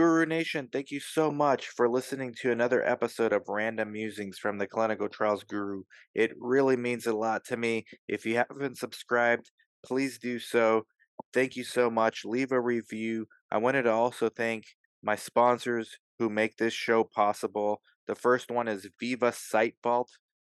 Guru 0.00 0.24
Nation, 0.24 0.66
thank 0.72 0.90
you 0.90 0.98
so 0.98 1.30
much 1.30 1.66
for 1.66 1.86
listening 1.86 2.32
to 2.40 2.50
another 2.50 2.82
episode 2.88 3.34
of 3.34 3.42
Random 3.50 3.92
Musings 3.92 4.38
from 4.38 4.56
the 4.56 4.66
Clinical 4.66 5.10
Trials 5.10 5.44
Guru. 5.44 5.82
It 6.14 6.32
really 6.40 6.78
means 6.78 7.06
a 7.06 7.12
lot 7.12 7.44
to 7.48 7.58
me. 7.58 7.84
If 8.08 8.24
you 8.24 8.36
haven't 8.36 8.78
subscribed, 8.78 9.50
please 9.84 10.18
do 10.18 10.38
so. 10.38 10.86
Thank 11.34 11.54
you 11.54 11.64
so 11.64 11.90
much. 11.90 12.24
Leave 12.24 12.50
a 12.50 12.62
review. 12.62 13.26
I 13.52 13.58
wanted 13.58 13.82
to 13.82 13.92
also 13.92 14.30
thank 14.30 14.64
my 15.02 15.16
sponsors 15.16 15.98
who 16.18 16.30
make 16.30 16.56
this 16.56 16.72
show 16.72 17.04
possible. 17.04 17.82
The 18.06 18.14
first 18.14 18.50
one 18.50 18.68
is 18.68 18.88
Veeva 19.02 19.34
Site 19.34 19.74
Vault, 19.82 20.08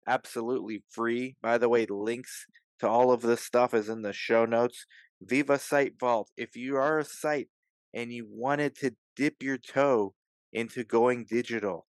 absolutely 0.07 0.85
free. 0.91 1.37
By 1.41 1.57
the 1.57 1.71
way, 1.71 1.87
links 1.89 2.45
to 2.81 2.89
all 2.91 3.11
of 3.11 3.23
this 3.23 3.41
stuff 3.41 3.73
is 3.73 3.89
in 3.89 4.03
the 4.03 4.13
show 4.13 4.45
notes. 4.45 4.85
Veeva 5.27 5.59
Site 5.59 5.95
Vault. 5.99 6.29
If 6.37 6.57
you 6.57 6.77
are 6.77 6.99
a 6.99 7.05
site 7.07 7.49
and 7.95 8.13
you 8.13 8.27
wanted 8.29 8.77
to 8.77 8.95
dip 9.17 9.43
your 9.43 9.59
toe 9.59 10.15
into 10.53 10.85
going 10.85 11.25
digital 11.29 11.87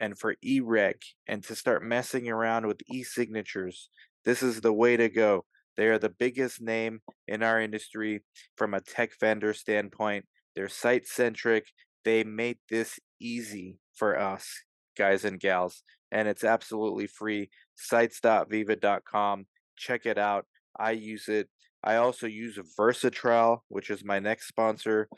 and 0.00 0.18
for 0.18 0.36
eReg 0.44 0.96
and 1.26 1.42
to 1.44 1.54
start 1.54 1.82
messing 1.82 2.28
around 2.28 2.66
with 2.66 2.80
e-signatures, 2.88 3.88
this 4.24 4.42
is 4.42 4.60
the 4.60 4.72
way 4.72 4.96
to 4.96 5.08
go. 5.08 5.44
They 5.76 5.86
are 5.86 5.98
the 5.98 6.08
biggest 6.08 6.60
name 6.60 7.00
in 7.26 7.42
our 7.42 7.60
industry 7.60 8.22
from 8.56 8.74
a 8.74 8.80
tech 8.80 9.10
vendor 9.20 9.54
standpoint. 9.54 10.26
They're 10.54 10.68
site 10.68 11.06
centric. 11.06 11.66
They 12.04 12.24
made 12.24 12.58
this 12.68 12.98
easy 13.20 13.78
for 13.94 14.18
us, 14.18 14.48
guys 14.96 15.24
and 15.24 15.38
gals, 15.38 15.82
and 16.10 16.26
it's 16.26 16.44
absolutely 16.44 17.06
free. 17.06 17.50
Sites.veeva.com. 17.76 19.46
Check 19.76 20.06
it 20.06 20.18
out. 20.18 20.46
I 20.78 20.92
use 20.92 21.28
it. 21.28 21.48
I 21.82 21.96
also 21.96 22.26
use 22.26 22.58
Versatrial, 22.78 23.60
which 23.68 23.90
is 23.90 24.04
my 24.04 24.18
next 24.18 24.48
sponsor. 24.48 25.08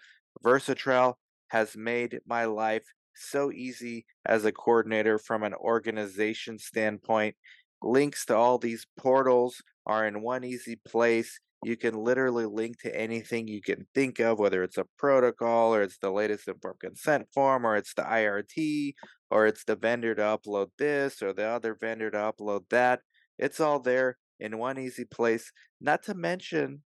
Versatrial 0.45 1.15
has 1.49 1.77
made 1.77 2.21
my 2.27 2.45
life 2.45 2.85
so 3.15 3.51
easy 3.51 4.07
as 4.27 4.45
a 4.45 4.53
coordinator 4.53 5.19
from 5.19 5.43
an 5.43 5.55
organization 5.55 6.59
standpoint. 6.59 7.35
Links 7.83 8.25
to 8.27 8.37
all 8.37 8.59
these 8.59 8.87
portals 8.99 9.63
are 9.87 10.07
in 10.07 10.23
one 10.23 10.45
easy 10.45 10.77
place. 10.87 11.41
You 11.63 11.77
can 11.77 11.95
literally 11.95 12.47
link 12.47 12.81
to 12.83 12.97
anything 12.97 13.47
you 13.47 13.61
can 13.61 13.87
think 13.95 14.19
of, 14.19 14.39
whether 14.39 14.63
it's 14.63 14.79
a 14.79 14.87
protocol 14.99 15.75
or 15.75 15.83
it's 15.83 15.99
the 15.99 16.11
latest 16.11 16.49
informed 16.49 16.81
consent 16.81 17.27
form 17.35 17.67
or 17.67 17.77
it's 17.77 17.95
the 17.95 18.03
IRT 18.03 18.95
or 19.31 19.47
it's 19.47 19.65
the 19.65 19.77
vendor 19.77 20.15
to 20.15 20.23
upload 20.23 20.69
this 20.79 21.23
or 21.23 21.33
the 21.33 21.45
other 21.45 21.75
vendor 21.75 22.11
to 22.11 22.17
upload 22.17 22.63
that. 22.71 23.01
It's 23.39 23.61
all 23.61 23.81
there 23.81 24.17
in 24.41 24.59
one 24.59 24.79
easy 24.79 25.05
place. 25.05 25.53
Not 25.81 26.03
to 26.05 26.15
mention, 26.15 26.83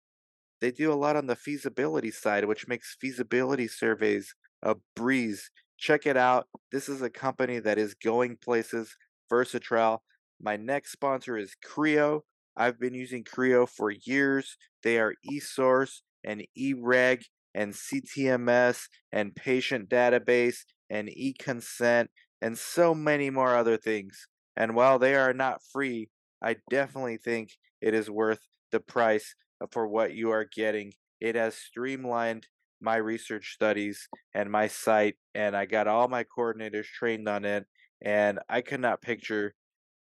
they 0.60 0.70
do 0.70 0.92
a 0.92 0.94
lot 0.94 1.16
on 1.16 1.26
the 1.26 1.36
feasibility 1.36 2.10
side, 2.10 2.46
which 2.46 2.68
makes 2.68 2.96
feasibility 3.00 3.68
surveys 3.68 4.34
a 4.62 4.76
breeze. 4.96 5.50
Check 5.78 6.06
it 6.06 6.16
out. 6.16 6.48
This 6.72 6.88
is 6.88 7.02
a 7.02 7.10
company 7.10 7.58
that 7.60 7.78
is 7.78 7.94
going 7.94 8.36
places. 8.42 8.96
Versatrial. 9.30 9.98
My 10.40 10.56
next 10.56 10.92
sponsor 10.92 11.36
is 11.36 11.56
CRIO. 11.64 12.24
I've 12.56 12.78
been 12.78 12.94
using 12.94 13.24
CRIO 13.24 13.66
for 13.66 13.90
years. 13.90 14.56
They 14.82 14.98
are 14.98 15.14
eSource 15.30 16.00
and 16.22 16.44
eReg 16.58 17.24
and 17.54 17.72
CTMS 17.72 18.86
and 19.12 19.34
patient 19.34 19.88
database 19.88 20.58
and 20.90 21.08
eConsent 21.08 22.08
and 22.42 22.58
so 22.58 22.94
many 22.94 23.30
more 23.30 23.54
other 23.54 23.76
things. 23.76 24.26
And 24.56 24.74
while 24.74 24.98
they 24.98 25.14
are 25.14 25.32
not 25.32 25.60
free, 25.72 26.10
I 26.42 26.56
definitely 26.70 27.16
think 27.16 27.50
it 27.80 27.94
is 27.94 28.10
worth 28.10 28.40
the 28.70 28.80
price 28.80 29.34
for 29.70 29.86
what 29.86 30.14
you 30.14 30.30
are 30.30 30.44
getting. 30.44 30.92
It 31.20 31.34
has 31.36 31.54
streamlined 31.54 32.48
my 32.80 32.96
research 32.96 33.52
studies 33.54 34.08
and 34.34 34.50
my 34.50 34.68
site, 34.68 35.16
and 35.34 35.56
I 35.56 35.64
got 35.64 35.86
all 35.86 36.08
my 36.08 36.24
coordinators 36.24 36.86
trained 36.86 37.28
on 37.28 37.44
it. 37.44 37.66
And 38.04 38.40
I 38.48 38.60
could 38.60 38.80
not 38.80 39.00
picture 39.00 39.54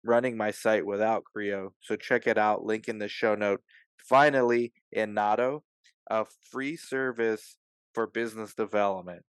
running 0.03 0.37
my 0.37 0.51
site 0.51 0.87
without 0.87 1.25
CRIO. 1.25 1.75
So 1.81 1.97
check 1.97 2.27
it 2.27 2.39
out. 2.39 2.65
Link 2.65 2.89
in 2.89 2.99
the 2.99 3.09
show 3.09 3.35
note. 3.35 3.61
Finally, 3.99 4.73
Inato, 4.97 5.61
a 6.11 6.25
free 6.51 6.77
service 6.77 7.57
for 7.93 8.07
business 8.07 8.55
development. 8.55 9.23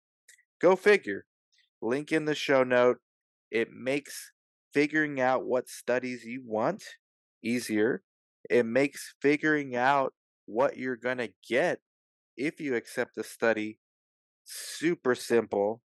Go 0.61 0.75
figure. 0.75 1.25
Link 1.81 2.11
in 2.11 2.25
the 2.25 2.35
show 2.35 2.63
note. 2.63 2.97
It 3.51 3.71
makes 3.71 4.31
figuring 4.75 5.21
out 5.21 5.45
what 5.45 5.69
studies 5.69 6.25
you 6.25 6.43
want 6.45 6.83
easier. 7.41 8.03
It 8.49 8.65
makes 8.65 9.15
figuring 9.21 9.77
out 9.77 10.13
what 10.47 10.75
you're 10.75 10.97
going 10.97 11.19
to 11.19 11.31
get 11.47 11.79
if 12.35 12.59
you 12.59 12.75
accept 12.75 13.17
a 13.17 13.23
study 13.23 13.79
super 14.43 15.15
simple. 15.15 15.81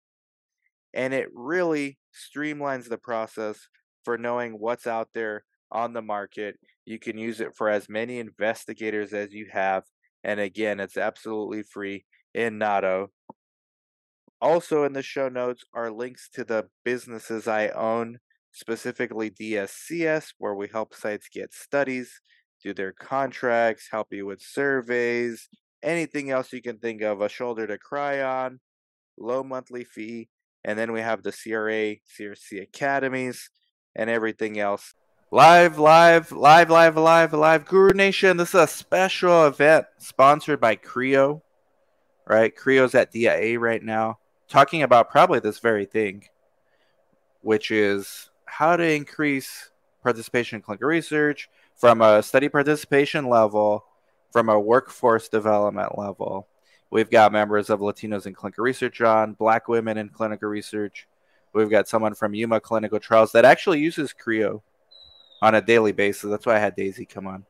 And 0.92 1.14
it 1.14 1.28
really 1.32 1.98
streamlines 2.12 2.88
the 2.88 2.98
process 2.98 3.68
for 4.04 4.18
knowing 4.18 4.58
what's 4.58 4.88
out 4.88 5.10
there 5.14 5.44
on 5.70 5.92
the 5.92 6.02
market. 6.02 6.58
You 6.84 6.98
can 6.98 7.16
use 7.16 7.40
it 7.40 7.54
for 7.56 7.68
as 7.68 7.88
many 7.88 8.18
investigators 8.18 9.12
as 9.12 9.32
you 9.32 9.46
have. 9.52 9.84
And 10.24 10.40
again, 10.40 10.80
it's 10.80 10.96
absolutely 10.96 11.62
free 11.62 12.06
Inato. 12.36 13.06
Also, 14.40 14.82
in 14.82 14.94
the 14.94 15.02
show 15.02 15.28
notes 15.28 15.62
are 15.72 15.92
links 15.92 16.28
to 16.30 16.42
the 16.42 16.66
businesses 16.84 17.46
I 17.46 17.68
own 17.68 18.18
specifically 18.52 19.30
DSCS, 19.30 20.34
where 20.38 20.54
we 20.54 20.68
help 20.68 20.94
sites 20.94 21.28
get 21.28 21.52
studies, 21.52 22.20
do 22.62 22.74
their 22.74 22.92
contracts, 22.92 23.88
help 23.90 24.12
you 24.12 24.26
with 24.26 24.42
surveys, 24.42 25.48
anything 25.82 26.30
else 26.30 26.52
you 26.52 26.62
can 26.62 26.78
think 26.78 27.02
of, 27.02 27.20
a 27.20 27.28
shoulder 27.28 27.66
to 27.66 27.78
cry 27.78 28.22
on, 28.22 28.60
low 29.18 29.42
monthly 29.42 29.84
fee. 29.84 30.28
And 30.64 30.78
then 30.78 30.92
we 30.92 31.00
have 31.00 31.22
the 31.22 31.32
CRA, 31.32 31.96
CRC 32.18 32.62
academies, 32.62 33.50
and 33.94 34.10
everything 34.10 34.58
else. 34.58 34.94
Live, 35.32 35.78
live, 35.78 36.32
live, 36.32 36.70
live, 36.70 36.96
live, 36.96 37.32
live. 37.32 37.64
Guru 37.64 37.94
Nation, 37.94 38.36
this 38.36 38.48
is 38.50 38.54
a 38.56 38.66
special 38.66 39.46
event 39.46 39.86
sponsored 39.98 40.60
by 40.60 40.74
CRIO, 40.74 41.42
right? 42.26 42.54
CRIO's 42.54 42.94
at 42.94 43.12
DIA 43.12 43.58
right 43.58 43.82
now, 43.82 44.18
talking 44.48 44.82
about 44.82 45.10
probably 45.10 45.38
this 45.38 45.60
very 45.60 45.86
thing, 45.86 46.24
which 47.42 47.70
is 47.70 48.29
how 48.50 48.76
to 48.76 48.84
increase 48.84 49.70
participation 50.02 50.56
in 50.56 50.62
clinical 50.62 50.88
research 50.88 51.48
from 51.76 52.02
a 52.02 52.22
study 52.22 52.48
participation 52.48 53.28
level, 53.28 53.84
from 54.32 54.48
a 54.48 54.58
workforce 54.58 55.28
development 55.28 55.96
level. 55.96 56.46
We've 56.90 57.10
got 57.10 57.32
members 57.32 57.70
of 57.70 57.80
Latinos 57.80 58.26
in 58.26 58.34
clinical 58.34 58.64
research 58.64 59.00
on, 59.00 59.34
Black 59.34 59.68
women 59.68 59.96
in 59.96 60.08
clinical 60.08 60.48
research. 60.48 61.06
We've 61.52 61.70
got 61.70 61.88
someone 61.88 62.14
from 62.14 62.34
Yuma 62.34 62.60
Clinical 62.60 62.98
Trials 62.98 63.32
that 63.32 63.44
actually 63.44 63.80
uses 63.80 64.12
CRIO 64.12 64.62
on 65.42 65.54
a 65.54 65.62
daily 65.62 65.92
basis. 65.92 66.30
That's 66.30 66.46
why 66.46 66.56
I 66.56 66.60
had 66.60 66.76
Daisy 66.76 67.04
come 67.04 67.26
on. 67.26 67.44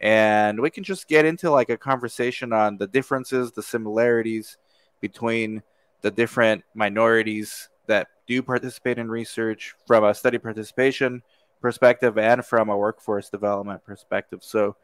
And 0.00 0.60
we 0.60 0.70
can 0.70 0.84
just 0.84 1.08
get 1.08 1.24
into 1.24 1.50
like 1.50 1.70
a 1.70 1.76
conversation 1.76 2.52
on 2.52 2.76
the 2.76 2.86
differences, 2.86 3.52
the 3.52 3.62
similarities 3.62 4.58
between 5.00 5.62
the 6.02 6.10
different 6.10 6.62
minorities 6.74 7.68
that 7.86 8.08
do 8.26 8.42
participate 8.42 8.98
in 8.98 9.08
research 9.08 9.74
from 9.86 10.04
a 10.04 10.14
study 10.14 10.38
participation 10.38 11.22
perspective 11.60 12.18
and 12.18 12.44
from 12.44 12.68
a 12.68 12.76
workforce 12.76 13.28
development 13.28 13.84
perspective. 13.84 14.40
So 14.42 14.76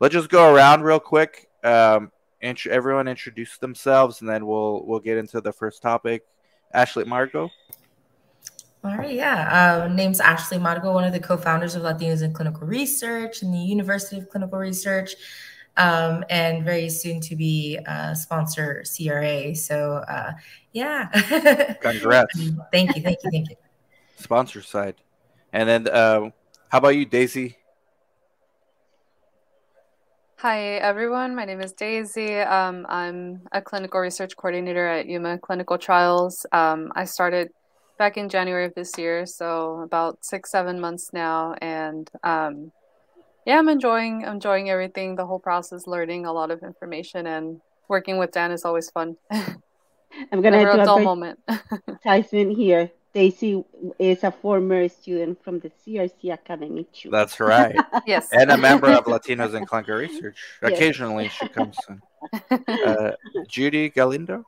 let's 0.00 0.12
just 0.12 0.28
go 0.28 0.52
around 0.52 0.82
real 0.82 1.00
quick. 1.00 1.48
Um, 1.64 2.12
int- 2.40 2.66
everyone 2.66 3.08
introduce 3.08 3.58
themselves, 3.58 4.20
and 4.20 4.28
then 4.28 4.46
we'll 4.46 4.84
we'll 4.86 5.00
get 5.00 5.18
into 5.18 5.40
the 5.40 5.52
first 5.52 5.82
topic. 5.82 6.24
Ashley 6.72 7.04
Margo. 7.04 7.50
All 8.84 8.96
right, 8.96 9.14
yeah. 9.14 9.82
Uh, 9.84 9.88
name's 9.88 10.20
Ashley 10.20 10.58
Margo, 10.58 10.92
one 10.92 11.02
of 11.02 11.12
the 11.12 11.18
co-founders 11.18 11.74
of 11.74 11.82
Latinos 11.82 12.22
in 12.22 12.32
Clinical 12.32 12.64
Research 12.66 13.42
and 13.42 13.52
the 13.52 13.58
University 13.58 14.18
of 14.18 14.28
Clinical 14.28 14.58
Research 14.58 15.16
um, 15.78 16.24
and 16.28 16.64
very 16.64 16.90
soon 16.90 17.20
to 17.20 17.36
be 17.36 17.78
uh, 17.86 18.12
sponsor 18.12 18.84
CRA. 18.84 19.54
So 19.54 20.04
uh, 20.08 20.32
yeah. 20.72 21.08
Congrats. 21.80 22.38
thank 22.70 22.94
you, 22.94 23.02
thank 23.02 23.18
you, 23.24 23.30
thank 23.30 23.50
you. 23.50 23.56
Sponsor 24.16 24.62
side, 24.62 24.96
and 25.52 25.68
then 25.68 25.88
uh, 25.88 26.30
how 26.68 26.78
about 26.78 26.96
you, 26.96 27.06
Daisy? 27.06 27.56
Hi, 30.38 30.74
everyone. 30.76 31.34
My 31.34 31.44
name 31.44 31.60
is 31.60 31.72
Daisy. 31.72 32.36
Um, 32.38 32.86
I'm 32.88 33.42
a 33.50 33.60
clinical 33.60 34.00
research 34.00 34.36
coordinator 34.36 34.86
at 34.86 35.06
Yuma 35.06 35.38
Clinical 35.38 35.78
Trials. 35.78 36.46
Um, 36.52 36.92
I 36.94 37.06
started 37.06 37.50
back 37.98 38.16
in 38.16 38.28
January 38.28 38.64
of 38.64 38.74
this 38.74 38.96
year, 38.96 39.26
so 39.26 39.80
about 39.80 40.24
six, 40.24 40.52
seven 40.52 40.80
months 40.80 41.10
now, 41.12 41.54
and 41.60 42.08
um, 42.22 42.70
yeah, 43.48 43.58
I'm 43.58 43.68
enjoying 43.70 44.22
enjoying 44.22 44.68
everything, 44.68 45.16
the 45.16 45.24
whole 45.24 45.38
process, 45.38 45.86
learning 45.86 46.26
a 46.26 46.32
lot 46.32 46.50
of 46.50 46.62
information, 46.62 47.26
and 47.26 47.62
working 47.88 48.18
with 48.18 48.30
Dan 48.32 48.52
is 48.52 48.66
always 48.66 48.90
fun. 48.90 49.16
I'm 49.30 50.42
gonna 50.42 50.50
Never 50.50 50.74
do 50.74 50.80
a 50.82 50.84
dull 50.84 50.98
a 50.98 51.02
moment. 51.02 51.38
advertisement 51.48 52.58
here. 52.58 52.90
Daisy 53.14 53.64
is 53.98 54.22
a 54.22 54.30
former 54.30 54.86
student 54.90 55.42
from 55.42 55.60
the 55.60 55.70
CRC 55.70 56.30
Academy 56.30 56.86
too. 56.92 57.08
That's 57.08 57.40
right. 57.40 57.74
yes. 58.06 58.28
And 58.32 58.50
a 58.50 58.58
member 58.58 58.88
of 58.88 59.04
Latinos 59.04 59.54
in 59.54 59.64
Clinical 59.64 59.96
Research. 59.96 60.36
Yes. 60.62 60.72
Occasionally 60.72 61.28
she 61.28 61.48
comes 61.48 61.78
in. 61.88 62.02
Uh, 62.68 63.12
Judy 63.48 63.88
Galindo. 63.88 64.44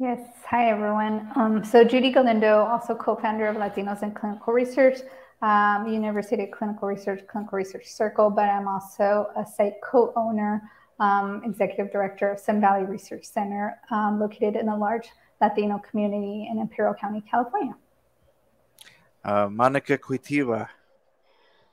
Yes. 0.00 0.18
Hi, 0.50 0.70
everyone. 0.70 1.30
Um, 1.36 1.64
so 1.64 1.84
Judy 1.84 2.10
Galindo, 2.10 2.64
also 2.64 2.96
co-founder 2.96 3.46
of 3.46 3.56
Latinos 3.56 4.02
in 4.02 4.10
Clinical 4.10 4.52
Research, 4.52 4.98
um, 5.44 5.86
University 5.86 6.46
Clinical 6.46 6.88
Research, 6.88 7.20
Clinical 7.26 7.58
Research 7.58 7.86
Circle, 7.86 8.30
but 8.30 8.48
I'm 8.48 8.66
also 8.66 9.28
a 9.36 9.44
site 9.44 9.74
co-owner, 9.82 10.62
um, 11.00 11.42
executive 11.44 11.92
director 11.92 12.32
of 12.32 12.40
Sun 12.40 12.62
Valley 12.62 12.86
Research 12.86 13.24
Center, 13.26 13.78
um, 13.90 14.18
located 14.18 14.56
in 14.56 14.68
a 14.70 14.76
large 14.76 15.06
Latino 15.42 15.78
community 15.78 16.48
in 16.50 16.58
Imperial 16.58 16.94
County, 16.94 17.22
California. 17.30 17.74
Uh, 19.22 19.48
Monica 19.50 19.98
Cuitiva. 19.98 20.66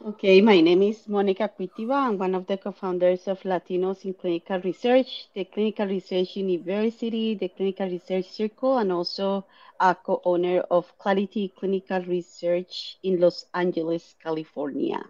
Okay, 0.06 0.42
my 0.42 0.60
name 0.60 0.82
is 0.82 1.08
Monica 1.08 1.48
Cuitiva. 1.48 1.94
I'm 1.94 2.18
one 2.18 2.36
of 2.36 2.48
the 2.48 2.58
co-founders 2.58 3.28
of 3.28 3.40
Latinos 3.44 4.04
in 4.04 4.16
Clinical 4.16 4.60
Research, 4.60 5.30
the 5.34 5.46
Clinical 5.46 5.86
Research 5.86 6.36
University, 6.36 7.36
the 7.36 7.48
Clinical 7.48 7.88
Research 7.88 8.30
Circle, 8.32 8.80
and 8.80 8.92
also 8.92 9.46
a 9.82 9.96
co-owner 9.96 10.60
of 10.70 10.96
Clarity 11.00 11.52
Clinical 11.58 12.02
Research 12.04 13.00
in 13.02 13.20
Los 13.20 13.48
Angeles, 13.54 14.16
California. 14.24 15.04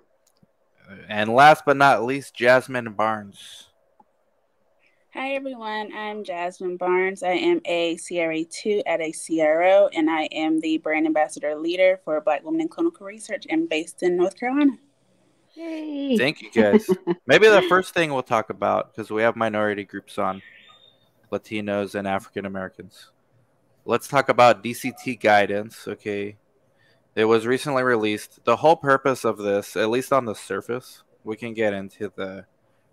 And 1.10 1.34
last 1.34 1.64
but 1.66 1.76
not 1.78 2.06
least, 2.06 2.34
Jasmine 2.34 2.94
Barnes. 2.94 3.68
Hi, 5.14 5.34
everyone. 5.34 5.92
I'm 5.94 6.24
Jasmine 6.24 6.78
Barnes. 6.78 7.22
I 7.22 7.32
am 7.32 7.60
a 7.66 7.98
CRA2 7.98 8.84
at 8.86 9.02
a 9.02 9.12
CRO, 9.12 9.90
and 9.90 10.10
I 10.10 10.24
am 10.32 10.62
the 10.62 10.78
brand 10.78 11.06
ambassador 11.06 11.54
leader 11.56 12.00
for 12.06 12.22
Black 12.22 12.46
Women 12.46 12.62
in 12.62 12.68
Clinical 12.70 13.06
Research 13.06 13.46
and 13.50 13.68
based 13.68 14.04
in 14.04 14.16
North 14.16 14.40
Carolina. 14.40 14.78
Yay. 15.54 16.18
Thank 16.18 16.42
you, 16.42 16.50
guys. 16.50 16.90
Maybe 17.28 17.50
the 17.50 17.64
first 17.64 17.94
thing 17.94 18.14
we'll 18.14 18.24
talk 18.24 18.50
about, 18.50 18.96
because 18.96 19.12
we 19.12 19.22
have 19.22 19.36
minority 19.36 19.84
groups 19.84 20.18
on 20.18 20.42
Latinos 21.30 21.96
and 21.96 22.08
African 22.08 22.46
Americans. 22.46 23.12
Let's 23.84 24.08
talk 24.08 24.30
about 24.30 24.64
DCT 24.64 25.20
guidance. 25.20 25.88
Okay. 25.88 26.38
It 27.16 27.26
was 27.26 27.46
recently 27.46 27.84
released. 27.84 28.40
The 28.46 28.56
whole 28.56 28.76
purpose 28.76 29.26
of 29.26 29.38
this, 29.38 29.76
at 29.76 29.90
least 29.90 30.14
on 30.14 30.26
the 30.26 30.36
surface, 30.36 31.04
we 31.24 31.36
can 31.36 31.54
get 31.54 31.74
into 31.74 32.12
the 32.16 32.46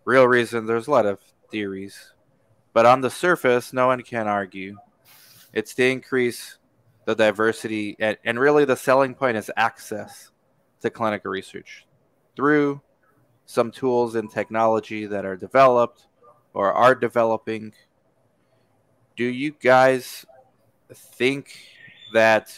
real 0.05 0.27
reason. 0.27 0.67
There's 0.67 0.89
a 0.89 0.91
lot 0.91 1.07
of 1.07 1.21
theories. 1.51 2.13
But 2.73 2.87
on 2.87 3.01
the 3.01 3.11
surface, 3.11 3.73
no 3.73 3.87
one 3.87 4.03
can 4.03 4.27
argue. 4.27 4.77
It's 5.53 5.75
to 5.75 5.85
increase 5.87 6.59
the 7.05 7.15
diversity, 7.15 7.97
and, 7.99 8.19
and 8.25 8.39
really 8.39 8.65
the 8.65 8.77
selling 8.77 9.15
point 9.15 9.37
is 9.37 9.51
access 9.57 10.31
to 10.81 10.91
clinical 10.91 11.31
research 11.31 11.87
through 12.37 12.81
some 13.47 13.71
tools 13.71 14.15
and 14.15 14.31
technology 14.31 15.07
that 15.07 15.25
are 15.25 15.37
developed 15.37 16.07
or 16.53 16.73
are 16.73 16.95
developing. 16.95 17.73
Do 19.17 19.25
you 19.25 19.53
guys 19.53 20.27
think 20.95 21.57
that 22.13 22.55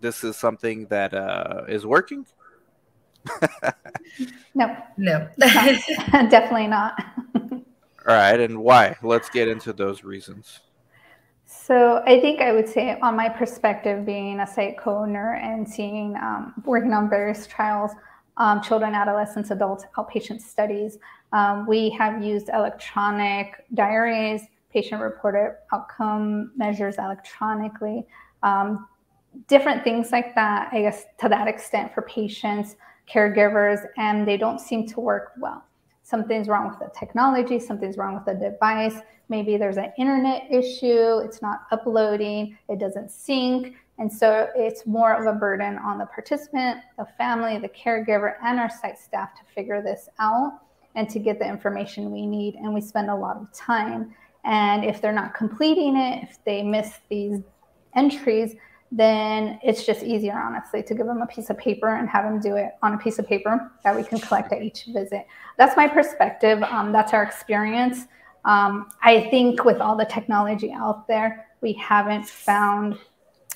this 0.00 0.24
is 0.24 0.36
something 0.36 0.86
that 0.86 1.14
uh, 1.14 1.64
is 1.68 1.84
working? 1.86 2.26
no, 4.54 4.76
no, 4.96 5.28
definitely 5.38 6.66
not. 6.66 6.94
All 7.34 8.14
right, 8.14 8.40
and 8.40 8.58
why? 8.58 8.96
Let's 9.02 9.28
get 9.28 9.48
into 9.48 9.72
those 9.72 10.02
reasons. 10.02 10.60
So 11.44 12.02
I 12.06 12.20
think 12.20 12.40
I 12.40 12.52
would 12.52 12.68
say, 12.68 12.98
on 13.00 13.16
my 13.16 13.28
perspective, 13.28 14.06
being 14.06 14.40
a 14.40 14.46
site 14.46 14.78
co-owner 14.78 15.34
and 15.34 15.68
seeing 15.68 16.16
um, 16.16 16.54
working 16.64 16.92
on 16.92 17.10
various 17.10 17.46
trials, 17.46 17.90
um, 18.36 18.62
children, 18.62 18.94
adolescents, 18.94 19.50
adults, 19.50 19.84
outpatient 19.96 20.40
studies, 20.40 20.98
um, 21.32 21.66
we 21.66 21.90
have 21.90 22.22
used 22.22 22.48
electronic 22.50 23.64
diaries, 23.74 24.42
patient-reported 24.72 25.56
outcome 25.72 26.52
measures 26.56 26.96
electronically, 26.98 28.06
um, 28.42 28.86
different 29.46 29.84
things 29.84 30.12
like 30.12 30.34
that. 30.34 30.68
I 30.72 30.82
guess 30.82 31.04
to 31.20 31.28
that 31.28 31.48
extent 31.48 31.94
for 31.94 32.02
patients, 32.02 32.76
caregivers, 33.10 33.86
and 33.96 34.26
they 34.26 34.36
don't 34.36 34.60
seem 34.60 34.86
to 34.88 35.00
work 35.00 35.32
well 35.38 35.64
something's 36.08 36.48
wrong 36.48 36.68
with 36.68 36.78
the 36.78 36.90
technology, 36.98 37.58
something's 37.58 37.98
wrong 37.98 38.14
with 38.14 38.24
the 38.24 38.32
device. 38.32 38.96
Maybe 39.28 39.58
there's 39.58 39.76
an 39.76 39.92
internet 39.98 40.50
issue, 40.50 41.18
it's 41.18 41.42
not 41.42 41.66
uploading, 41.70 42.56
it 42.70 42.78
doesn't 42.78 43.10
sync. 43.10 43.74
And 43.98 44.10
so 44.10 44.48
it's 44.54 44.86
more 44.86 45.12
of 45.12 45.26
a 45.26 45.38
burden 45.38 45.76
on 45.76 45.98
the 45.98 46.06
participant, 46.06 46.78
the 46.96 47.06
family, 47.18 47.58
the 47.58 47.68
caregiver, 47.68 48.36
and 48.42 48.58
our 48.58 48.70
site 48.70 48.98
staff 48.98 49.34
to 49.34 49.42
figure 49.54 49.82
this 49.82 50.08
out 50.18 50.62
and 50.94 51.10
to 51.10 51.18
get 51.18 51.38
the 51.38 51.46
information 51.46 52.10
we 52.10 52.26
need. 52.26 52.54
And 52.54 52.72
we 52.72 52.80
spend 52.80 53.10
a 53.10 53.14
lot 53.14 53.36
of 53.36 53.52
time. 53.52 54.14
And 54.48 54.82
if 54.82 55.02
they're 55.02 55.12
not 55.12 55.34
completing 55.34 55.94
it, 55.94 56.22
if 56.22 56.42
they 56.44 56.62
miss 56.62 56.98
these 57.10 57.40
entries, 57.94 58.56
then 58.90 59.60
it's 59.62 59.84
just 59.84 60.02
easier, 60.02 60.32
honestly, 60.32 60.82
to 60.82 60.94
give 60.94 61.06
them 61.06 61.20
a 61.20 61.26
piece 61.26 61.50
of 61.50 61.58
paper 61.58 61.96
and 61.96 62.08
have 62.08 62.24
them 62.24 62.40
do 62.40 62.56
it 62.56 62.70
on 62.82 62.94
a 62.94 62.98
piece 62.98 63.18
of 63.18 63.28
paper 63.28 63.70
that 63.84 63.94
we 63.94 64.02
can 64.02 64.18
collect 64.18 64.50
at 64.50 64.62
each 64.62 64.86
visit. 64.86 65.26
That's 65.58 65.76
my 65.76 65.86
perspective. 65.86 66.62
Um, 66.62 66.92
that's 66.92 67.12
our 67.12 67.22
experience. 67.22 68.06
Um, 68.46 68.88
I 69.02 69.28
think 69.28 69.66
with 69.66 69.82
all 69.82 69.94
the 69.94 70.06
technology 70.06 70.72
out 70.72 71.06
there, 71.06 71.48
we 71.60 71.74
haven't 71.74 72.26
found 72.26 72.96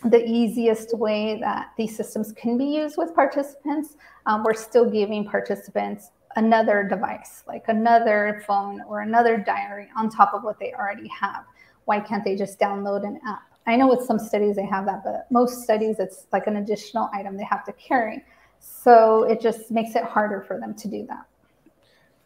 the 0.05 0.23
easiest 0.29 0.95
way 0.99 1.39
that 1.41 1.71
these 1.79 1.97
systems 1.97 2.33
can 2.33 2.59
be 2.59 2.67
used 2.67 2.99
with 2.99 3.15
participants. 3.15 3.97
Um, 4.27 4.45
we're 4.45 4.53
still 4.53 4.91
giving 4.91 5.25
participants 5.25 6.11
another 6.37 6.87
device, 6.89 7.43
like 7.47 7.65
another 7.69 8.43
phone 8.47 8.83
or 8.89 9.01
another 9.01 9.37
diary 9.37 9.89
on 9.97 10.11
top 10.11 10.35
of 10.35 10.43
what 10.43 10.59
they 10.59 10.73
already 10.73 11.09
have. 11.09 11.45
Why 11.85 12.01
can't 12.01 12.25
they 12.25 12.37
just 12.37 12.59
download 12.59 13.07
an 13.07 13.21
app? 13.27 13.43
I 13.67 13.77
know 13.77 13.89
with 13.89 14.05
some 14.05 14.19
studies 14.19 14.57
they 14.57 14.67
have 14.67 14.87
that, 14.87 15.05
but 15.05 15.27
most 15.31 15.63
studies 15.63 15.97
it's 15.99 16.27
like 16.33 16.47
an 16.47 16.57
additional 16.57 17.09
item 17.13 17.37
they 17.37 17.45
have 17.45 17.65
to 17.65 17.73
carry. 17.73 18.25
So 18.59 19.25
it 19.25 19.41
just 19.41 19.71
makes 19.71 19.95
it 19.97 20.05
harder 20.05 20.43
for 20.43 20.59
them 20.59 20.75
to 20.75 20.89
do 20.89 21.07
that. 21.09 21.27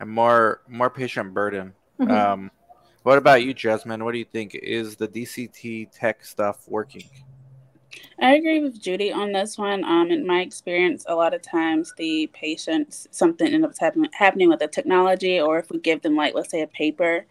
And 0.01 0.11
more 0.11 0.61
more 0.69 0.91
patient 0.91 1.33
burden. 1.33 1.75
Mm-hmm. 1.99 2.11
Um, 2.11 2.51
what 3.03 3.19
about 3.19 3.43
you, 3.45 3.55
Jasmine? 3.55 4.05
What 4.05 4.13
do 4.13 4.19
you 4.19 4.25
think? 4.25 4.55
Is 4.55 4.97
the 4.97 5.09
DCT 5.09 5.91
tech 5.93 6.25
stuff 6.25 6.69
working? 6.69 7.09
I 8.21 8.35
agree 8.35 8.61
with 8.63 8.81
Judy 8.81 9.13
on 9.13 9.33
this 9.33 9.59
one. 9.59 9.85
Um, 9.85 10.11
in 10.11 10.27
my 10.27 10.41
experience, 10.41 11.05
a 11.09 11.15
lot 11.15 11.35
of 11.35 11.43
times 11.43 11.93
the 11.97 12.29
patients 12.33 13.07
something 13.11 13.47
ends 13.53 13.67
up 13.67 13.79
happen- 13.79 14.09
happening 14.13 14.49
with 14.49 14.61
the 14.61 14.69
technology, 14.69 15.41
or 15.41 15.59
if 15.59 15.71
we 15.71 15.79
give 15.79 16.03
them 16.03 16.17
like 16.17 16.35
let's 16.35 16.51
say 16.51 16.63
a 16.63 16.67
paper 16.67 17.27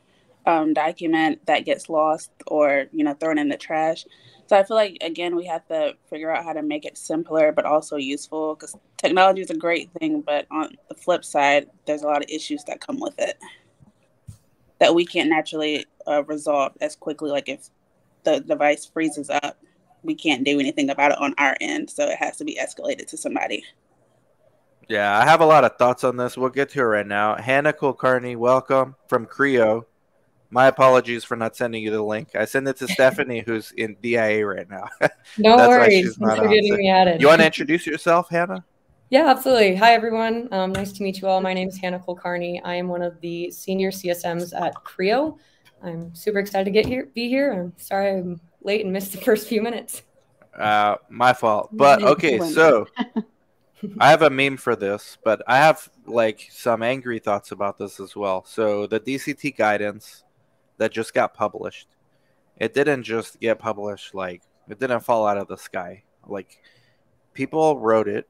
um, 0.45 0.73
document 0.73 1.45
that 1.47 1.65
gets 1.65 1.89
lost 1.89 2.31
or 2.47 2.85
you 2.91 3.03
know 3.03 3.13
thrown 3.13 3.37
in 3.37 3.49
the 3.49 3.57
trash. 3.57 4.05
So 4.47 4.55
I 4.57 4.63
feel 4.63 4.77
like 4.77 4.97
again 5.01 5.35
we 5.35 5.45
have 5.47 5.67
to 5.67 5.95
figure 6.09 6.31
out 6.31 6.43
how 6.43 6.53
to 6.53 6.61
make 6.61 6.85
it 6.85 6.97
simpler 6.97 7.51
but 7.51 7.65
also 7.65 7.97
useful 7.97 8.55
because 8.55 8.75
technology 8.97 9.41
is 9.41 9.49
a 9.49 9.57
great 9.57 9.91
thing, 9.99 10.21
but 10.21 10.45
on 10.51 10.77
the 10.89 10.95
flip 10.95 11.25
side, 11.25 11.67
there's 11.85 12.03
a 12.03 12.07
lot 12.07 12.23
of 12.23 12.29
issues 12.29 12.63
that 12.65 12.79
come 12.79 12.99
with 12.99 13.15
it 13.19 13.37
that 14.79 14.93
we 14.93 15.05
can't 15.05 15.29
naturally 15.29 15.85
uh, 16.07 16.23
resolve 16.25 16.73
as 16.81 16.95
quickly. 16.95 17.31
Like 17.31 17.49
if 17.49 17.69
the 18.23 18.39
device 18.39 18.85
freezes 18.85 19.29
up, 19.29 19.57
we 20.05 20.15
can't 20.15 20.43
do 20.43 20.59
anything 20.59 20.89
about 20.89 21.11
it 21.11 21.17
on 21.17 21.33
our 21.37 21.57
end, 21.59 21.89
so 21.89 22.07
it 22.07 22.17
has 22.17 22.37
to 22.37 22.45
be 22.45 22.57
escalated 22.61 23.07
to 23.07 23.17
somebody. 23.17 23.63
Yeah, 24.87 25.17
I 25.17 25.25
have 25.25 25.41
a 25.41 25.45
lot 25.45 25.63
of 25.63 25.77
thoughts 25.77 26.03
on 26.03 26.15
this. 26.15 26.37
We'll 26.37 26.49
get 26.49 26.69
to 26.71 26.79
it 26.79 26.83
right 26.83 27.07
now. 27.07 27.35
Hannah 27.35 27.73
Kulkarni, 27.73 28.37
welcome 28.37 28.95
from 29.07 29.25
CRIO. 29.25 29.87
My 30.51 30.67
apologies 30.67 31.23
for 31.23 31.35
not 31.35 31.55
sending 31.55 31.81
you 31.83 31.89
the 31.89 32.03
link. 32.03 32.35
I 32.35 32.45
send 32.45 32.67
it 32.67 32.77
to 32.77 32.87
Stephanie, 32.93 33.43
who's 33.45 33.71
in 33.71 33.97
DIA 34.01 34.45
right 34.45 34.69
now. 34.69 34.87
no 35.37 35.57
worries. 35.57 36.15
Thanks 36.15 36.37
for 36.37 36.47
getting 36.47 36.77
me 36.77 36.89
added. 36.89 37.19
You 37.19 37.27
want 37.27 37.41
to 37.41 37.47
introduce 37.47 37.87
yourself, 37.87 38.29
Hannah? 38.29 38.63
Yeah, 39.09 39.27
absolutely. 39.27 39.75
Hi, 39.75 39.93
everyone. 39.93 40.47
Um, 40.51 40.71
nice 40.71 40.91
to 40.93 41.03
meet 41.03 41.21
you 41.21 41.27
all. 41.27 41.41
My 41.41 41.53
name 41.53 41.67
is 41.67 41.77
Hannah 41.77 41.99
Kulkarni. 41.99 42.61
I 42.63 42.75
am 42.75 42.87
one 42.87 43.01
of 43.01 43.19
the 43.21 43.49
senior 43.51 43.89
CSMs 43.89 44.59
at 44.59 44.75
CRIO. 44.83 45.37
I'm 45.83 46.13
super 46.15 46.39
excited 46.39 46.65
to 46.65 46.71
get 46.71 46.85
here, 46.85 47.09
be 47.13 47.27
here. 47.29 47.53
I'm 47.53 47.73
sorry 47.77 48.17
I'm 48.17 48.39
late 48.65 48.83
and 48.83 48.91
missed 48.91 49.11
the 49.11 49.21
first 49.21 49.47
few 49.47 49.61
minutes. 49.61 50.03
Uh, 50.57 50.95
my 51.09 51.33
fault. 51.33 51.69
But 51.71 52.01
okay, 52.03 52.39
so 52.39 52.87
I 53.99 54.09
have 54.09 54.21
a 54.21 54.29
meme 54.29 54.57
for 54.57 54.75
this, 54.75 55.17
but 55.23 55.41
I 55.47 55.57
have 55.57 55.89
like 56.05 56.47
some 56.51 56.81
angry 56.81 57.19
thoughts 57.19 57.51
about 57.51 57.77
this 57.77 57.99
as 57.99 58.15
well. 58.15 58.43
So 58.45 58.87
the 58.87 58.99
DCT 58.99 59.55
guidance 59.57 60.23
that 60.77 60.91
just 60.91 61.13
got 61.13 61.33
published. 61.33 61.87
It 62.57 62.73
didn't 62.73 63.03
just 63.03 63.39
get 63.39 63.59
published 63.59 64.15
like 64.15 64.41
it 64.69 64.79
didn't 64.79 65.01
fall 65.01 65.27
out 65.27 65.37
of 65.37 65.47
the 65.47 65.57
sky. 65.57 66.03
Like 66.25 66.59
people 67.33 67.79
wrote 67.79 68.07
it. 68.07 68.27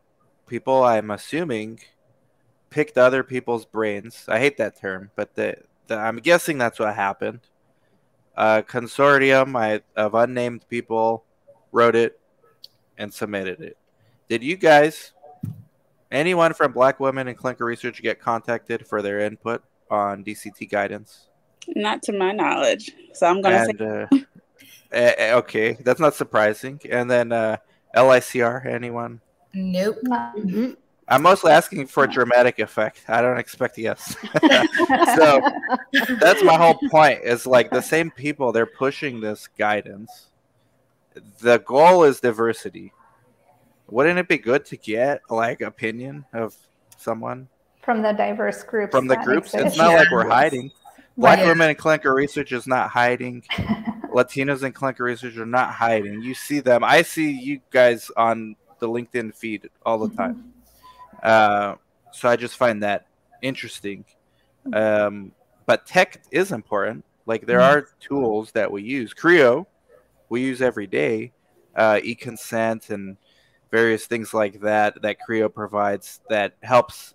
People, 0.48 0.84
I'm 0.84 1.10
assuming, 1.12 1.80
picked 2.70 2.98
other 2.98 3.24
people's 3.24 3.66
brains. 3.66 4.26
I 4.28 4.40
hate 4.40 4.58
that 4.58 4.80
term, 4.80 5.10
but 5.16 5.34
the, 5.36 5.58
the 5.88 5.98
I'm 5.98 6.18
guessing 6.18 6.58
that's 6.58 6.80
what 6.80 6.94
happened. 6.94 7.40
A 8.38 8.64
consortium 8.64 9.58
I, 9.58 9.82
of 9.96 10.14
unnamed 10.14 10.68
people 10.70 11.24
wrote 11.72 11.96
it 11.96 12.20
and 12.98 13.14
submitted 13.14 13.62
it. 13.62 13.78
Did 14.30 14.44
you 14.44 14.58
guys, 14.58 15.14
anyone 16.12 16.54
from 16.54 16.72
Black 16.72 17.00
Women 17.00 17.28
in 17.28 17.36
Clinical 17.36 17.66
Research, 17.66 18.02
get 18.02 18.20
contacted 18.20 18.88
for 18.88 19.02
their 19.02 19.20
input 19.20 19.64
on 19.90 20.24
DCT 20.24 20.70
guidance? 20.70 21.30
Not 21.76 22.04
to 22.04 22.14
my 22.14 22.32
knowledge. 22.32 22.92
So 23.14 23.28
I'm 23.28 23.42
gonna 23.42 23.66
say. 23.66 23.74
Uh, 23.80 24.18
Uh, 24.94 25.12
okay, 25.40 25.74
that's 25.84 26.00
not 26.00 26.14
surprising. 26.14 26.80
And 26.90 27.10
then 27.10 27.32
uh, 27.32 27.58
LICR, 27.96 28.66
anyone? 28.66 29.22
Nope. 29.54 29.98
Mm-hmm. 30.04 30.72
I'm 31.08 31.22
mostly 31.22 31.52
asking 31.52 31.88
for 31.88 32.06
a 32.06 32.08
dramatic 32.10 32.60
effect. 32.60 33.04
I 33.08 33.22
don't 33.22 33.38
expect 33.38 33.78
yes. 33.78 34.16
so 35.16 35.42
that's 36.20 36.44
my 36.44 36.58
whole 36.58 36.80
point. 36.90 37.22
Is 37.24 37.46
like 37.46 37.70
the 37.70 37.82
same 37.82 38.10
people 38.10 38.52
they're 38.52 38.66
pushing 38.66 39.22
this 39.22 39.48
guidance. 39.58 40.28
The 41.40 41.60
goal 41.60 42.04
is 42.04 42.20
diversity. 42.20 42.92
Wouldn't 43.88 44.18
it 44.18 44.28
be 44.28 44.40
good 44.40 44.66
to 44.66 44.78
get 44.78 45.22
like 45.30 45.62
opinion 45.62 46.26
of 46.34 46.56
someone 46.98 47.50
from 47.84 48.02
the 48.02 48.14
diverse 48.14 48.64
groups 48.64 48.92
from 48.92 49.08
the 49.08 49.18
groups? 49.18 49.54
exist. 49.54 49.68
It's 49.68 49.78
not 49.78 49.94
like 49.94 50.12
we're 50.12 50.28
hiding. 50.28 50.72
Black 51.18 51.40
Right. 51.40 51.48
women 51.48 51.70
in 51.70 51.76
clinical 51.76 52.14
research 52.14 52.52
is 52.52 52.68
not 52.68 52.90
hiding. 52.90 53.44
Latinos 54.12 54.64
in 54.64 54.72
clinical 54.72 55.06
research 55.06 55.38
are 55.38 55.46
not 55.46 55.72
hiding. 55.72 56.22
You 56.22 56.34
see 56.34 56.62
them. 56.62 56.84
I 56.84 57.04
see 57.04 57.32
you 57.32 57.62
guys 57.70 58.10
on 58.18 58.56
the 58.80 58.90
LinkedIn 58.90 59.36
feed 59.36 59.70
all 59.86 60.00
the 60.00 60.08
mm-hmm. 60.08 60.18
time. 60.18 60.54
Uh, 61.26 61.76
so 62.12 62.30
I 62.30 62.36
just 62.36 62.56
find 62.56 62.84
that 62.84 63.08
interesting. 63.42 64.06
Um, 64.72 65.32
but 65.66 65.86
tech 65.86 66.22
is 66.32 66.52
important. 66.52 67.04
Like 67.26 67.46
there 67.46 67.62
are 67.62 67.88
tools 68.00 68.52
that 68.52 68.72
we 68.72 68.84
use. 68.84 69.14
CRIO, 69.14 69.68
we 70.30 70.42
use 70.42 70.62
every 70.62 70.88
day. 70.88 71.32
Uh, 71.76 72.00
e-consent 72.04 72.90
and 72.90 73.18
various 73.70 74.06
things 74.06 74.34
like 74.34 74.62
that 74.62 75.02
that 75.02 75.20
CRIO 75.20 75.50
provides 75.50 76.22
that 76.30 76.56
helps 76.62 77.14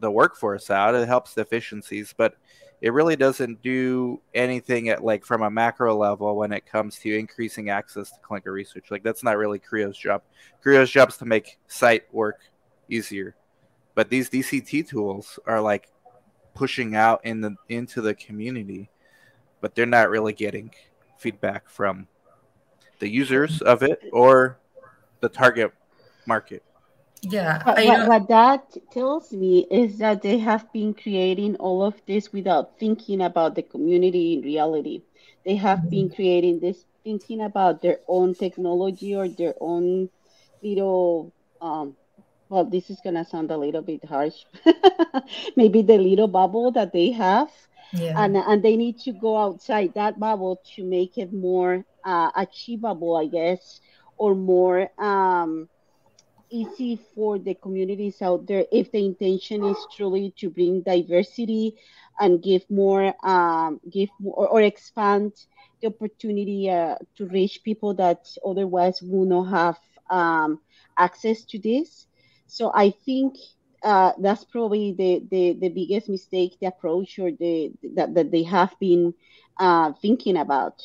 the 0.00 0.10
workforce 0.10 0.70
out. 0.70 0.94
It 0.94 1.08
helps 1.08 1.34
the 1.34 1.40
efficiencies, 1.40 2.14
but 2.16 2.36
it 2.82 2.92
really 2.92 3.16
doesn't 3.16 3.62
do 3.62 4.20
anything 4.34 4.90
at 4.90 5.02
like 5.02 5.24
from 5.24 5.42
a 5.42 5.50
macro 5.50 5.96
level 5.96 6.36
when 6.36 6.52
it 6.52 6.66
comes 6.66 6.98
to 6.98 7.18
increasing 7.18 7.70
access 7.70 8.10
to 8.10 8.20
clinical 8.20 8.52
research. 8.52 8.90
Like 8.90 9.02
that's 9.02 9.24
not 9.24 9.38
really 9.38 9.58
CRIO's 9.58 9.96
job. 9.96 10.22
CRIO's 10.62 10.90
job 10.90 11.08
is 11.08 11.16
to 11.16 11.24
make 11.24 11.58
site 11.66 12.02
work 12.12 12.40
easier. 12.88 13.34
But 13.96 14.10
these 14.10 14.30
DCT 14.30 14.86
tools 14.86 15.40
are 15.46 15.60
like 15.60 15.88
pushing 16.54 16.94
out 16.94 17.24
in 17.24 17.40
the 17.40 17.56
into 17.68 18.00
the 18.00 18.14
community, 18.14 18.90
but 19.60 19.74
they're 19.74 19.86
not 19.86 20.10
really 20.10 20.34
getting 20.34 20.70
feedback 21.18 21.68
from 21.68 22.06
the 23.00 23.08
users 23.08 23.62
of 23.62 23.82
it 23.82 24.00
or 24.12 24.58
the 25.20 25.28
target 25.28 25.72
market. 26.26 26.62
Yeah. 27.22 27.62
But 27.64 27.84
what, 27.84 28.08
what 28.08 28.28
that 28.28 28.76
tells 28.92 29.32
me 29.32 29.66
is 29.70 29.98
that 29.98 30.20
they 30.20 30.38
have 30.38 30.70
been 30.72 30.92
creating 30.92 31.56
all 31.56 31.82
of 31.82 31.94
this 32.06 32.32
without 32.32 32.78
thinking 32.78 33.22
about 33.22 33.54
the 33.54 33.62
community 33.62 34.34
in 34.34 34.42
reality. 34.42 35.02
They 35.44 35.56
have 35.56 35.88
been 35.88 36.10
creating 36.10 36.60
this 36.60 36.84
thinking 37.02 37.40
about 37.40 37.80
their 37.80 38.00
own 38.08 38.34
technology 38.34 39.16
or 39.16 39.28
their 39.28 39.54
own 39.60 40.10
little, 40.62 41.32
um, 41.62 41.96
well, 42.48 42.64
this 42.64 42.90
is 42.90 43.00
gonna 43.02 43.24
sound 43.24 43.50
a 43.50 43.56
little 43.56 43.82
bit 43.82 44.04
harsh. 44.04 44.44
Maybe 45.56 45.82
the 45.82 45.98
little 45.98 46.28
bubble 46.28 46.70
that 46.72 46.92
they 46.92 47.10
have 47.12 47.50
yeah. 47.92 48.14
and 48.16 48.36
and 48.36 48.62
they 48.62 48.76
need 48.76 48.98
to 49.00 49.12
go 49.12 49.36
outside 49.36 49.94
that 49.94 50.18
bubble 50.18 50.60
to 50.76 50.84
make 50.84 51.18
it 51.18 51.32
more 51.32 51.84
uh, 52.04 52.30
achievable, 52.36 53.16
I 53.16 53.26
guess, 53.26 53.80
or 54.16 54.34
more 54.34 54.90
um, 54.98 55.68
easy 56.50 56.98
for 57.14 57.38
the 57.38 57.54
communities 57.54 58.22
out 58.22 58.46
there 58.46 58.64
if 58.70 58.92
the 58.92 59.04
intention 59.04 59.64
is 59.64 59.76
truly 59.94 60.32
to 60.38 60.50
bring 60.50 60.82
diversity 60.82 61.74
and 62.20 62.42
give 62.42 62.68
more, 62.70 63.14
um, 63.26 63.80
give 63.90 64.08
more 64.20 64.34
or, 64.34 64.48
or 64.48 64.62
expand 64.62 65.32
the 65.80 65.88
opportunity 65.88 66.70
uh, 66.70 66.96
to 67.16 67.26
reach 67.26 67.62
people 67.62 67.94
that 67.94 68.26
otherwise 68.44 69.02
would 69.02 69.28
not 69.28 69.44
have 69.44 69.78
um, 70.08 70.60
access 70.96 71.44
to 71.44 71.58
this. 71.58 72.06
So 72.46 72.72
I 72.74 72.90
think 72.90 73.36
uh, 73.82 74.12
that's 74.18 74.44
probably 74.44 74.92
the, 74.92 75.22
the, 75.30 75.58
the 75.60 75.68
biggest 75.68 76.08
mistake, 76.08 76.56
the 76.60 76.66
approach 76.66 77.18
or 77.18 77.30
the 77.30 77.72
that, 77.94 78.14
that 78.14 78.30
they 78.30 78.42
have 78.44 78.74
been 78.80 79.14
uh, 79.58 79.92
thinking 80.00 80.36
about. 80.36 80.82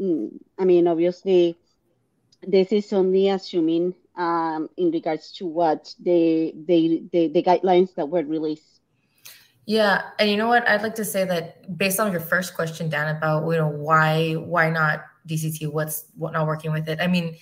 Mm, 0.00 0.38
I 0.58 0.64
mean, 0.64 0.86
obviously, 0.86 1.56
this 2.46 2.72
is 2.72 2.92
only 2.92 3.28
assuming 3.28 3.94
um, 4.16 4.68
in 4.76 4.90
regards 4.90 5.32
to 5.32 5.46
what 5.46 5.94
the, 6.00 6.54
the, 6.66 7.02
the, 7.12 7.28
the 7.28 7.42
guidelines 7.42 7.94
that 7.94 8.08
were 8.08 8.22
released. 8.22 8.80
Yeah, 9.66 10.02
and 10.18 10.30
you 10.30 10.36
know 10.38 10.48
what? 10.48 10.66
I'd 10.66 10.82
like 10.82 10.94
to 10.94 11.04
say 11.04 11.24
that 11.24 11.76
based 11.76 12.00
on 12.00 12.10
your 12.10 12.22
first 12.22 12.54
question, 12.54 12.88
Dan, 12.88 13.14
about 13.14 13.46
you 13.50 13.58
know 13.58 13.68
why 13.68 14.32
why 14.32 14.70
not 14.70 15.04
DCT? 15.28 15.70
What's 15.70 16.06
what 16.16 16.32
not 16.32 16.46
working 16.46 16.72
with 16.72 16.88
it? 16.88 17.00
I 17.02 17.06
mean, 17.06 17.36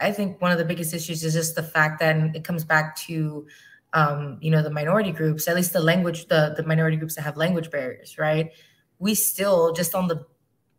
I 0.00 0.12
think 0.12 0.40
one 0.40 0.52
of 0.52 0.58
the 0.58 0.64
biggest 0.64 0.94
issues 0.94 1.24
is 1.24 1.34
just 1.34 1.54
the 1.54 1.62
fact 1.62 2.00
that 2.00 2.34
it 2.34 2.44
comes 2.44 2.64
back 2.64 2.96
to 3.06 3.46
um, 3.92 4.38
you 4.40 4.50
know 4.50 4.62
the 4.62 4.70
minority 4.70 5.12
groups, 5.12 5.48
at 5.48 5.56
least 5.56 5.72
the 5.72 5.80
language, 5.80 6.26
the 6.26 6.54
the 6.56 6.62
minority 6.62 6.96
groups 6.96 7.14
that 7.16 7.22
have 7.22 7.36
language 7.36 7.70
barriers, 7.70 8.18
right? 8.18 8.52
We 8.98 9.14
still 9.14 9.72
just 9.72 9.94
on 9.94 10.08
the 10.08 10.24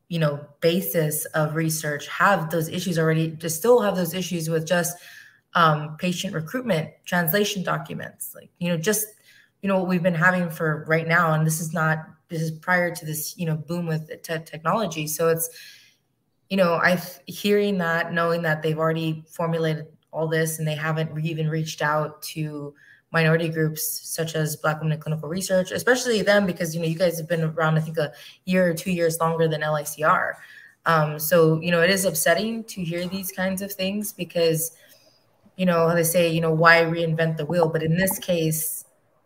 you 0.07 0.19
know 0.19 0.45
basis 0.61 1.25
of 1.25 1.55
research 1.55 2.07
have 2.07 2.49
those 2.49 2.69
issues 2.69 2.97
already. 2.97 3.29
Just 3.31 3.57
still 3.57 3.81
have 3.81 3.95
those 3.95 4.13
issues 4.13 4.49
with 4.49 4.65
just 4.65 4.97
um, 5.53 5.97
patient 5.97 6.33
recruitment, 6.33 6.89
translation 7.05 7.63
documents, 7.63 8.33
like 8.33 8.49
you 8.59 8.69
know 8.69 8.77
just 8.77 9.07
you 9.61 9.67
know 9.67 9.77
what 9.77 9.87
we've 9.87 10.03
been 10.03 10.15
having 10.15 10.49
for 10.49 10.85
right 10.87 11.07
now 11.07 11.33
and 11.33 11.45
this 11.45 11.59
is 11.59 11.73
not 11.73 12.05
this 12.29 12.41
is 12.41 12.51
prior 12.51 12.93
to 12.93 13.05
this 13.05 13.37
you 13.37 13.45
know 13.45 13.55
boom 13.55 13.85
with 13.85 14.07
te- 14.23 14.39
technology 14.39 15.07
so 15.07 15.29
it's 15.29 15.49
you 16.51 16.57
know 16.57 16.73
i 16.75 17.01
hearing 17.25 17.77
that 17.77 18.13
knowing 18.13 18.41
that 18.41 18.61
they've 18.61 18.77
already 18.77 19.23
formulated 19.27 19.87
all 20.11 20.27
this 20.27 20.59
and 20.59 20.67
they 20.67 20.75
haven't 20.75 21.09
even 21.25 21.49
reached 21.49 21.81
out 21.81 22.21
to 22.21 22.73
minority 23.11 23.47
groups 23.47 24.01
such 24.03 24.35
as 24.35 24.57
black 24.57 24.79
women 24.79 24.93
in 24.93 24.99
clinical 24.99 25.29
research 25.29 25.71
especially 25.71 26.21
them 26.21 26.45
because 26.45 26.75
you 26.75 26.81
know 26.81 26.87
you 26.87 26.97
guys 26.97 27.17
have 27.17 27.29
been 27.29 27.43
around 27.43 27.77
i 27.77 27.81
think 27.81 27.97
a 27.97 28.11
year 28.45 28.69
or 28.69 28.73
two 28.73 28.91
years 28.91 29.17
longer 29.19 29.47
than 29.47 29.61
licr 29.61 30.33
um, 30.85 31.17
so 31.17 31.61
you 31.61 31.71
know 31.71 31.81
it 31.81 31.89
is 31.89 32.05
upsetting 32.05 32.63
to 32.65 32.83
hear 32.83 33.07
these 33.07 33.31
kinds 33.31 33.61
of 33.61 33.71
things 33.71 34.11
because 34.11 34.71
you 35.55 35.65
know 35.65 35.93
they 35.95 36.03
say 36.03 36.29
you 36.29 36.41
know 36.41 36.51
why 36.53 36.81
reinvent 36.81 37.37
the 37.37 37.45
wheel 37.45 37.69
but 37.69 37.81
in 37.81 37.95
this 37.95 38.19
case 38.19 38.85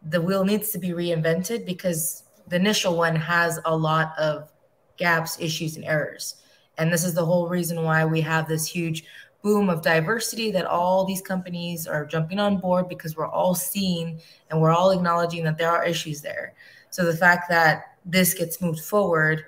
the 0.09 0.21
wheel 0.21 0.43
needs 0.43 0.69
to 0.71 0.77
be 0.77 0.89
reinvented 0.89 1.65
because 1.65 2.23
the 2.47 2.55
initial 2.55 2.95
one 2.95 3.15
has 3.15 3.59
a 3.65 3.75
lot 3.75 4.13
of 4.19 4.51
gaps, 4.97 5.37
issues, 5.39 5.75
and 5.75 5.85
errors. 5.85 6.35
And 6.77 6.91
this 6.91 7.03
is 7.03 7.13
the 7.13 7.25
whole 7.25 7.47
reason 7.47 7.83
why 7.83 8.05
we 8.05 8.21
have 8.21 8.47
this 8.47 8.65
huge 8.65 9.05
boom 9.41 9.69
of 9.69 9.81
diversity 9.81 10.49
that 10.51 10.65
all 10.65 11.05
these 11.05 11.21
companies 11.21 11.85
are 11.85 12.05
jumping 12.05 12.39
on 12.39 12.57
board 12.57 12.89
because 12.89 13.15
we're 13.15 13.27
all 13.27 13.53
seeing 13.53 14.19
and 14.49 14.59
we're 14.59 14.71
all 14.71 14.91
acknowledging 14.91 15.43
that 15.43 15.57
there 15.57 15.69
are 15.69 15.85
issues 15.85 16.21
there. 16.21 16.53
So 16.89 17.05
the 17.05 17.15
fact 17.15 17.47
that 17.49 17.97
this 18.05 18.33
gets 18.33 18.59
moved 18.59 18.79
forward, 18.79 19.45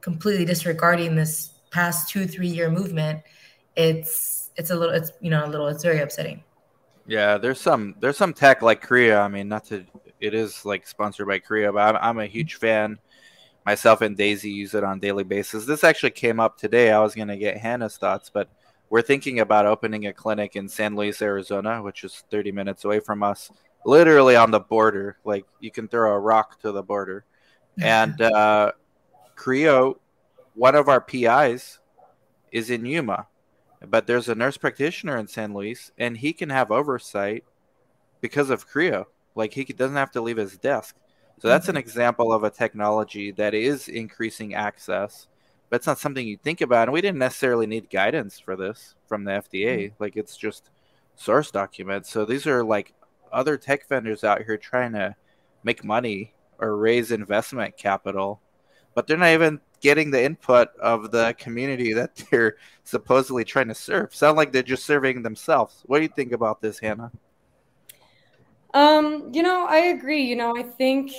completely 0.00 0.44
disregarding 0.44 1.14
this 1.14 1.52
past 1.70 2.10
two, 2.10 2.26
three 2.26 2.48
year 2.48 2.70
movement, 2.70 3.22
it's 3.76 4.50
it's 4.56 4.70
a 4.70 4.74
little 4.74 4.94
it's 4.94 5.12
you 5.20 5.30
know 5.30 5.46
a 5.46 5.48
little 5.48 5.68
it's 5.68 5.82
very 5.82 6.00
upsetting. 6.00 6.42
Yeah, 7.06 7.38
there's 7.38 7.60
some 7.60 7.94
there's 8.00 8.16
some 8.16 8.34
tech 8.34 8.62
like 8.62 8.82
CRIO. 8.82 9.18
I 9.20 9.28
mean, 9.28 9.48
not 9.48 9.64
to 9.66 9.84
it 10.20 10.34
is 10.34 10.64
like 10.64 10.86
sponsored 10.86 11.26
by 11.26 11.38
CRIO, 11.38 11.72
but 11.72 11.96
I'm, 11.96 11.96
I'm 12.02 12.18
a 12.18 12.26
huge 12.26 12.56
fan. 12.56 12.98
Myself 13.64 14.00
and 14.00 14.16
Daisy 14.16 14.50
use 14.50 14.74
it 14.74 14.84
on 14.84 14.98
a 14.98 15.00
daily 15.00 15.24
basis. 15.24 15.66
This 15.66 15.84
actually 15.84 16.10
came 16.10 16.40
up 16.40 16.58
today. 16.58 16.90
I 16.90 17.00
was 17.00 17.14
gonna 17.14 17.36
get 17.36 17.56
Hannah's 17.56 17.96
thoughts, 17.96 18.30
but 18.32 18.48
we're 18.90 19.02
thinking 19.02 19.40
about 19.40 19.66
opening 19.66 20.06
a 20.06 20.12
clinic 20.12 20.56
in 20.56 20.68
San 20.68 20.96
Luis, 20.96 21.22
Arizona, 21.22 21.82
which 21.82 22.04
is 22.04 22.24
30 22.30 22.52
minutes 22.52 22.84
away 22.84 23.00
from 23.00 23.22
us, 23.22 23.50
literally 23.84 24.36
on 24.36 24.50
the 24.50 24.60
border. 24.60 25.16
Like 25.24 25.46
you 25.60 25.70
can 25.70 25.88
throw 25.88 26.12
a 26.12 26.18
rock 26.18 26.60
to 26.60 26.72
the 26.72 26.82
border. 26.82 27.24
And 27.80 28.20
uh, 28.20 28.72
CRIO, 29.34 29.98
one 30.52 30.74
of 30.74 30.90
our 30.90 31.00
PIs, 31.00 31.78
is 32.50 32.68
in 32.68 32.84
Yuma 32.84 33.28
but 33.88 34.06
there's 34.06 34.28
a 34.28 34.34
nurse 34.34 34.56
practitioner 34.56 35.16
in 35.16 35.26
San 35.26 35.54
Luis, 35.54 35.90
and 35.98 36.16
he 36.16 36.32
can 36.32 36.50
have 36.50 36.70
oversight 36.70 37.44
because 38.20 38.50
of 38.50 38.66
CRIO. 38.66 39.08
Like 39.34 39.52
he 39.54 39.64
doesn't 39.64 39.96
have 39.96 40.12
to 40.12 40.20
leave 40.20 40.36
his 40.36 40.56
desk. 40.58 40.96
So 41.42 41.48
that's 41.48 41.66
an 41.66 41.72
mm-hmm. 41.72 41.80
example 41.80 42.32
of 42.32 42.44
a 42.44 42.50
technology 42.50 43.32
that 43.32 43.52
is 43.52 43.88
increasing 43.88 44.54
access, 44.54 45.26
but 45.68 45.74
it's 45.74 45.88
not 45.88 45.98
something 45.98 46.24
you 46.24 46.36
think 46.36 46.60
about. 46.60 46.86
And 46.86 46.92
we 46.92 47.00
didn't 47.00 47.18
necessarily 47.18 47.66
need 47.66 47.90
guidance 47.90 48.38
for 48.38 48.54
this 48.54 48.94
from 49.08 49.24
the 49.24 49.32
FDA. 49.32 49.86
Mm-hmm. 49.86 49.94
Like 49.98 50.16
it's 50.16 50.36
just 50.36 50.70
source 51.16 51.50
documents. 51.50 52.12
So 52.12 52.24
these 52.24 52.46
are 52.46 52.62
like 52.62 52.94
other 53.32 53.56
tech 53.56 53.88
vendors 53.88 54.22
out 54.22 54.44
here 54.44 54.56
trying 54.56 54.92
to 54.92 55.16
make 55.64 55.82
money 55.82 56.32
or 56.60 56.76
raise 56.76 57.10
investment 57.10 57.76
capital, 57.76 58.40
but 58.94 59.08
they're 59.08 59.16
not 59.16 59.30
even 59.30 59.60
getting 59.80 60.12
the 60.12 60.22
input 60.22 60.68
of 60.76 61.10
the 61.10 61.34
community 61.40 61.92
that 61.92 62.24
they're 62.30 62.54
supposedly 62.84 63.42
trying 63.42 63.66
to 63.66 63.74
serve. 63.74 64.14
Sound 64.14 64.36
like 64.36 64.52
they're 64.52 64.62
just 64.62 64.86
serving 64.86 65.24
themselves. 65.24 65.82
What 65.86 65.98
do 65.98 66.02
you 66.04 66.08
think 66.14 66.30
about 66.30 66.62
this, 66.62 66.78
Hannah? 66.78 67.10
Um, 68.74 69.30
you 69.32 69.42
know, 69.42 69.66
I 69.68 69.78
agree. 69.78 70.22
You 70.22 70.36
know, 70.36 70.56
I 70.56 70.62
think 70.62 71.12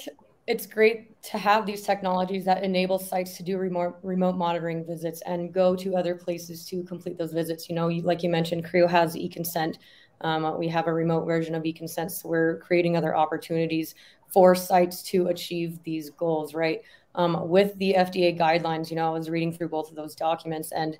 it's 0.47 0.65
great 0.65 1.21
to 1.23 1.37
have 1.37 1.65
these 1.65 1.83
technologies 1.83 2.45
that 2.45 2.63
enable 2.63 2.99
sites 2.99 3.37
to 3.37 3.43
do 3.43 3.57
remote 3.57 3.95
remote 4.03 4.35
monitoring 4.35 4.85
visits 4.85 5.21
and 5.25 5.53
go 5.53 5.75
to 5.75 5.95
other 5.95 6.15
places 6.15 6.65
to 6.67 6.83
complete 6.83 7.17
those 7.17 7.31
visits. 7.31 7.69
You 7.69 7.75
know, 7.75 7.87
like 7.87 8.23
you 8.23 8.29
mentioned, 8.29 8.65
CRIO 8.65 8.87
has 8.87 9.15
e-consent. 9.15 9.77
Um, 10.21 10.57
we 10.57 10.67
have 10.69 10.87
a 10.87 10.93
remote 10.93 11.25
version 11.25 11.53
of 11.53 11.65
e-consent, 11.65 12.11
so 12.11 12.29
we're 12.29 12.57
creating 12.59 12.97
other 12.97 13.15
opportunities 13.15 13.93
for 14.27 14.55
sites 14.55 15.03
to 15.03 15.27
achieve 15.27 15.79
these 15.83 16.09
goals, 16.09 16.53
right? 16.53 16.81
Um, 17.15 17.49
with 17.49 17.77
the 17.77 17.95
FDA 17.95 18.37
guidelines, 18.37 18.89
you 18.89 18.95
know, 18.95 19.07
I 19.07 19.17
was 19.17 19.29
reading 19.29 19.51
through 19.53 19.69
both 19.69 19.89
of 19.89 19.95
those 19.95 20.15
documents, 20.15 20.71
and 20.71 20.97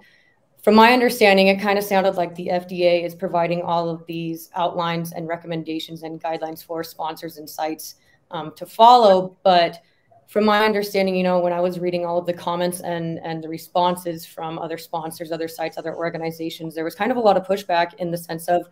from 0.63 0.75
my 0.75 0.93
understanding, 0.93 1.48
it 1.48 1.60
kind 1.60 1.77
of 1.77 1.84
sounded 1.84 2.15
like 2.15 2.34
the 2.36 2.48
FDA 2.48 3.05
is 3.05 3.13
providing 3.13 3.62
all 3.62 3.89
of 3.89 4.05
these 4.08 4.50
outlines 4.55 5.12
and 5.12 5.27
recommendations 5.27 6.03
and 6.03 6.24
guidelines 6.24 6.63
for 6.63 6.84
sponsors 6.84 7.38
and 7.38 7.50
sites 7.50 7.96
um, 8.32 8.53
to 8.55 8.65
follow, 8.65 9.38
but 9.43 9.82
from 10.27 10.46
my 10.46 10.65
understanding, 10.65 11.15
you 11.15 11.24
know, 11.24 11.39
when 11.39 11.53
I 11.53 11.60
was 11.60 11.79
reading 11.79 12.05
all 12.05 12.17
of 12.17 12.25
the 12.25 12.34
comments 12.34 12.79
and 12.79 13.20
and 13.20 13.43
the 13.43 13.50
responses 13.50 14.25
from 14.25 14.58
other 14.58 14.77
sponsors, 14.77 15.32
other 15.32 15.50
sites, 15.50 15.77
other 15.77 15.96
organizations, 15.96 16.74
there 16.74 16.86
was 16.86 16.96
kind 16.96 17.12
of 17.12 17.17
a 17.17 17.20
lot 17.20 17.38
of 17.38 17.46
pushback 17.46 17.93
in 17.96 18.10
the 18.10 18.17
sense 18.17 18.48
of 18.48 18.67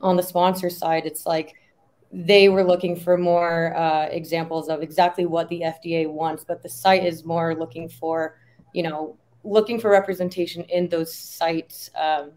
on 0.00 0.16
the 0.16 0.22
sponsor 0.22 0.68
side, 0.68 1.06
it's 1.06 1.26
like 1.26 1.54
they 2.12 2.48
were 2.48 2.64
looking 2.64 2.96
for 2.96 3.16
more 3.16 3.76
uh, 3.76 4.06
examples 4.06 4.68
of 4.68 4.82
exactly 4.82 5.26
what 5.26 5.48
the 5.48 5.60
FDA 5.60 6.10
wants, 6.10 6.44
but 6.44 6.62
the 6.62 6.68
site 6.68 7.04
is 7.04 7.24
more 7.24 7.54
looking 7.54 7.88
for, 7.88 8.38
you 8.72 8.82
know, 8.82 9.16
looking 9.46 9.80
for 9.80 9.90
representation 9.90 10.64
in 10.64 10.88
those 10.88 11.14
sites, 11.14 11.90
um, 11.94 12.32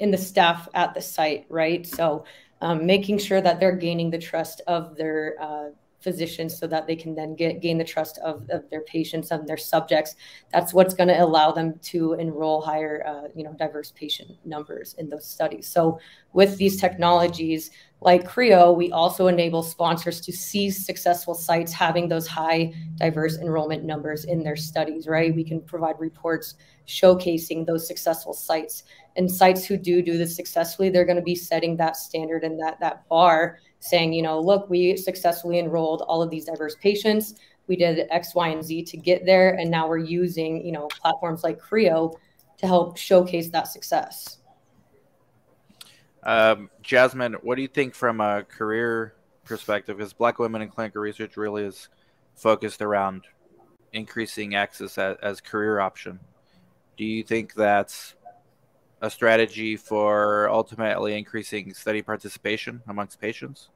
in 0.00 0.10
the 0.10 0.18
staff 0.18 0.68
at 0.74 0.94
the 0.94 1.00
site, 1.00 1.46
right? 1.48 1.86
So 1.86 2.24
um, 2.60 2.86
making 2.86 3.18
sure 3.18 3.40
that 3.40 3.60
they're 3.60 3.76
gaining 3.76 4.10
the 4.10 4.18
trust 4.18 4.62
of 4.66 4.96
their 4.96 5.36
uh, 5.40 5.68
physicians 6.04 6.56
so 6.56 6.66
that 6.66 6.86
they 6.86 6.94
can 6.94 7.14
then 7.14 7.34
get 7.34 7.62
gain 7.62 7.78
the 7.78 7.84
trust 7.84 8.18
of, 8.18 8.46
of 8.50 8.68
their 8.68 8.82
patients 8.82 9.30
and 9.30 9.48
their 9.48 9.56
subjects 9.56 10.14
that's 10.52 10.74
what's 10.74 10.92
going 10.92 11.08
to 11.08 11.18
allow 11.18 11.50
them 11.50 11.78
to 11.82 12.12
enroll 12.14 12.60
higher 12.60 13.02
uh, 13.06 13.28
you 13.34 13.42
know 13.42 13.54
diverse 13.54 13.90
patient 13.96 14.30
numbers 14.44 14.94
in 14.98 15.08
those 15.08 15.26
studies 15.26 15.66
so 15.66 15.98
with 16.34 16.58
these 16.58 16.78
technologies 16.78 17.70
like 18.04 18.26
CRIO 18.26 18.72
we 18.72 18.92
also 18.92 19.26
enable 19.26 19.62
sponsors 19.62 20.20
to 20.20 20.32
see 20.32 20.70
successful 20.70 21.34
sites 21.34 21.72
having 21.72 22.08
those 22.08 22.26
high 22.26 22.72
diverse 22.96 23.38
enrollment 23.38 23.84
numbers 23.84 24.24
in 24.24 24.42
their 24.42 24.56
studies 24.56 25.06
right 25.06 25.34
we 25.34 25.44
can 25.44 25.60
provide 25.60 25.98
reports 25.98 26.54
showcasing 26.86 27.66
those 27.66 27.86
successful 27.86 28.34
sites 28.34 28.84
and 29.16 29.30
sites 29.30 29.64
who 29.64 29.76
do 29.76 30.02
do 30.02 30.18
this 30.18 30.36
successfully 30.36 30.90
they're 30.90 31.04
going 31.04 31.16
to 31.16 31.22
be 31.22 31.34
setting 31.34 31.76
that 31.76 31.96
standard 31.96 32.44
and 32.44 32.60
that 32.60 32.78
that 32.78 33.08
bar 33.08 33.58
saying, 33.84 34.14
you 34.14 34.22
know, 34.22 34.40
look, 34.40 34.70
we 34.70 34.96
successfully 34.96 35.58
enrolled 35.58 36.00
all 36.02 36.22
of 36.22 36.30
these 36.30 36.46
diverse 36.46 36.74
patients. 36.76 37.34
We 37.66 37.76
did 37.76 38.06
X, 38.10 38.34
Y, 38.34 38.48
and 38.48 38.64
Z 38.64 38.84
to 38.84 38.96
get 38.96 39.26
there. 39.26 39.56
And 39.56 39.70
now 39.70 39.86
we're 39.86 39.98
using, 39.98 40.64
you 40.64 40.72
know, 40.72 40.86
platforms 40.86 41.44
like 41.44 41.58
CRIO 41.58 42.14
to 42.56 42.66
help 42.66 42.96
showcase 42.96 43.50
that 43.50 43.68
success. 43.68 44.38
Um, 46.24 46.70
Jasmine, 46.82 47.34
what 47.42 47.56
do 47.56 47.62
you 47.62 47.68
think 47.68 47.94
from 47.94 48.20
a 48.20 48.44
career 48.44 49.14
perspective? 49.44 49.98
Because 49.98 50.12
Black 50.12 50.38
women 50.38 50.62
in 50.62 50.68
clinical 50.68 51.02
research 51.02 51.36
really 51.36 51.64
is 51.64 51.88
focused 52.34 52.80
around 52.80 53.24
increasing 53.92 54.54
access 54.54 54.98
as, 54.98 55.16
as 55.22 55.40
career 55.40 55.80
option. 55.80 56.18
Do 56.96 57.04
you 57.04 57.22
think 57.22 57.54
that's 57.54 58.14
a 59.02 59.10
strategy 59.10 59.76
for 59.76 60.48
ultimately 60.48 61.16
increasing 61.16 61.74
study 61.74 62.00
participation 62.00 62.82
amongst 62.88 63.20
patients? 63.20 63.68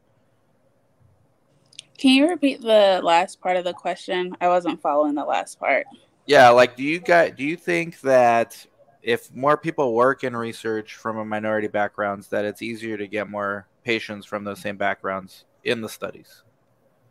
Can 1.99 2.12
you 2.12 2.28
repeat 2.28 2.62
the 2.62 3.00
last 3.02 3.40
part 3.40 3.57
of 3.57 3.64
the 3.64 3.75
question? 3.75 4.37
I 4.40 4.49
wasn't 4.49 4.81
following 4.81 5.14
the 5.14 5.25
last 5.25 5.59
part. 5.59 5.87
Yeah, 6.26 6.49
like 6.50 6.76
do 6.76 6.85
you 6.85 7.00
guys 7.00 7.33
do 7.37 7.45
you 7.45 7.57
think 7.57 8.00
that 8.02 8.64
if 9.02 9.35
more 9.35 9.57
people 9.57 9.95
work 9.95 10.25
in 10.25 10.37
research 10.37 10.95
from 10.95 11.19
a 11.19 11.25
minority 11.25 11.69
backgrounds 11.69 12.28
that 12.28 12.45
it's 12.45 12.62
easier 12.62 12.97
to 12.97 13.07
get 13.07 13.31
more 13.31 13.66
patients 13.85 14.27
from 14.27 14.44
those 14.44 14.61
same 14.61 14.77
backgrounds 14.77 15.44
in 15.64 15.81
the 15.81 15.88
studies? 15.88 16.42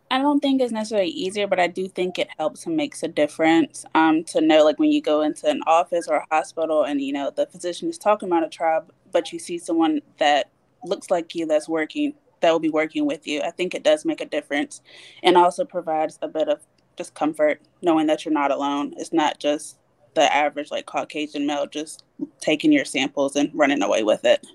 I 0.10 0.20
don't 0.20 0.40
think 0.40 0.62
it's 0.62 0.72
necessarily 0.72 1.10
easier, 1.10 1.48
but 1.48 1.60
I 1.60 1.68
do 1.68 1.88
think 1.88 2.18
it 2.18 2.30
helps 2.38 2.66
and 2.66 2.78
makes 2.78 3.04
a 3.04 3.08
difference. 3.08 3.84
Um, 3.94 4.24
to 4.26 4.42
know 4.42 4.64
like 4.64 4.80
when 4.80 4.92
you 4.92 5.02
go 5.02 5.22
into 5.22 5.50
an 5.50 5.62
office 5.68 6.08
or 6.08 6.18
a 6.18 6.36
hospital 6.36 6.84
and 6.84 7.02
you 7.02 7.12
know 7.12 7.32
the 7.36 7.46
physician 7.48 7.90
is 7.90 7.98
talking 7.98 8.30
about 8.30 8.46
a 8.46 8.50
trial, 8.50 8.86
but 9.12 9.34
you 9.34 9.40
see 9.40 9.58
someone 9.58 10.02
that 10.18 10.50
looks 10.84 11.10
like 11.10 11.36
you 11.36 11.46
that's 11.46 11.68
working 11.68 12.14
that 12.40 12.52
will 12.52 12.60
be 12.60 12.70
working 12.70 13.06
with 13.06 13.28
you. 13.28 13.42
I 13.42 13.52
think 13.52 13.74
it 13.74 13.84
does 13.84 14.06
make 14.06 14.22
a 14.22 14.26
difference, 14.26 14.82
and 15.24 15.36
also 15.36 15.66
provides 15.66 16.18
a 16.22 16.28
bit 16.28 16.48
of 16.48 16.62
just 16.98 17.14
comfort 17.14 17.62
knowing 17.82 18.08
that 18.08 18.24
you're 18.24 18.34
not 18.34 18.52
alone. 18.52 18.94
It's 18.98 19.14
not 19.14 19.40
just 19.40 19.77
the 20.18 20.36
average 20.36 20.72
like 20.72 20.88
Caucasian 20.88 21.46
male 21.46 21.68
just 21.68 22.04
taking 22.40 22.72
your 22.72 22.86
samples 22.86 23.36
and 23.36 23.52
running 23.54 23.84
away 23.84 24.02
with 24.02 24.26
it. 24.26 24.46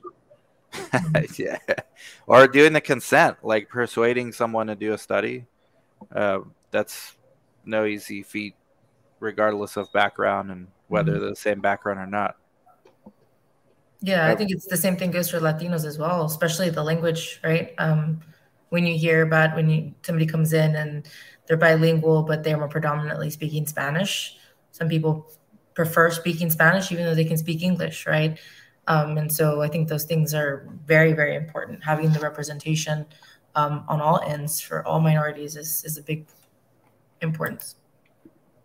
yeah, 1.38 1.58
or 2.26 2.48
doing 2.48 2.72
the 2.72 2.80
consent, 2.80 3.36
like 3.44 3.68
persuading 3.68 4.32
someone 4.32 4.66
to 4.66 4.74
do 4.74 4.92
a 4.92 4.98
study. 4.98 5.46
Uh, 6.12 6.40
that's 6.72 7.16
no 7.64 7.84
easy 7.84 8.24
feat, 8.24 8.56
regardless 9.20 9.76
of 9.76 9.92
background 9.92 10.50
and 10.50 10.66
whether 10.88 11.12
mm-hmm. 11.12 11.28
the 11.28 11.36
same 11.36 11.60
background 11.60 12.00
or 12.00 12.06
not. 12.06 12.36
Yeah, 14.00 14.26
I 14.26 14.34
think 14.34 14.50
it's 14.50 14.66
the 14.66 14.76
same 14.76 14.96
thing 14.96 15.12
goes 15.12 15.30
for 15.30 15.38
Latinos 15.38 15.84
as 15.84 15.96
well, 15.96 16.24
especially 16.24 16.70
the 16.70 16.82
language, 16.82 17.38
right? 17.44 17.72
Um, 17.78 18.20
when 18.70 18.84
you 18.84 18.98
hear 18.98 19.22
about 19.22 19.54
when 19.54 19.70
you, 19.70 19.94
somebody 20.02 20.26
comes 20.26 20.52
in 20.52 20.74
and 20.74 21.06
they're 21.46 21.56
bilingual, 21.56 22.24
but 22.24 22.42
they're 22.42 22.56
more 22.56 22.66
predominantly 22.66 23.30
speaking 23.30 23.64
Spanish. 23.64 24.36
Some 24.72 24.88
people 24.88 25.30
prefer 25.74 26.10
speaking 26.10 26.50
Spanish, 26.50 26.92
even 26.92 27.04
though 27.04 27.14
they 27.14 27.24
can 27.24 27.36
speak 27.36 27.62
English, 27.62 28.06
right? 28.06 28.38
Um, 28.88 29.16
and 29.16 29.30
so 29.30 29.62
I 29.62 29.68
think 29.68 29.88
those 29.88 30.04
things 30.04 30.34
are 30.34 30.68
very, 30.86 31.12
very 31.12 31.36
important. 31.36 31.84
Having 31.84 32.12
the 32.12 32.20
representation 32.20 33.06
um, 33.54 33.84
on 33.88 34.00
all 34.00 34.20
ends 34.20 34.60
for 34.60 34.86
all 34.86 35.00
minorities 35.00 35.56
is, 35.56 35.84
is 35.84 35.98
a 35.98 36.02
big 36.02 36.26
importance. 37.20 37.76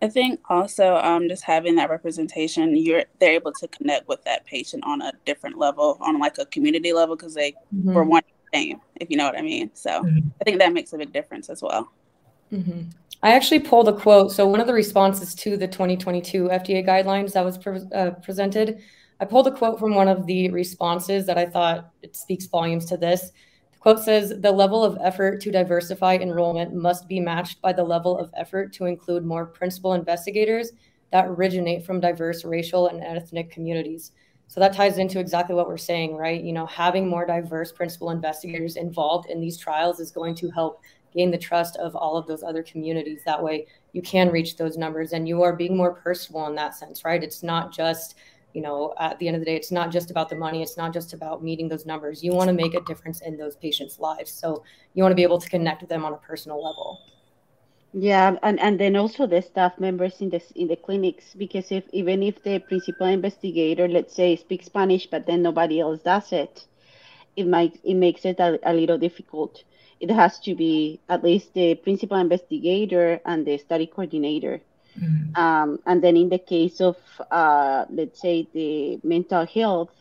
I 0.01 0.07
think 0.07 0.39
also 0.49 0.95
um, 0.97 1.27
just 1.27 1.43
having 1.43 1.75
that 1.75 1.89
representation, 1.89 2.75
you're 2.75 3.03
they're 3.19 3.33
able 3.33 3.51
to 3.53 3.67
connect 3.69 4.07
with 4.07 4.23
that 4.25 4.45
patient 4.45 4.83
on 4.85 5.01
a 5.01 5.11
different 5.25 5.57
level, 5.57 5.97
on 6.01 6.19
like 6.19 6.37
a 6.37 6.45
community 6.45 6.93
level, 6.93 7.15
because 7.15 7.33
they 7.33 7.53
mm-hmm. 7.73 7.93
were 7.93 8.03
one 8.03 8.21
same, 8.53 8.79
if 8.97 9.09
you 9.09 9.17
know 9.17 9.25
what 9.25 9.37
I 9.37 9.41
mean. 9.41 9.71
So 9.73 9.89
mm-hmm. 10.03 10.29
I 10.39 10.43
think 10.43 10.59
that 10.59 10.71
makes 10.71 10.93
a 10.93 10.97
big 10.97 11.11
difference 11.11 11.49
as 11.49 11.61
well. 11.61 11.91
Mm-hmm. 12.53 12.89
I 13.23 13.33
actually 13.33 13.59
pulled 13.59 13.87
a 13.87 13.93
quote. 13.93 14.31
So 14.31 14.47
one 14.47 14.59
of 14.59 14.67
the 14.67 14.73
responses 14.73 15.33
to 15.35 15.57
the 15.57 15.67
2022 15.67 16.49
FDA 16.49 16.85
guidelines 16.85 17.33
that 17.33 17.43
was 17.43 17.57
pre- 17.57 17.81
uh, 17.93 18.11
presented 18.21 18.81
I 19.19 19.25
pulled 19.25 19.47
a 19.47 19.51
quote 19.51 19.79
from 19.79 19.95
one 19.95 20.07
of 20.07 20.25
the 20.27 20.49
responses 20.51 21.25
that 21.25 21.37
I 21.37 21.45
thought 21.45 21.91
it 22.03 22.15
speaks 22.15 22.45
volumes 22.45 22.85
to 22.85 22.97
this. 22.97 23.31
The 23.71 23.79
quote 23.79 23.99
says 23.99 24.33
The 24.41 24.51
level 24.51 24.83
of 24.83 24.97
effort 25.01 25.41
to 25.41 25.51
diversify 25.51 26.15
enrollment 26.17 26.75
must 26.75 27.07
be 27.07 27.19
matched 27.19 27.61
by 27.61 27.73
the 27.73 27.83
level 27.83 28.17
of 28.17 28.31
effort 28.35 28.73
to 28.73 28.85
include 28.85 29.25
more 29.25 29.47
principal 29.47 29.93
investigators 29.93 30.71
that 31.11 31.25
originate 31.27 31.85
from 31.85 31.99
diverse 31.99 32.45
racial 32.45 32.89
and 32.89 33.03
ethnic 33.03 33.49
communities. 33.49 34.11
So 34.49 34.59
that 34.59 34.73
ties 34.73 34.97
into 34.97 35.19
exactly 35.19 35.55
what 35.55 35.67
we're 35.67 35.77
saying, 35.77 36.15
right? 36.15 36.41
You 36.41 36.53
know, 36.53 36.65
having 36.67 37.07
more 37.07 37.25
diverse 37.25 37.71
principal 37.71 38.11
investigators 38.11 38.77
involved 38.77 39.29
in 39.29 39.41
these 39.41 39.57
trials 39.57 39.99
is 39.99 40.11
going 40.11 40.35
to 40.35 40.49
help 40.51 40.81
gain 41.17 41.31
the 41.31 41.37
trust 41.37 41.75
of 41.77 41.95
all 41.95 42.15
of 42.15 42.27
those 42.27 42.43
other 42.43 42.63
communities. 42.63 43.21
That 43.25 43.43
way 43.43 43.67
you 43.93 44.01
can 44.01 44.29
reach 44.29 44.55
those 44.57 44.77
numbers 44.77 45.13
and 45.13 45.27
you 45.27 45.41
are 45.43 45.55
being 45.55 45.75
more 45.75 45.93
personal 45.93 46.47
in 46.47 46.55
that 46.55 46.75
sense, 46.75 47.03
right? 47.03 47.23
It's 47.23 47.43
not 47.43 47.73
just 47.73 48.15
you 48.53 48.61
know 48.61 48.93
at 48.99 49.19
the 49.19 49.27
end 49.27 49.35
of 49.35 49.41
the 49.41 49.45
day 49.45 49.55
it's 49.55 49.71
not 49.71 49.91
just 49.91 50.11
about 50.11 50.29
the 50.29 50.35
money. 50.35 50.61
It's 50.61 50.77
not 50.77 50.93
just 50.93 51.13
about 51.13 51.43
meeting 51.43 51.67
those 51.67 51.85
numbers. 51.85 52.23
You 52.23 52.33
want 52.33 52.49
to 52.49 52.53
make 52.53 52.75
a 52.75 52.81
difference 52.81 53.21
in 53.21 53.37
those 53.37 53.55
patients 53.55 53.99
lives. 53.99 54.31
So 54.31 54.63
you 54.93 55.03
want 55.03 55.11
to 55.11 55.15
be 55.15 55.23
able 55.23 55.39
to 55.39 55.49
connect 55.49 55.81
with 55.81 55.89
them 55.89 56.05
on 56.05 56.13
a 56.13 56.17
personal 56.17 56.63
level. 56.63 56.99
Yeah 57.93 58.37
and, 58.43 58.59
and 58.59 58.79
then 58.79 58.95
also 58.95 59.25
the 59.25 59.41
staff 59.41 59.79
members 59.79 60.21
in 60.21 60.29
the 60.29 60.41
in 60.55 60.67
the 60.67 60.75
clinics 60.75 61.33
because 61.33 61.71
if 61.71 61.85
even 61.93 62.21
if 62.21 62.43
the 62.43 62.59
principal 62.59 63.07
investigator 63.07 63.87
let's 63.87 64.13
say 64.13 64.35
speaks 64.35 64.65
spanish 64.65 65.07
but 65.07 65.25
then 65.25 65.41
nobody 65.41 65.79
else 65.79 66.01
does 66.01 66.31
it 66.33 66.65
it 67.37 67.47
might 67.47 67.79
it 67.83 67.93
makes 67.93 68.25
it 68.25 68.39
a, 68.39 68.59
a 68.69 68.73
little 68.73 68.97
difficult 68.97 69.63
it 69.99 70.11
has 70.11 70.39
to 70.39 70.55
be 70.55 70.99
at 71.09 71.23
least 71.23 71.53
the 71.53 71.75
principal 71.75 72.17
investigator 72.17 73.19
and 73.25 73.45
the 73.45 73.57
study 73.57 73.87
coordinator 73.87 74.61
Mm-hmm. 74.99 75.35
Um, 75.41 75.79
and 75.85 76.03
then 76.03 76.17
in 76.17 76.29
the 76.29 76.39
case 76.39 76.81
of, 76.81 76.97
uh, 77.31 77.85
let's 77.89 78.19
say, 78.19 78.47
the 78.53 78.99
mental 79.03 79.45
health, 79.45 79.91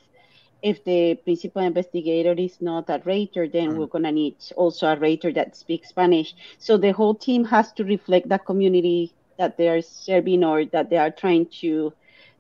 if 0.63 0.83
the 0.85 1.15
principal 1.17 1.63
investigator 1.63 2.33
is 2.33 2.61
not 2.61 2.89
a 2.89 3.01
rater, 3.05 3.47
then 3.47 3.71
mm-hmm. 3.71 3.79
we're 3.79 3.87
going 3.87 4.05
to 4.05 4.13
need 4.13 4.37
also 4.57 4.87
a 4.87 4.97
rater 4.97 5.33
that 5.33 5.55
speaks 5.55 5.91
Spanish. 5.91 6.35
So 6.59 6.77
the 6.77 6.93
whole 6.93 7.15
team 7.15 7.45
has 7.45 7.73
to 7.73 7.85
reflect 7.85 8.29
that 8.31 8.47
community 8.47 9.13
that 9.39 9.59
they 9.59 9.69
are 9.69 9.83
serving 9.83 10.45
or 10.45 10.65
that 10.67 10.89
they 10.89 10.97
are 10.97 11.11
trying 11.11 11.47
to 11.61 11.93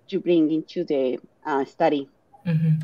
to 0.08 0.20
bring 0.20 0.52
into 0.52 0.84
the 0.84 1.18
uh, 1.44 1.64
study. 1.64 2.08
Mm-hmm. 2.46 2.78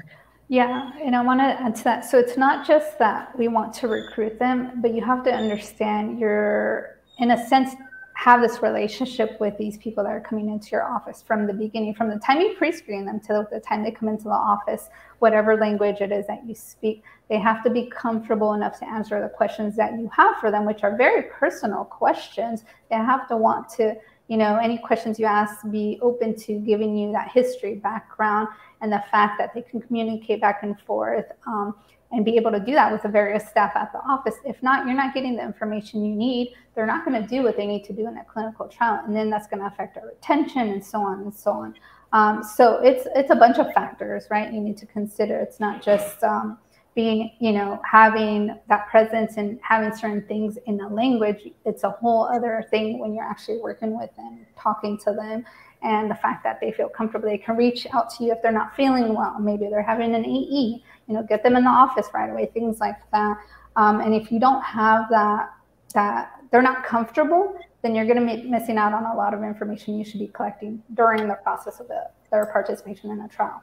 Yeah, 0.53 0.91
and 1.03 1.17
I 1.17 1.23
want 1.23 1.41
to 1.41 1.45
add 1.45 1.77
to 1.77 1.85
that. 1.85 2.05
So 2.05 2.19
it's 2.19 2.37
not 2.37 2.67
just 2.67 2.99
that 2.99 3.35
we 3.38 3.49
want 3.49 3.73
to 3.73 3.88
recruit 3.88 4.38
them, 4.38 4.83
but 4.83 4.93
you 4.93 5.03
have 5.03 5.25
to 5.25 5.33
understand 5.33 6.19
you're, 6.21 6.99
in 7.17 7.31
a 7.31 7.47
sense, 7.49 7.75
have 8.17 8.43
this 8.43 8.61
relationship 8.61 9.41
with 9.41 9.57
these 9.57 9.79
people 9.79 10.05
that 10.05 10.11
are 10.11 10.21
coming 10.21 10.51
into 10.51 10.73
your 10.73 10.85
office 10.85 11.25
from 11.27 11.47
the 11.47 11.55
beginning, 11.55 11.95
from 11.95 12.11
the 12.11 12.19
time 12.19 12.38
you 12.38 12.55
pre-screen 12.59 13.07
them 13.07 13.19
to 13.21 13.49
the 13.51 13.61
time 13.61 13.83
they 13.83 13.91
come 13.91 14.11
into 14.11 14.25
the 14.25 14.29
office, 14.29 14.91
whatever 15.21 15.57
language 15.57 16.03
it 16.03 16.12
is 16.12 16.27
that 16.27 16.47
you 16.47 16.55
speak, 16.55 17.03
they 17.31 17.38
have 17.38 17.65
to 17.65 17.71
be 17.71 17.87
comfortable 17.87 18.53
enough 18.53 18.79
to 18.79 18.87
answer 18.87 19.23
the 19.23 19.31
questions 19.31 19.75
that 19.77 19.93
you 19.99 20.11
have 20.15 20.37
for 20.37 20.51
them, 20.51 20.67
which 20.67 20.85
are 20.85 20.95
very 20.95 21.23
personal 21.31 21.83
questions. 21.83 22.65
They 22.91 22.97
have 22.97 23.27
to 23.29 23.38
want 23.38 23.71
to, 23.71 23.97
you 24.29 24.37
know, 24.37 24.59
any 24.59 24.77
questions 24.77 25.19
you 25.19 25.25
ask, 25.25 25.69
be 25.71 25.99
open 26.03 26.37
to 26.41 26.59
giving 26.59 26.95
you 26.95 27.11
that 27.12 27.31
history 27.33 27.77
background 27.77 28.49
and 28.83 28.92
the 28.92 29.03
fact 29.11 29.38
that 29.38 29.55
they 29.55 29.62
can 29.62 29.81
communicate 29.81 30.40
back 30.40 30.62
and 30.62 30.79
forth. 30.81 31.27
Um, 31.47 31.75
and 32.12 32.27
be 32.27 32.37
able 32.37 32.51
to 32.51 32.61
do 32.61 32.73
that 32.73 32.92
with 32.92 33.03
the 33.03 33.09
various 33.09 33.49
staff 33.49 33.73
at 33.75 33.90
the 33.90 33.99
office. 34.01 34.35
If 34.45 34.62
not, 34.62 34.87
you're 34.87 34.95
not 34.95 35.14
getting 35.14 35.35
the 35.35 35.42
information 35.42 36.05
you 36.05 36.14
need. 36.14 36.55
They're 36.75 36.87
not 36.87 37.07
going 37.07 37.21
to 37.21 37.27
do 37.27 37.42
what 37.42 37.57
they 37.57 37.66
need 37.66 37.85
to 37.85 37.95
do 37.95 38.07
in 38.07 38.18
a 38.18 38.25
clinical 38.25 38.68
trial, 38.68 39.03
and 39.07 39.16
then 39.16 39.31
that's 39.31 39.47
going 39.47 39.61
to 39.61 39.66
affect 39.66 39.97
our 39.97 40.07
retention 40.07 40.68
and 40.68 40.85
so 40.85 41.01
on 41.01 41.23
and 41.23 41.35
so 41.35 41.53
on. 41.53 41.75
Um, 42.12 42.42
so 42.45 42.81
it's 42.83 43.07
it's 43.16 43.31
a 43.31 43.35
bunch 43.35 43.59
of 43.59 43.73
factors, 43.73 44.27
right? 44.31 44.53
You 44.53 44.61
need 44.61 44.77
to 44.79 44.87
consider. 44.87 45.38
It's 45.38 45.59
not 45.59 45.83
just 45.83 46.23
um, 46.23 46.59
being, 46.95 47.33
you 47.40 47.53
know, 47.53 47.81
having 47.90 48.59
that 48.68 48.88
presence 48.88 49.38
and 49.38 49.59
having 49.62 49.97
certain 49.97 50.23
things 50.27 50.59
in 50.66 50.77
the 50.77 50.88
language. 50.88 51.49
It's 51.64 51.85
a 51.85 51.90
whole 51.90 52.25
other 52.25 52.66
thing 52.71 52.99
when 52.99 53.14
you're 53.14 53.25
actually 53.25 53.59
working 53.59 53.99
with 53.99 54.14
them, 54.16 54.47
talking 54.59 54.99
to 54.99 55.14
them, 55.14 55.45
and 55.83 56.11
the 56.11 56.14
fact 56.14 56.45
that 56.45 56.61
they 56.61 56.73
feel 56.73 56.88
comfortable. 56.88 57.29
They 57.29 57.38
can 57.38 57.57
reach 57.57 57.87
out 57.92 58.11
to 58.16 58.25
you 58.25 58.33
if 58.33 58.42
they're 58.42 58.53
not 58.53 58.75
feeling 58.77 59.14
well. 59.14 59.38
Maybe 59.38 59.68
they're 59.68 59.83
having 59.83 60.14
an 60.14 60.25
AE 60.25 60.83
you 61.07 61.14
know, 61.14 61.23
get 61.23 61.42
them 61.42 61.57
in 61.57 61.64
the 61.64 61.71
office 61.71 62.09
right 62.14 62.31
away, 62.31 62.47
things 62.55 62.81
like 62.81 62.97
that. 63.12 63.38
Um, 63.77 64.01
and 64.01 64.14
if 64.14 64.31
you 64.31 64.38
don't 64.38 64.62
have 64.62 65.09
that, 65.11 65.51
that 65.95 66.33
they're 66.51 66.62
not 66.62 66.85
comfortable, 66.85 67.59
then 67.83 67.95
you're 67.95 68.07
going 68.07 68.27
to 68.27 68.37
be 68.37 68.49
missing 68.49 68.79
out 68.79 68.92
on 68.92 69.05
a 69.05 69.14
lot 69.14 69.35
of 69.35 69.42
information 69.42 69.99
you 69.99 70.05
should 70.05 70.21
be 70.21 70.29
collecting 70.29 70.83
during 70.95 71.27
the 71.29 71.35
process 71.35 71.81
of 71.81 71.88
the, 71.88 72.09
their 72.31 72.47
participation 72.47 73.11
in 73.11 73.21
a 73.21 73.29
trial. 73.29 73.62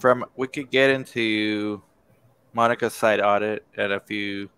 From 0.00 0.24
we 0.36 0.46
could 0.46 0.70
get 0.70 0.90
into 0.90 1.82
Monica's 2.52 2.94
site 2.94 3.20
audit 3.20 3.66
and 3.76 3.92
a 3.92 4.00
few. 4.00 4.48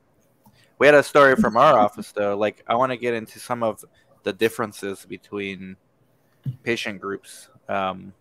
We 0.81 0.87
had 0.87 0.95
a 0.95 1.03
story 1.03 1.37
from 1.37 1.59
our 1.59 1.79
office 1.79 2.11
though. 2.11 2.35
Like 2.37 2.65
I 2.67 2.75
want 2.75 2.91
to 2.91 2.97
get 2.97 3.13
into 3.13 3.39
some 3.39 3.63
of 3.63 3.85
the 4.23 4.33
differences 4.33 5.05
between 5.05 5.77
patient 6.63 7.03
groups. 7.03 7.51
Um, 7.69 8.15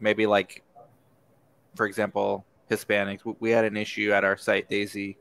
maybe 0.00 0.26
like, 0.26 0.64
for 1.76 1.86
example, 1.86 2.44
Hispanics. 2.68 3.20
We 3.38 3.50
had 3.50 3.64
an 3.64 3.76
issue 3.76 4.10
at 4.10 4.24
our 4.24 4.36
site, 4.36 4.68
Daisy. 4.68 5.16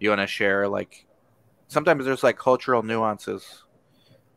You 0.00 0.08
want 0.08 0.22
to 0.22 0.26
share 0.26 0.66
like 0.66 1.04
sometimes 1.68 2.06
there's 2.06 2.24
like 2.24 2.38
cultural 2.38 2.82
nuances, 2.82 3.64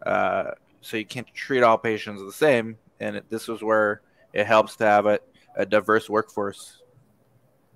uh, 0.05 0.51
so 0.81 0.97
you 0.97 1.05
can't 1.05 1.33
treat 1.33 1.63
all 1.63 1.77
patients 1.77 2.21
the 2.21 2.33
same. 2.33 2.77
And 2.99 3.15
it, 3.15 3.29
this 3.29 3.47
is 3.47 3.63
where 3.63 4.01
it 4.33 4.45
helps 4.45 4.75
to 4.77 4.83
have 4.83 5.05
a, 5.05 5.19
a 5.55 5.65
diverse 5.65 6.09
workforce 6.09 6.81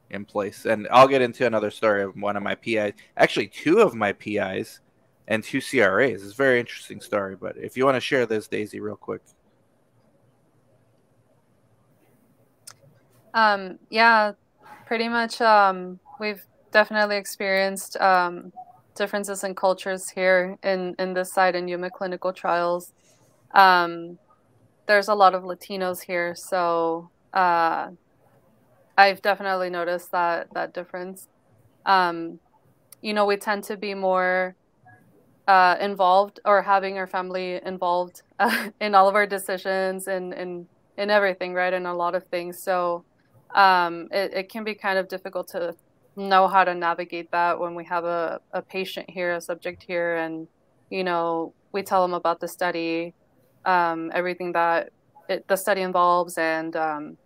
in 0.09 0.25
place. 0.25 0.65
And 0.65 0.87
I'll 0.91 1.07
get 1.07 1.21
into 1.21 1.45
another 1.45 1.71
story 1.71 2.03
of 2.03 2.15
one 2.15 2.37
of 2.37 2.43
my 2.43 2.55
PIs, 2.55 2.93
actually 3.17 3.47
two 3.47 3.79
of 3.79 3.95
my 3.95 4.13
PIs 4.13 4.79
and 5.27 5.43
two 5.43 5.61
CRAs. 5.61 6.23
It's 6.23 6.33
a 6.33 6.35
very 6.35 6.59
interesting 6.59 7.01
story. 7.01 7.35
But 7.35 7.57
if 7.57 7.77
you 7.77 7.85
want 7.85 7.95
to 7.95 8.01
share 8.01 8.25
this, 8.25 8.47
Daisy, 8.47 8.79
real 8.79 8.95
quick. 8.95 9.21
Um, 13.33 13.79
yeah, 13.89 14.33
pretty 14.85 15.09
much. 15.09 15.41
Um, 15.41 15.99
we've 16.19 16.45
definitely 16.71 17.17
experienced 17.17 17.97
um, 17.97 18.51
differences 18.95 19.43
in 19.43 19.55
cultures 19.55 20.09
here 20.09 20.57
in 20.63 20.95
in 20.99 21.13
this 21.13 21.33
side 21.33 21.55
in 21.55 21.67
Yuma 21.67 21.89
clinical 21.89 22.31
trials. 22.31 22.91
Um, 23.53 24.19
there's 24.85 25.07
a 25.07 25.15
lot 25.15 25.33
of 25.33 25.43
Latinos 25.43 26.01
here, 26.01 26.35
so 26.35 27.09
uh, 27.33 27.89
I've 28.97 29.21
definitely 29.21 29.69
noticed 29.69 30.11
that 30.11 30.47
that 30.53 30.73
difference. 30.73 31.27
Um, 31.85 32.39
you 33.01 33.13
know, 33.13 33.25
we 33.25 33.37
tend 33.37 33.63
to 33.65 33.77
be 33.77 33.93
more 33.95 34.55
uh, 35.47 35.75
involved 35.81 36.39
or 36.45 36.61
having 36.61 36.97
our 36.97 37.07
family 37.07 37.59
involved 37.65 38.21
uh, 38.39 38.69
in 38.81 38.95
all 38.95 39.09
of 39.09 39.15
our 39.15 39.27
decisions 39.27 40.07
and 40.07 40.33
in 40.33 40.67
in 40.97 41.09
everything, 41.09 41.53
right? 41.53 41.73
In 41.73 41.85
a 41.85 41.95
lot 41.95 42.15
of 42.15 42.27
things. 42.27 42.61
So 42.61 43.05
um, 43.55 44.07
it, 44.11 44.33
it 44.33 44.49
can 44.49 44.63
be 44.63 44.75
kind 44.75 44.97
of 44.99 45.07
difficult 45.07 45.47
to 45.49 45.75
know 46.15 46.47
how 46.47 46.63
to 46.63 46.75
navigate 46.75 47.31
that 47.31 47.59
when 47.59 47.75
we 47.75 47.85
have 47.85 48.05
a, 48.05 48.39
a 48.51 48.61
patient 48.61 49.09
here, 49.09 49.33
a 49.33 49.41
subject 49.41 49.83
here, 49.87 50.15
and 50.17 50.47
you 50.89 51.03
know 51.03 51.53
we 51.73 51.83
tell 51.83 52.01
them 52.03 52.13
about 52.13 52.39
the 52.39 52.47
study, 52.47 53.15
um, 53.65 54.11
everything 54.13 54.53
that 54.53 54.91
it, 55.29 55.47
the 55.47 55.55
study 55.55 55.81
involves, 55.81 56.37
and 56.37 56.75
um, 56.75 57.17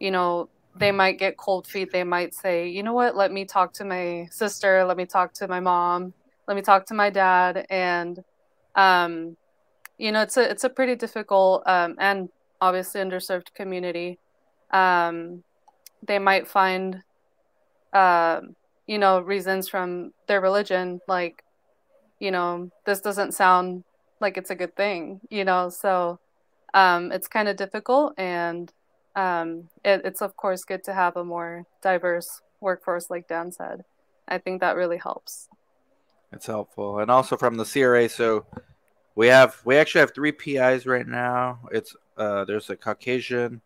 you 0.00 0.10
know 0.10 0.48
they 0.78 0.92
might 0.92 1.18
get 1.18 1.36
cold 1.36 1.66
feet. 1.66 1.90
They 1.92 2.04
might 2.04 2.34
say, 2.34 2.68
you 2.68 2.82
know 2.82 2.92
what, 2.92 3.16
let 3.16 3.32
me 3.32 3.44
talk 3.44 3.72
to 3.74 3.84
my 3.84 4.28
sister, 4.30 4.84
let 4.84 4.96
me 4.96 5.06
talk 5.06 5.32
to 5.34 5.48
my 5.48 5.60
mom, 5.60 6.12
let 6.46 6.56
me 6.56 6.62
talk 6.62 6.86
to 6.86 6.94
my 6.94 7.10
dad, 7.10 7.66
and 7.70 8.22
um, 8.74 9.36
you 9.98 10.12
know 10.12 10.22
it's 10.22 10.36
a 10.36 10.50
it's 10.50 10.64
a 10.64 10.68
pretty 10.68 10.94
difficult 10.94 11.62
um, 11.66 11.96
and 11.98 12.28
obviously 12.60 13.00
underserved 13.00 13.54
community. 13.54 14.18
Um, 14.70 15.42
they 16.06 16.18
might 16.18 16.46
find 16.46 17.02
uh, 17.92 18.40
you 18.86 18.98
know 18.98 19.20
reasons 19.20 19.68
from 19.68 20.12
their 20.26 20.40
religion 20.40 21.00
like 21.08 21.42
you 22.18 22.30
know 22.30 22.70
this 22.84 23.00
doesn't 23.00 23.32
sound 23.32 23.84
like 24.20 24.36
it's 24.36 24.50
a 24.50 24.54
good 24.54 24.74
thing 24.76 25.20
you 25.30 25.44
know? 25.44 25.68
So 25.68 26.18
um, 26.74 27.12
it's 27.12 27.28
kind 27.28 27.48
of 27.48 27.56
difficult 27.56 28.14
and 28.18 28.72
um, 29.16 29.68
it, 29.84 30.02
it's 30.04 30.22
of 30.22 30.36
course 30.36 30.64
good 30.64 30.84
to 30.84 30.94
have 30.94 31.16
a 31.16 31.24
more 31.24 31.66
diverse 31.82 32.42
workforce 32.60 33.10
like 33.10 33.26
dan 33.28 33.50
said. 33.50 33.84
I 34.28 34.38
think 34.38 34.60
that 34.60 34.76
really 34.76 34.98
helps. 34.98 35.48
It's 36.32 36.46
helpful. 36.46 37.00
And 37.00 37.10
also 37.10 37.36
from 37.36 37.56
the 37.56 37.64
cra 37.64 38.08
so 38.08 38.46
we 39.14 39.28
have 39.28 39.60
we 39.64 39.76
actually 39.76 40.00
have 40.00 40.14
three 40.14 40.32
pis 40.32 40.86
right 40.86 41.06
now. 41.06 41.60
It's 41.72 41.96
uh, 42.16 42.44
there's 42.44 42.70
a 42.70 42.76
caucasian 42.76 43.60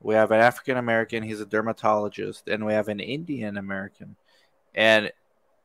we 0.00 0.14
have 0.14 0.30
an 0.30 0.40
African 0.40 0.78
American, 0.78 1.22
he's 1.22 1.40
a 1.40 1.46
dermatologist, 1.46 2.48
and 2.48 2.64
we 2.64 2.72
have 2.72 2.88
an 2.88 3.00
Indian 3.00 3.58
American. 3.58 4.16
And 4.74 5.12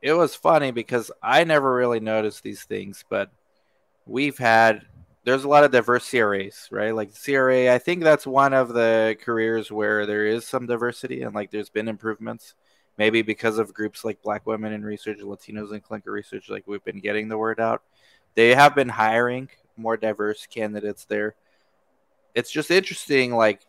it 0.01 0.13
was 0.13 0.35
funny 0.35 0.71
because 0.71 1.09
I 1.23 1.45
never 1.45 1.73
really 1.73 2.01
noticed 2.01 2.43
these 2.43 2.63
things, 2.63 3.05
but 3.09 3.31
we've 4.05 4.37
had 4.37 4.85
there's 5.25 5.43
a 5.43 5.47
lot 5.47 5.63
of 5.63 5.71
diverse 5.71 6.07
CRAs, 6.09 6.67
right? 6.71 6.93
Like 6.93 7.11
CRA, 7.13 7.73
I 7.73 7.79
think 7.79 8.03
that's 8.03 8.27
one 8.27 8.53
of 8.53 8.69
the 8.69 9.17
careers 9.19 9.71
where 9.71 10.05
there 10.05 10.27
is 10.27 10.47
some 10.47 10.67
diversity 10.67 11.23
and 11.23 11.33
like 11.33 11.49
there's 11.51 11.69
been 11.69 11.87
improvements. 11.87 12.53
Maybe 12.97 13.23
because 13.23 13.57
of 13.57 13.73
groups 13.73 14.05
like 14.05 14.21
Black 14.21 14.45
Women 14.45 14.71
in 14.71 14.85
Research, 14.85 15.17
Latinos 15.19 15.73
in 15.73 15.81
Clinical 15.81 16.13
Research, 16.13 16.49
like 16.49 16.65
we've 16.65 16.83
been 16.85 17.01
getting 17.01 17.27
the 17.27 17.37
word 17.37 17.59
out. 17.59 17.81
They 18.35 18.55
have 18.55 18.73
been 18.73 18.87
hiring 18.87 19.49
more 19.75 19.97
diverse 19.97 20.45
candidates 20.45 21.03
there. 21.03 21.35
It's 22.35 22.51
just 22.51 22.71
interesting, 22.71 23.33
like 23.33 23.65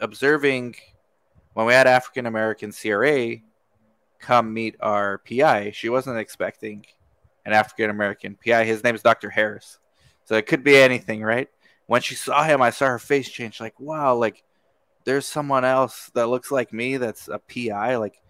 observing 0.00 0.74
when 1.54 1.64
we 1.64 1.72
had 1.72 1.86
African 1.86 2.26
American 2.26 2.72
CRA 2.72 3.36
come 4.18 4.52
meet 4.52 4.76
our 4.80 5.18
PI, 5.18 5.70
she 5.70 5.88
wasn't 5.88 6.18
expecting 6.18 6.84
an 7.46 7.52
African 7.52 7.88
American 7.88 8.36
PI. 8.44 8.64
His 8.64 8.84
name 8.84 8.94
is 8.94 9.02
Dr. 9.02 9.30
Harris. 9.30 9.78
So 10.28 10.36
it 10.36 10.46
could 10.46 10.62
be 10.62 10.76
anything, 10.76 11.22
right? 11.22 11.48
When 11.86 12.02
she 12.02 12.14
saw 12.14 12.44
him, 12.44 12.60
I 12.60 12.68
saw 12.68 12.86
her 12.86 12.98
face 12.98 13.30
change 13.30 13.60
like, 13.60 13.80
wow, 13.80 14.14
like 14.14 14.44
there's 15.04 15.24
someone 15.24 15.64
else 15.64 16.10
that 16.12 16.28
looks 16.28 16.50
like 16.50 16.70
me 16.72 16.98
that's 16.98 17.28
a 17.28 17.38
PI. 17.38 17.96
Like 17.96 18.20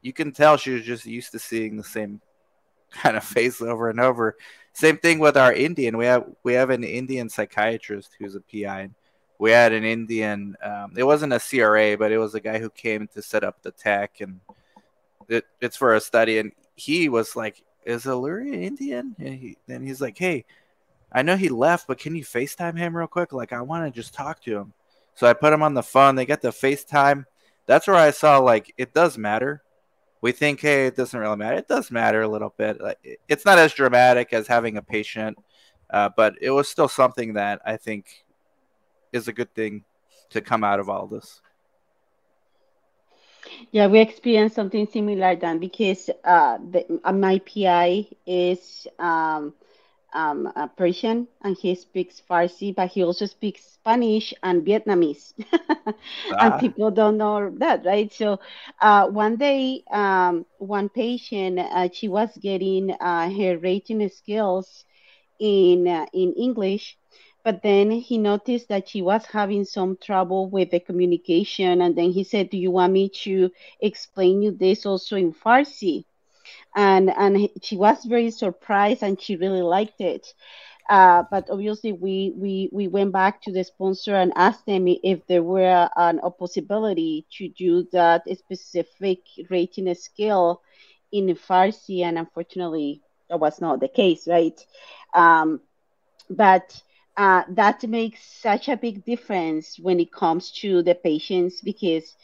you 0.00 0.12
can 0.12 0.30
tell 0.30 0.56
she 0.56 0.70
was 0.70 0.84
just 0.84 1.06
used 1.06 1.32
to 1.32 1.40
seeing 1.40 1.76
the 1.76 1.84
same 1.84 2.20
kind 2.92 3.16
of 3.16 3.24
face 3.36 3.60
over 3.60 3.90
and 3.90 3.98
over. 3.98 4.36
Same 4.72 4.98
thing 4.98 5.18
with 5.18 5.36
our 5.36 5.52
Indian. 5.52 5.96
We 5.96 6.06
have 6.06 6.24
we 6.44 6.52
have 6.52 6.70
an 6.70 6.84
Indian 6.84 7.28
psychiatrist 7.28 8.16
who's 8.18 8.36
a 8.36 8.40
PI 8.40 8.90
we 9.40 9.50
had 9.50 9.72
an 9.72 9.84
Indian. 9.84 10.54
Um, 10.62 10.92
it 10.96 11.02
wasn't 11.02 11.32
a 11.32 11.40
CRA, 11.40 11.96
but 11.96 12.12
it 12.12 12.18
was 12.18 12.34
a 12.34 12.40
guy 12.40 12.58
who 12.58 12.68
came 12.68 13.08
to 13.14 13.22
set 13.22 13.42
up 13.42 13.62
the 13.62 13.70
tech, 13.70 14.20
and 14.20 14.38
it, 15.28 15.46
it's 15.62 15.76
for 15.76 15.94
a 15.94 16.00
study. 16.00 16.38
And 16.38 16.52
he 16.76 17.08
was 17.08 17.34
like, 17.34 17.62
"Is 17.86 18.04
Aluria 18.04 18.52
Indian?" 18.52 19.16
And 19.18 19.34
he, 19.34 19.56
then 19.66 19.82
he's 19.82 20.00
like, 20.00 20.18
"Hey, 20.18 20.44
I 21.12 21.22
know 21.22 21.36
he 21.36 21.48
left, 21.48 21.86
but 21.86 21.98
can 21.98 22.14
you 22.14 22.24
FaceTime 22.24 22.78
him 22.78 22.96
real 22.96 23.06
quick? 23.06 23.32
Like, 23.32 23.52
I 23.52 23.60
want 23.62 23.84
to 23.84 24.00
just 24.00 24.14
talk 24.14 24.42
to 24.42 24.56
him." 24.56 24.72
So 25.14 25.26
I 25.26 25.32
put 25.32 25.52
him 25.52 25.62
on 25.62 25.74
the 25.74 25.82
phone. 25.82 26.14
They 26.14 26.26
got 26.26 26.40
the 26.40 26.48
FaceTime. 26.48 27.26
That's 27.66 27.86
where 27.86 27.96
I 27.96 28.10
saw 28.10 28.38
like 28.38 28.72
it 28.78 28.94
does 28.94 29.18
matter. 29.18 29.62
We 30.22 30.32
think, 30.32 30.60
hey, 30.60 30.86
it 30.86 30.96
doesn't 30.96 31.18
really 31.18 31.36
matter. 31.36 31.56
It 31.56 31.68
does 31.68 31.90
matter 31.90 32.22
a 32.22 32.28
little 32.28 32.54
bit. 32.56 32.78
It's 33.28 33.44
not 33.44 33.58
as 33.58 33.72
dramatic 33.72 34.32
as 34.32 34.46
having 34.46 34.76
a 34.76 34.82
patient, 34.82 35.38
uh, 35.88 36.10
but 36.16 36.34
it 36.40 36.50
was 36.50 36.68
still 36.68 36.88
something 36.88 37.34
that 37.34 37.60
I 37.64 37.76
think 37.76 38.24
is 39.12 39.28
a 39.28 39.32
good 39.32 39.54
thing 39.54 39.84
to 40.30 40.40
come 40.40 40.62
out 40.64 40.80
of 40.80 40.88
all 40.88 41.06
this. 41.06 41.40
Yeah, 43.72 43.86
we 43.86 44.00
experienced 44.00 44.54
something 44.54 44.86
similar 44.86 45.36
then 45.36 45.58
because 45.58 46.10
uh, 46.24 46.58
the, 46.58 47.00
my 47.12 47.38
PI 47.40 48.06
is 48.26 48.86
um, 48.98 49.54
um, 50.12 50.48
Persian 50.76 51.28
and 51.42 51.56
he 51.56 51.74
speaks 51.74 52.20
Farsi, 52.20 52.74
but 52.74 52.88
he 52.90 53.02
also 53.04 53.26
speaks 53.26 53.62
Spanish 53.64 54.32
and 54.42 54.64
Vietnamese. 54.64 55.32
ah. 56.30 56.38
And 56.38 56.56
people 56.58 56.90
don't 56.90 57.16
know 57.18 57.50
that, 57.58 57.84
right? 57.84 58.12
So 58.12 58.38
uh, 58.80 59.08
one 59.08 59.36
day, 59.36 59.82
um, 59.90 60.46
one 60.58 60.88
patient, 60.88 61.58
uh, 61.58 61.88
she 61.92 62.08
was 62.08 62.36
getting 62.38 62.90
uh, 62.92 63.30
her 63.30 63.58
rating 63.58 64.08
skills 64.08 64.84
in 65.38 65.86
uh, 65.88 66.06
in 66.12 66.32
English, 66.34 66.96
but 67.44 67.62
then 67.62 67.90
he 67.90 68.18
noticed 68.18 68.68
that 68.68 68.88
she 68.88 69.02
was 69.02 69.26
having 69.26 69.64
some 69.64 69.96
trouble 69.96 70.48
with 70.48 70.70
the 70.70 70.80
communication, 70.80 71.80
and 71.80 71.96
then 71.96 72.10
he 72.12 72.24
said, 72.24 72.50
"Do 72.50 72.56
you 72.58 72.70
want 72.70 72.92
me 72.92 73.08
to 73.24 73.50
explain 73.80 74.42
you 74.42 74.50
this 74.52 74.86
also 74.86 75.16
in 75.16 75.32
Farsi?" 75.32 76.04
And 76.76 77.10
and 77.16 77.48
she 77.62 77.76
was 77.76 78.04
very 78.04 78.30
surprised 78.30 79.02
and 79.02 79.20
she 79.20 79.36
really 79.36 79.62
liked 79.62 80.00
it. 80.00 80.26
Uh, 80.88 81.22
but 81.30 81.48
obviously, 81.50 81.92
we, 81.92 82.32
we 82.36 82.68
we 82.72 82.88
went 82.88 83.12
back 83.12 83.40
to 83.42 83.52
the 83.52 83.64
sponsor 83.64 84.14
and 84.16 84.32
asked 84.36 84.66
them 84.66 84.86
if 84.86 85.26
there 85.26 85.42
were 85.42 85.88
an, 85.96 86.20
a 86.22 86.30
possibility 86.30 87.26
to 87.38 87.48
do 87.48 87.86
that 87.92 88.22
specific 88.38 89.18
rating 89.50 89.92
scale 89.94 90.60
in 91.12 91.26
Farsi, 91.34 92.02
and 92.02 92.18
unfortunately, 92.18 93.00
that 93.28 93.38
was 93.40 93.60
not 93.60 93.80
the 93.80 93.88
case, 93.88 94.26
right? 94.28 94.58
Um, 95.14 95.60
but 96.30 96.80
uh, 97.16 97.42
that 97.50 97.82
makes 97.88 98.20
such 98.40 98.68
a 98.68 98.76
big 98.76 99.04
difference 99.04 99.78
when 99.78 100.00
it 100.00 100.12
comes 100.12 100.50
to 100.60 100.82
the 100.82 100.94
patients 100.94 101.60
because 101.62 102.16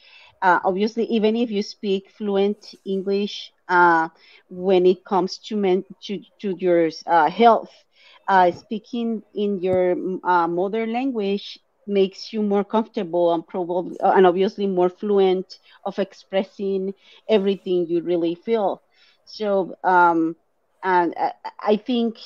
uh, 0.42 0.58
obviously, 0.64 1.04
even 1.04 1.36
if 1.36 1.50
you 1.50 1.62
speak 1.62 2.10
fluent 2.10 2.74
English, 2.84 3.52
uh, 3.68 4.08
when 4.48 4.86
it 4.86 5.04
comes 5.04 5.38
to 5.48 5.56
men, 5.56 5.84
to, 6.02 6.20
to 6.40 6.54
your 6.58 6.90
uh, 7.06 7.30
health, 7.30 7.70
uh, 8.28 8.50
speaking 8.50 9.22
in 9.34 9.60
your 9.60 9.96
uh, 10.24 10.46
mother 10.48 10.86
language 10.86 11.58
makes 11.86 12.32
you 12.32 12.42
more 12.42 12.64
comfortable 12.64 13.32
and 13.32 13.46
probably 13.46 13.98
uh, 14.00 14.12
and 14.12 14.26
obviously 14.26 14.66
more 14.66 14.88
fluent 14.88 15.58
of 15.84 15.98
expressing 15.98 16.92
everything 17.28 17.86
you 17.88 18.00
really 18.02 18.34
feel. 18.34 18.82
So, 19.24 19.74
um, 19.84 20.36
and 20.82 21.14
I 21.60 21.76
think 21.76 22.16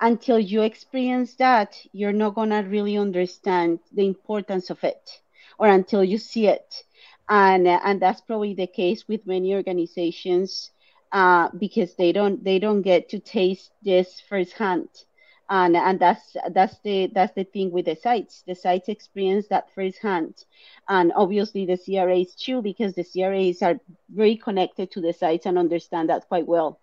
until 0.00 0.38
you 0.38 0.62
experience 0.62 1.34
that, 1.36 1.76
you're 1.92 2.12
not 2.12 2.34
gonna 2.34 2.62
really 2.62 2.96
understand 2.96 3.78
the 3.92 4.06
importance 4.06 4.70
of 4.70 4.82
it, 4.84 5.20
or 5.58 5.66
until 5.68 6.02
you 6.04 6.18
see 6.18 6.46
it 6.46 6.84
and 7.28 7.66
and 7.66 8.00
that's 8.00 8.20
probably 8.20 8.54
the 8.54 8.66
case 8.66 9.06
with 9.08 9.26
many 9.26 9.54
organizations 9.54 10.70
uh, 11.12 11.48
because 11.58 11.94
they 11.94 12.12
don't 12.12 12.42
they 12.42 12.58
don't 12.58 12.82
get 12.82 13.08
to 13.10 13.18
taste 13.18 13.72
this 13.82 14.20
firsthand. 14.28 14.88
And 15.50 15.76
and 15.76 16.00
that's 16.00 16.36
that's 16.52 16.78
the 16.80 17.10
that's 17.14 17.34
the 17.34 17.44
thing 17.44 17.70
with 17.70 17.84
the 17.84 17.96
sites. 17.96 18.42
The 18.46 18.54
sites 18.54 18.88
experience 18.88 19.48
that 19.48 19.68
firsthand. 19.74 20.44
And 20.88 21.12
obviously 21.14 21.66
the 21.66 21.76
cras 21.76 22.34
too 22.34 22.62
because 22.62 22.94
the 22.94 23.04
cras 23.04 23.62
are 23.62 23.78
very 24.08 24.36
connected 24.36 24.90
to 24.92 25.00
the 25.00 25.12
sites 25.12 25.46
and 25.46 25.58
understand 25.58 26.08
that 26.08 26.28
quite 26.28 26.46
well. 26.46 26.80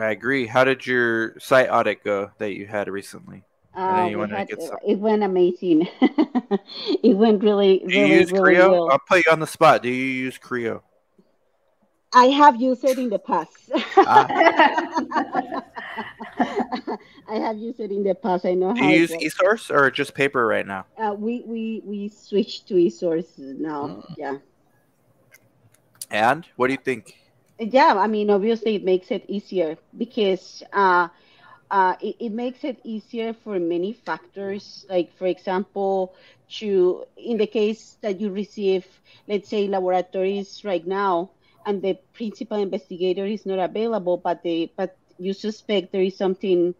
I 0.00 0.10
agree. 0.12 0.46
How 0.46 0.62
did 0.62 0.86
your 0.86 1.36
site 1.40 1.68
audit 1.68 2.04
go 2.04 2.30
that 2.38 2.54
you 2.54 2.66
had 2.66 2.86
recently 2.86 3.42
uh, 3.74 4.26
had, 4.26 4.48
it 4.86 4.98
went 4.98 5.22
amazing. 5.22 5.88
it 6.00 7.16
went 7.16 7.42
really, 7.42 7.78
Do 7.86 7.94
you 7.94 8.02
really, 8.02 8.14
use 8.14 8.32
really 8.32 8.54
CRIO? 8.56 8.70
well. 8.72 8.90
I'll 8.90 8.98
put 8.98 9.24
you 9.24 9.32
on 9.32 9.40
the 9.40 9.46
spot. 9.46 9.82
Do 9.82 9.88
you 9.88 10.04
use 10.04 10.38
CRIO? 10.38 10.82
I 12.12 12.26
have 12.26 12.60
used 12.60 12.84
it 12.84 12.98
in 12.98 13.08
the 13.08 13.20
past. 13.20 13.70
Ah. 13.96 14.26
I 17.28 17.36
have 17.36 17.56
used 17.58 17.78
it 17.78 17.92
in 17.92 18.02
the 18.02 18.16
past. 18.16 18.44
I 18.44 18.54
know 18.54 18.74
Do 18.74 18.82
how. 18.82 18.88
you 18.88 18.98
use 18.98 19.12
eSource 19.12 19.70
or 19.70 19.88
just 19.92 20.14
paper 20.14 20.46
right 20.46 20.66
now? 20.66 20.86
Uh, 20.98 21.14
we 21.16 21.44
we 21.46 21.82
we 21.84 22.08
switched 22.08 22.66
to 22.68 22.74
eSource 22.74 23.38
now. 23.38 23.86
Mm. 23.86 24.14
Yeah. 24.18 24.36
And 26.10 26.44
what 26.56 26.66
do 26.66 26.72
you 26.72 26.80
think? 26.82 27.14
Yeah, 27.60 27.94
I 27.96 28.08
mean, 28.08 28.30
obviously, 28.30 28.74
it 28.74 28.84
makes 28.84 29.12
it 29.12 29.24
easier 29.28 29.76
because 29.96 30.62
uh, 30.72 31.08
uh, 31.70 31.94
it, 32.00 32.16
it, 32.18 32.32
makes 32.32 32.64
it 32.64 32.80
easier 32.84 33.32
for 33.32 33.58
many 33.58 33.92
factors. 33.92 34.84
Like, 34.88 35.16
for 35.16 35.26
example, 35.26 36.14
to 36.58 37.04
in 37.16 37.38
the 37.38 37.46
case 37.46 37.96
that 38.00 38.20
you 38.20 38.30
receive, 38.30 38.84
let's 39.28 39.48
say, 39.48 39.68
laboratories 39.68 40.64
right 40.64 40.86
now, 40.86 41.30
and 41.66 41.82
the 41.82 41.98
principal 42.12 42.58
investigator 42.58 43.24
is 43.24 43.46
not 43.46 43.58
available, 43.58 44.16
but 44.16 44.42
they 44.42 44.72
but 44.76 44.96
you 45.18 45.32
suspect 45.32 45.92
there 45.92 46.02
is 46.02 46.16
something 46.16 46.74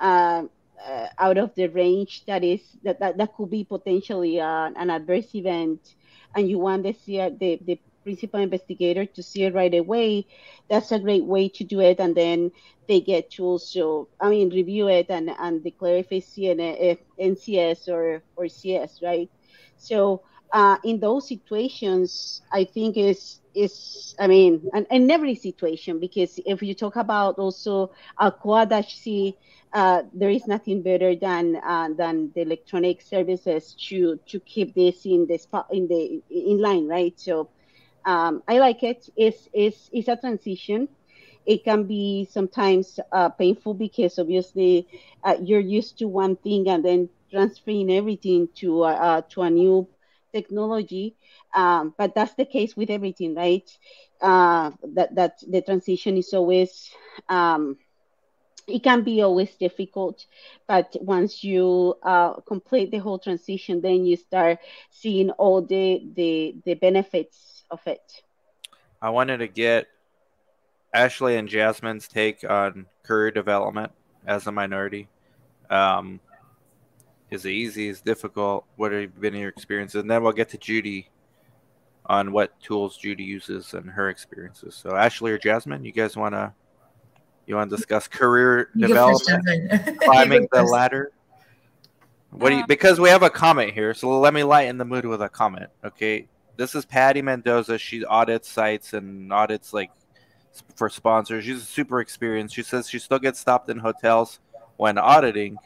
uh, 0.00 0.44
uh, 0.84 1.06
out 1.18 1.38
of 1.38 1.54
the 1.54 1.68
range 1.68 2.24
that 2.26 2.42
is 2.42 2.62
that, 2.82 2.98
that, 3.00 3.18
that 3.18 3.34
could 3.36 3.50
be 3.50 3.64
potentially 3.64 4.40
uh, 4.40 4.70
an 4.76 4.90
adverse 4.90 5.34
event, 5.34 5.94
and 6.34 6.48
you 6.48 6.58
want 6.58 6.82
the 6.82 6.92
the, 7.38 7.60
the 7.64 7.78
principal 8.02 8.40
investigator 8.40 9.04
to 9.06 9.22
see 9.22 9.44
it 9.44 9.54
right 9.54 9.74
away, 9.74 10.26
that's 10.68 10.92
a 10.92 10.98
great 10.98 11.24
way 11.24 11.48
to 11.48 11.64
do 11.64 11.80
it. 11.80 12.00
And 12.00 12.14
then 12.16 12.50
they 12.88 13.00
get 13.00 13.30
to 13.32 13.44
also, 13.44 14.08
I 14.20 14.30
mean, 14.30 14.50
review 14.50 14.88
it 14.88 15.06
and, 15.10 15.30
and 15.38 15.62
declare 15.62 15.96
if 15.98 16.12
it's 16.12 16.34
CN, 16.34 16.98
NCS 17.18 17.88
or, 17.88 18.22
or 18.36 18.48
CS, 18.48 19.00
right? 19.02 19.30
So 19.76 20.22
uh, 20.52 20.76
in 20.84 21.00
those 21.00 21.28
situations, 21.28 22.42
I 22.52 22.64
think 22.64 22.96
is 22.96 23.40
is 23.54 24.14
I 24.18 24.26
mean, 24.26 24.68
and 24.72 24.86
in 24.90 25.10
every 25.10 25.34
situation, 25.34 25.98
because 26.00 26.38
if 26.44 26.62
you 26.62 26.74
talk 26.74 26.96
about 26.96 27.38
also 27.38 27.90
a 28.18 28.30
Quadash 28.30 28.90
C, 28.90 29.36
uh, 29.72 30.02
there 30.12 30.30
is 30.30 30.46
nothing 30.46 30.82
better 30.82 31.14
than 31.16 31.56
uh, 31.56 31.88
than 31.96 32.30
the 32.34 32.42
electronic 32.42 33.00
services 33.02 33.74
to 33.88 34.18
to 34.26 34.40
keep 34.40 34.74
this 34.74 35.04
in 35.06 35.26
the 35.26 35.38
spot 35.38 35.66
in 35.70 35.88
the 35.88 36.22
in 36.30 36.60
line, 36.60 36.86
right? 36.86 37.18
So 37.18 37.50
um, 38.04 38.42
I 38.48 38.58
like 38.58 38.82
it. 38.82 39.08
It's, 39.16 39.48
it's, 39.52 39.90
it's 39.92 40.08
a 40.08 40.16
transition. 40.16 40.88
It 41.46 41.64
can 41.64 41.84
be 41.84 42.28
sometimes 42.30 43.00
uh, 43.12 43.30
painful 43.30 43.74
because 43.74 44.18
obviously 44.18 44.86
uh, 45.24 45.36
you're 45.42 45.60
used 45.60 45.98
to 45.98 46.08
one 46.08 46.36
thing 46.36 46.68
and 46.68 46.84
then 46.84 47.08
transferring 47.30 47.90
everything 47.90 48.48
to 48.56 48.82
uh, 48.82 48.88
uh 48.88 49.20
to 49.30 49.42
a 49.42 49.50
new 49.50 49.88
technology. 50.32 51.16
Um, 51.54 51.94
but 51.96 52.14
that's 52.14 52.34
the 52.34 52.44
case 52.44 52.76
with 52.76 52.90
everything, 52.90 53.34
right? 53.34 53.68
Uh, 54.20 54.70
that 54.94 55.14
that 55.14 55.38
the 55.48 55.62
transition 55.62 56.16
is 56.18 56.34
always 56.34 56.90
um, 57.28 57.78
it 58.66 58.82
can 58.82 59.02
be 59.02 59.22
always 59.22 59.54
difficult, 59.56 60.26
but 60.68 60.94
once 61.00 61.42
you 61.42 61.94
uh, 62.02 62.34
complete 62.46 62.90
the 62.90 62.98
whole 62.98 63.18
transition, 63.18 63.80
then 63.80 64.04
you 64.04 64.16
start 64.16 64.58
seeing 64.90 65.30
all 65.32 65.62
the 65.62 66.02
the, 66.14 66.54
the 66.64 66.74
benefits 66.74 67.59
of 67.70 67.80
it. 67.86 68.22
I 69.02 69.10
wanted 69.10 69.38
to 69.38 69.48
get 69.48 69.86
Ashley 70.92 71.36
and 71.36 71.48
Jasmine's 71.48 72.08
take 72.08 72.44
on 72.48 72.86
career 73.02 73.30
development 73.30 73.92
as 74.26 74.46
a 74.46 74.52
minority. 74.52 75.08
Um, 75.70 76.20
is 77.30 77.44
it 77.44 77.50
easy? 77.50 77.88
Is 77.88 77.98
it 78.00 78.04
difficult? 78.04 78.64
What 78.76 78.92
have 78.92 79.20
been 79.20 79.34
your 79.34 79.48
experiences? 79.48 80.00
And 80.00 80.10
then 80.10 80.22
we'll 80.22 80.32
get 80.32 80.48
to 80.50 80.58
Judy 80.58 81.08
on 82.06 82.32
what 82.32 82.58
tools 82.60 82.96
Judy 82.96 83.22
uses 83.22 83.72
and 83.74 83.88
her 83.88 84.08
experiences. 84.08 84.74
So 84.74 84.96
Ashley 84.96 85.30
or 85.30 85.38
Jasmine, 85.38 85.84
you 85.84 85.92
guys 85.92 86.16
want 86.16 86.34
to 86.34 86.52
you 87.46 87.56
want 87.56 87.70
to 87.70 87.76
discuss 87.76 88.06
career 88.06 88.70
you 88.74 88.88
development, 88.88 89.98
climbing 90.02 90.48
the 90.52 90.62
ladder? 90.62 91.12
What 92.30 92.50
do 92.50 92.56
you? 92.56 92.66
Because 92.66 93.00
we 93.00 93.08
have 93.08 93.22
a 93.22 93.30
comment 93.30 93.72
here, 93.72 93.92
so 93.92 94.20
let 94.20 94.34
me 94.34 94.44
lighten 94.44 94.78
the 94.78 94.84
mood 94.84 95.04
with 95.04 95.20
a 95.20 95.28
comment. 95.28 95.66
Okay, 95.84 96.28
this 96.56 96.74
is 96.74 96.84
Patty 96.84 97.22
Mendoza. 97.22 97.78
She 97.78 98.04
audits 98.04 98.48
sites 98.48 98.92
and 98.92 99.32
audits 99.32 99.72
like 99.72 99.90
for 100.74 100.88
sponsors. 100.88 101.44
She's 101.44 101.66
super 101.66 102.00
experienced. 102.00 102.54
She 102.54 102.62
says 102.62 102.88
she 102.88 102.98
still 102.98 103.18
gets 103.18 103.38
stopped 103.38 103.68
in 103.70 103.78
hotels 103.78 104.40
when 104.76 104.98
auditing. 104.98 105.56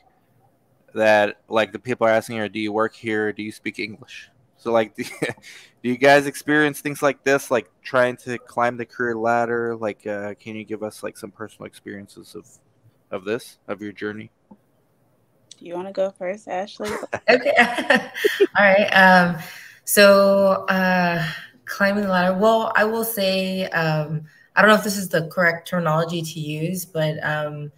That 0.94 1.38
like 1.48 1.72
the 1.72 1.80
people 1.80 2.06
are 2.06 2.10
asking 2.10 2.36
her, 2.38 2.48
"Do 2.48 2.60
you 2.60 2.72
work 2.72 2.94
here? 2.94 3.32
Do 3.32 3.42
you 3.42 3.50
speak 3.50 3.80
English?" 3.80 4.30
So 4.56 4.70
like, 4.70 4.94
do 4.96 5.02
you, 5.02 5.28
do 5.82 5.90
you 5.90 5.96
guys 5.96 6.26
experience 6.26 6.80
things 6.80 7.02
like 7.02 7.24
this, 7.24 7.50
like 7.50 7.70
trying 7.82 8.16
to 8.18 8.38
climb 8.38 8.76
the 8.76 8.86
career 8.86 9.16
ladder? 9.16 9.76
Like, 9.76 10.06
uh, 10.06 10.34
can 10.34 10.54
you 10.54 10.64
give 10.64 10.82
us 10.82 11.02
like 11.02 11.16
some 11.16 11.30
personal 11.30 11.66
experiences 11.66 12.34
of 12.36 12.46
of 13.10 13.24
this 13.24 13.58
of 13.68 13.82
your 13.82 13.92
journey? 13.92 14.30
Do 15.58 15.66
you 15.66 15.74
want 15.74 15.86
to 15.88 15.92
go 15.92 16.10
first, 16.10 16.48
Ashley? 16.48 16.90
okay. 17.28 17.52
All 18.58 18.64
right. 18.64 18.86
Um, 18.88 19.36
so, 19.84 20.64
uh, 20.68 21.26
climbing 21.64 22.04
the 22.04 22.10
ladder. 22.10 22.36
Well, 22.36 22.72
I 22.74 22.84
will 22.84 23.04
say, 23.04 23.66
um, 23.70 24.24
I 24.56 24.62
don't 24.62 24.70
know 24.70 24.76
if 24.76 24.84
this 24.84 24.96
is 24.96 25.08
the 25.08 25.28
correct 25.28 25.68
terminology 25.68 26.22
to 26.22 26.40
use, 26.40 26.84
but 26.84 27.22
um, 27.24 27.72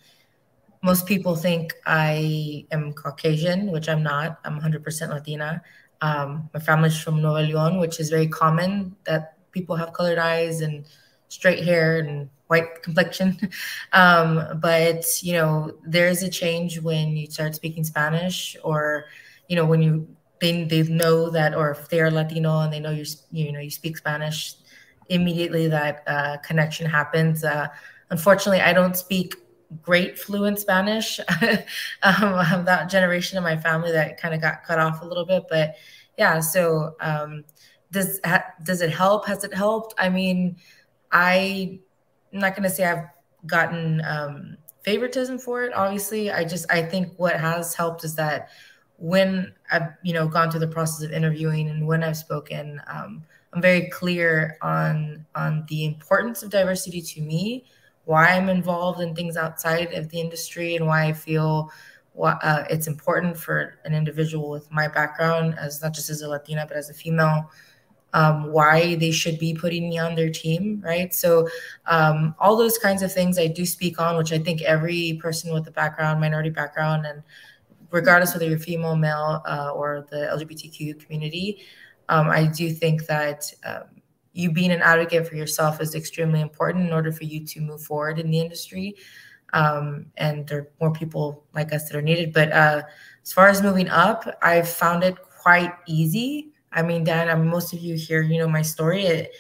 most 0.83 1.07
people 1.07 1.35
think 1.35 1.75
I 1.87 2.67
am 2.71 2.93
Caucasian, 2.93 3.71
which 3.73 3.89
I'm 3.89 4.03
not. 4.03 4.39
I'm 4.45 4.61
100% 4.61 5.09
Latina. 5.09 5.63
Um, 6.01 6.51
my 6.53 6.61
family's 6.61 6.99
from 7.01 7.23
Nuevo 7.23 7.43
León, 7.43 7.81
which 7.81 7.99
is 7.99 8.11
very 8.11 8.29
common 8.29 8.95
that 9.05 9.37
people 9.53 9.77
have 9.77 9.93
colored 9.93 10.19
eyes 10.19 10.61
and 10.61 10.85
straight 11.29 11.65
hair 11.65 11.99
and 11.99 12.29
white 12.47 12.83
complexion. 12.83 13.39
Um, 13.93 14.61
but 14.61 15.05
you 15.23 15.33
know, 15.33 15.73
there 15.87 16.09
is 16.09 16.23
a 16.23 16.29
change 16.29 16.81
when 16.81 17.17
you 17.17 17.31
start 17.31 17.55
speaking 17.55 17.83
Spanish, 17.83 18.57
or 18.63 19.07
you 19.49 19.57
know, 19.57 19.65
when 19.65 19.81
you 19.81 20.16
they 20.41 20.65
they 20.65 20.83
know 20.85 21.31
that, 21.31 21.55
or 21.55 21.71
if 21.71 21.89
they 21.89 22.01
are 22.01 22.11
Latino 22.11 22.61
and 22.61 22.73
they 22.73 22.81
know 22.81 22.91
you 22.91 23.05
you 23.31 23.53
know 23.53 23.61
you 23.61 23.71
speak 23.71 23.97
Spanish, 23.97 24.55
immediately 25.09 25.69
that 25.69 26.03
uh, 26.07 26.37
connection 26.39 26.89
happens. 26.89 27.45
Uh, 27.45 27.69
unfortunately, 28.11 28.61
I 28.61 28.73
don't 28.73 28.97
speak 28.97 29.35
great 29.83 30.19
fluent 30.19 30.59
Spanish. 30.59 31.19
um, 32.03 32.65
that 32.65 32.89
generation 32.89 33.39
of 33.39 33.45
my 33.45 33.57
family 33.57 33.93
that 33.93 34.21
kind 34.21 34.35
of 34.35 34.41
got 34.41 34.65
cut 34.65 34.79
off 34.79 35.03
a 35.03 35.05
little 35.05 35.27
bit, 35.27 35.45
but 35.49 35.77
yeah. 36.19 36.41
So 36.41 36.97
um, 37.01 37.45
does 37.91 38.21
does 38.63 38.81
it 38.81 38.91
help? 38.91 39.27
Has 39.27 39.45
it 39.45 39.55
helped? 39.55 39.95
I 39.99 40.09
mean, 40.09 40.57
I 41.13 41.81
I'm 42.33 42.41
not 42.41 42.55
going 42.55 42.69
to 42.69 42.75
say 42.75 42.85
I've 42.85 43.07
gotten 43.47 44.03
um, 44.05 44.57
favoritism 44.83 45.39
for 45.39 45.65
it. 45.65 45.73
Obviously, 45.75 46.31
I 46.31 46.45
just 46.45 46.71
I 46.71 46.83
think 46.83 47.13
what 47.17 47.39
has 47.39 47.75
helped 47.75 48.05
is 48.05 48.15
that 48.17 48.51
when 48.99 49.53
I've 49.71 49.89
you 50.03 50.15
know 50.15 50.27
gone 50.29 50.51
through 50.51 50.61
the 50.61 50.69
process 50.69 51.05
of 51.05 51.13
interviewing 51.13 51.69
and 51.69 51.87
when 51.87 52.03
I've 52.03 52.17
spoken, 52.17 52.81
um, 52.87 53.23
I'm 53.53 53.63
very 53.63 53.89
clear 53.91 54.57
on 54.63 55.27
on 55.35 55.65
the 55.69 55.85
importance 55.85 56.43
of 56.43 56.51
diversity 56.51 57.01
to 57.01 57.21
me, 57.21 57.65
why 58.05 58.29
I'm 58.29 58.49
involved 58.49 59.01
in 59.01 59.15
things 59.15 59.37
outside 59.37 59.93
of 59.95 60.09
the 60.11 60.21
industry, 60.21 60.77
and 60.77 60.87
why 60.87 61.05
I 61.05 61.13
feel 61.13 61.71
uh, 62.23 62.65
it's 62.71 62.87
important 62.87 63.37
for 63.37 63.79
an 63.85 63.93
individual 63.95 64.51
with 64.51 64.71
my 64.73 64.89
background 64.89 65.55
as 65.59 65.83
not 65.83 65.93
just 65.93 66.09
as 66.09 66.23
a 66.23 66.29
Latina 66.29 66.65
but 66.67 66.77
as 66.77 66.89
a 66.89 66.95
female 66.95 67.51
um, 68.15 68.51
why 68.51 68.95
they 68.95 69.11
should 69.11 69.39
be 69.39 69.55
putting 69.55 69.91
me 69.91 69.99
on 69.99 70.15
their 70.15 70.31
team, 70.31 70.81
right? 70.83 71.13
So, 71.13 71.49
um, 71.87 72.35
all 72.39 72.57
those 72.57 72.79
kinds 72.79 73.03
of 73.03 73.13
things 73.13 73.39
I 73.39 73.47
do 73.47 73.67
speak 73.67 74.01
on, 74.01 74.17
which 74.17 74.33
I 74.33 74.39
think 74.39 74.63
every 74.63 75.19
person 75.21 75.53
with 75.53 75.67
a 75.69 75.71
background, 75.71 76.21
minority 76.21 76.49
background, 76.49 77.05
and 77.05 77.23
regardless 77.91 78.33
whether 78.33 78.49
you're 78.49 78.59
female, 78.59 78.97
male, 78.97 79.43
uh, 79.47 79.71
or 79.75 80.07
the 80.11 80.29
LGBTQ 80.33 81.01
community, 81.05 81.61
um, 82.09 82.29
I 82.29 82.47
do 82.47 82.71
think 82.71 83.07
that 83.07 83.53
um, 83.65 83.85
you 84.33 84.51
being 84.53 84.71
an 84.71 84.83
advocate 84.83 85.27
for 85.27 85.35
yourself 85.35 85.81
is 85.81 85.95
extremely 85.95 86.41
important 86.41 86.87
in 86.87 86.93
order 86.93 87.11
for 87.11 87.25
you 87.25 87.45
to 87.47 87.61
move 87.61 87.83
forward 87.83 88.19
in 88.19 88.31
the 88.31 88.41
industry. 88.41 88.97
Um, 89.53 90.07
and 90.17 90.47
there 90.47 90.59
are 90.59 90.69
more 90.81 90.93
people 90.93 91.45
like 91.55 91.73
us 91.73 91.89
that 91.89 91.97
are 91.97 92.03
needed. 92.03 92.33
But 92.33 92.53
uh, 92.53 92.83
as 93.23 93.33
far 93.33 93.49
as 93.49 93.63
moving 93.63 93.89
up, 93.89 94.25
I've 94.43 94.69
found 94.69 95.03
it 95.05 95.17
quite 95.43 95.73
easy 95.87 96.53
I 96.77 96.83
mean, 96.83 97.05
Dan, 97.05 97.31
I 97.31 97.35
mean, 97.35 97.49
most 97.49 97.73
of 97.73 97.81
you 97.81 97.97
here, 97.97 98.21
you 98.21 98.39
know 98.39 98.49
my 98.49 98.61
story. 98.61 99.05
It 99.05 99.33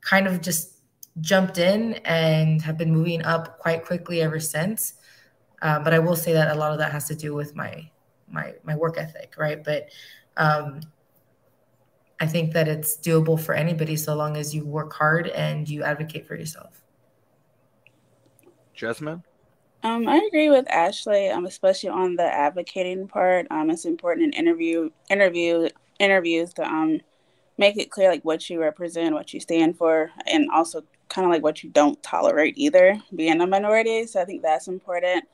kind 0.00 0.28
of 0.28 0.40
just 0.40 0.80
jumped 1.20 1.58
in 1.58 1.94
and 2.04 2.62
have 2.62 2.78
been 2.78 2.92
moving 2.92 3.22
up 3.22 3.58
quite 3.58 3.84
quickly 3.84 4.22
ever 4.22 4.38
since. 4.38 4.94
Uh, 5.60 5.80
but 5.80 5.92
I 5.92 5.98
will 5.98 6.14
say 6.14 6.32
that 6.32 6.54
a 6.54 6.58
lot 6.58 6.72
of 6.72 6.78
that 6.78 6.92
has 6.92 7.08
to 7.08 7.16
do 7.16 7.34
with 7.34 7.56
my 7.56 7.90
my 8.28 8.54
my 8.64 8.76
work 8.76 8.98
ethic, 8.98 9.34
right? 9.38 9.62
But 9.62 9.88
um, 10.36 10.80
I 12.20 12.26
think 12.26 12.52
that 12.52 12.68
it's 12.68 12.96
doable 12.96 13.40
for 13.40 13.54
anybody 13.54 13.96
so 13.96 14.14
long 14.14 14.36
as 14.36 14.54
you 14.54 14.64
work 14.64 14.92
hard 14.92 15.28
and 15.28 15.68
you 15.68 15.82
advocate 15.82 16.26
for 16.26 16.36
yourself. 16.36 16.82
Jasmine. 18.74 19.22
Um, 19.82 20.08
I 20.08 20.16
agree 20.26 20.48
with 20.48 20.68
Ashley, 20.70 21.28
um, 21.28 21.44
especially 21.44 21.90
on 21.90 22.16
the 22.16 22.24
advocating 22.24 23.06
part. 23.06 23.46
Um, 23.50 23.68
it's 23.70 23.84
important 23.84 24.34
in 24.34 24.46
interview 24.46 24.90
interview 25.10 25.68
interviews 26.00 26.54
to 26.54 26.64
um 26.66 27.00
make 27.58 27.76
it 27.76 27.90
clear 27.90 28.10
like 28.10 28.24
what 28.24 28.48
you 28.48 28.60
represent, 28.60 29.14
what 29.14 29.32
you 29.34 29.40
stand 29.40 29.76
for, 29.76 30.10
and 30.26 30.50
also 30.50 30.82
kind 31.08 31.26
of 31.26 31.30
like 31.30 31.42
what 31.42 31.62
you 31.62 31.70
don't 31.70 32.02
tolerate 32.02 32.56
either, 32.56 33.00
being 33.14 33.40
a 33.40 33.46
minority. 33.46 34.06
So 34.06 34.20
I 34.20 34.24
think 34.24 34.42
that's 34.42 34.68
important. 34.68 35.24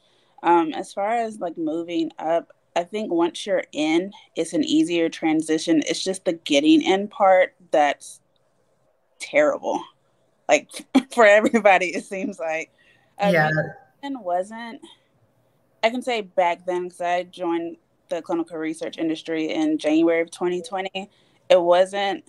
Um, 0.42 0.72
as 0.72 0.92
far 0.92 1.12
as 1.12 1.38
like 1.38 1.56
moving 1.56 2.10
up, 2.18 2.52
I 2.76 2.84
think 2.84 3.12
once 3.12 3.46
you're 3.46 3.64
in, 3.72 4.12
it's 4.36 4.52
an 4.52 4.64
easier 4.64 5.08
transition. 5.08 5.82
It's 5.86 6.02
just 6.02 6.24
the 6.24 6.34
getting 6.34 6.82
in 6.82 7.08
part 7.08 7.54
that's 7.70 8.20
terrible. 9.18 9.82
Like 10.48 10.86
for 11.12 11.26
everybody, 11.26 11.86
it 11.86 12.04
seems 12.04 12.38
like. 12.38 12.72
I 13.18 13.32
yeah. 13.32 13.50
Mean, 14.02 14.20
wasn't. 14.22 14.80
I 15.82 15.90
can 15.90 16.02
say 16.02 16.20
back 16.22 16.66
then 16.66 16.84
because 16.84 17.00
I 17.00 17.24
joined 17.24 17.76
the 18.08 18.22
clinical 18.22 18.58
research 18.58 18.98
industry 18.98 19.50
in 19.50 19.78
January 19.78 20.20
of 20.20 20.30
2020, 20.30 21.10
it 21.48 21.60
wasn't 21.60 22.24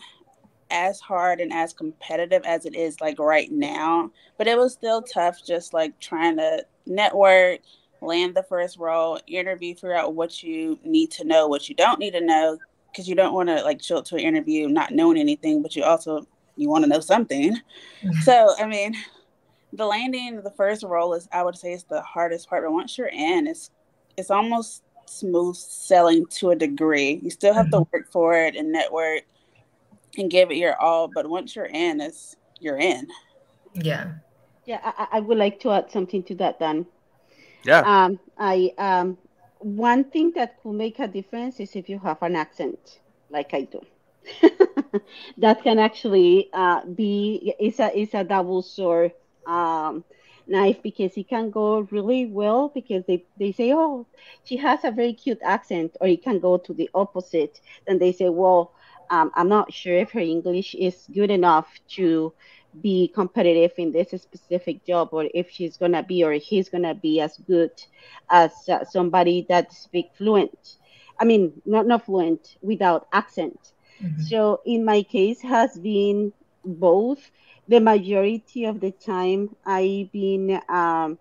as 0.70 1.00
hard 1.02 1.42
and 1.42 1.52
as 1.52 1.74
competitive 1.74 2.44
as 2.46 2.66
it 2.66 2.76
is 2.76 3.02
like 3.02 3.20
right 3.20 3.52
now, 3.52 4.10
but 4.38 4.48
it 4.48 4.58
was 4.58 4.74
still 4.74 5.02
tough 5.02 5.44
just 5.46 5.74
like 5.74 6.00
trying 6.00 6.38
to 6.38 6.66
network, 6.86 7.60
land 8.02 8.36
the 8.36 8.44
first 8.44 8.78
role, 8.78 9.20
interview, 9.28 9.74
figure 9.76 9.96
out 9.96 10.16
what 10.16 10.44
you 10.44 10.80
need 10.84 11.12
to 11.12 11.24
know, 11.24 11.48
what 11.48 11.70
you 11.70 11.76
don't 11.76 12.00
need 12.00 12.12
to 12.12 12.22
know, 12.22 12.58
because 12.92 13.08
you 13.08 13.16
don't 13.16 13.34
want 13.34 13.50
to 13.50 13.64
like 13.64 13.82
show 13.82 13.98
up 13.98 14.06
to 14.06 14.16
an 14.16 14.22
interview 14.22 14.68
not 14.68 14.92
knowing 14.92 15.18
anything, 15.18 15.62
but 15.62 15.76
you 15.76 15.84
also 15.84 16.28
you 16.56 16.70
want 16.70 16.84
to 16.84 16.90
know 16.90 17.00
something. 17.00 17.56
Mm-hmm. 18.04 18.12
So 18.24 18.54
I 18.60 18.66
mean, 18.66 18.96
the 19.74 19.86
landing 19.86 20.42
the 20.42 20.52
first 20.52 20.84
role 20.84 21.14
is 21.14 21.28
I 21.32 21.44
would 21.44 21.58
say 21.58 21.74
is 21.74 21.84
the 21.84 22.02
hardest 22.02 22.50
part, 22.50 22.64
but 22.64 22.72
once 22.72 22.98
you're 22.98 23.08
in, 23.08 23.48
it's 23.48 23.72
it's 24.18 24.32
almost 24.32 24.84
smooth 25.06 25.56
selling 25.56 26.26
to 26.28 26.52
a 26.52 26.56
degree. 26.56 27.20
You 27.24 27.30
still 27.30 27.54
have 27.54 27.68
mm-hmm. 27.68 27.84
to 27.84 27.90
work 27.94 28.12
for 28.12 28.34
it 28.36 28.56
and 28.56 28.72
network 28.72 29.24
and 30.18 30.30
give 30.30 30.52
it 30.52 30.58
your 30.58 30.76
all, 30.82 31.08
but 31.08 31.30
once 31.30 31.56
you're 31.56 31.66
in, 31.66 32.02
it's 32.02 32.36
you're 32.60 32.80
in. 32.80 33.08
Yeah. 33.74 34.14
Yeah, 34.66 34.80
I, 34.84 35.08
I 35.14 35.20
would 35.20 35.38
like 35.38 35.60
to 35.62 35.72
add 35.72 35.92
something 35.92 36.24
to 36.24 36.36
that, 36.36 36.60
Dan. 36.60 36.86
Yeah. 37.64 37.86
Um, 37.86 38.20
I 38.38 38.72
um, 38.78 39.18
one 39.60 40.06
thing 40.06 40.32
that 40.36 40.62
could 40.62 40.74
make 40.74 41.00
a 41.00 41.08
difference 41.08 41.60
is 41.60 41.76
if 41.76 41.90
you 41.90 42.00
have 42.00 42.22
an 42.22 42.36
accent, 42.36 43.00
like 43.30 43.54
I 43.54 43.64
do. 43.64 43.82
that 45.38 45.64
can 45.64 45.80
actually 45.80 46.50
uh, 46.54 46.82
be 46.86 47.54
is 47.60 47.80
a 47.80 47.98
is 47.98 48.14
a 48.14 48.24
double 48.24 48.62
sword 48.62 49.12
um, 49.48 50.04
knife 50.48 50.82
because 50.84 51.18
it 51.18 51.28
can 51.30 51.50
go 51.50 51.80
really 51.92 52.26
well 52.26 52.70
because 52.74 53.04
they, 53.08 53.26
they 53.38 53.52
say, 53.52 53.72
oh, 53.74 54.06
she 54.44 54.58
has 54.58 54.84
a 54.84 54.92
very 54.92 55.14
cute 55.14 55.40
accent, 55.44 55.96
or 56.02 56.08
it 56.08 56.24
can 56.24 56.40
go 56.40 56.58
to 56.58 56.74
the 56.74 56.90
opposite. 56.94 57.60
and 57.88 58.00
they 58.00 58.12
say, 58.12 58.30
well, 58.30 58.74
um, 59.10 59.32
I'm 59.36 59.50
not 59.50 59.72
sure 59.74 59.96
if 59.96 60.12
her 60.12 60.20
English 60.20 60.76
is 60.76 61.08
good 61.14 61.32
enough 61.32 61.68
to 61.96 62.34
be 62.80 63.08
competitive 63.14 63.72
in 63.78 63.92
this 63.92 64.10
specific 64.22 64.86
job, 64.86 65.10
or 65.12 65.28
if 65.34 65.50
she's 65.50 65.78
gonna 65.78 66.04
be 66.04 66.24
or 66.24 66.34
he's 66.34 66.70
gonna 66.70 66.94
be 66.94 67.20
as 67.20 67.38
good 67.48 67.72
as 68.30 68.52
uh, 68.70 68.84
somebody 68.84 69.46
that 69.50 69.72
speak 69.74 70.12
fluent. 70.18 70.78
I 71.20 71.26
mean, 71.26 71.62
not 71.66 71.86
not 71.88 72.06
fluent 72.06 72.58
without 72.62 73.08
accent. 73.12 73.74
Mm-hmm. 74.02 74.30
So 74.30 74.62
in 74.66 74.84
my 74.86 75.04
case, 75.04 75.42
has 75.42 75.78
been 75.78 76.34
both 76.64 77.32
the 77.68 77.80
majority 77.80 78.66
of 78.66 78.80
the 78.80 78.92
time 78.92 79.56
I've 79.66 80.12
been 80.12 80.60
um, 80.70 81.18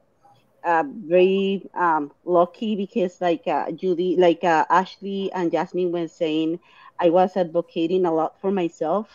uh, 0.65 0.85
very 0.87 1.69
um, 1.75 2.13
lucky 2.25 2.77
because 2.77 3.21
like 3.21 3.47
uh, 3.47 3.71
Judy, 3.73 4.17
like 4.19 4.45
uh, 4.45 4.65
Ashley 4.71 5.31
and 5.33 5.51
Jasmine 5.51 5.93
were 5.93 6.09
saying, 6.09 6.59
I 6.99 7.11
was 7.11 7.37
advocating 7.37 8.05
a 8.07 8.13
lot 8.13 8.41
for 8.41 8.51
myself, 8.51 9.09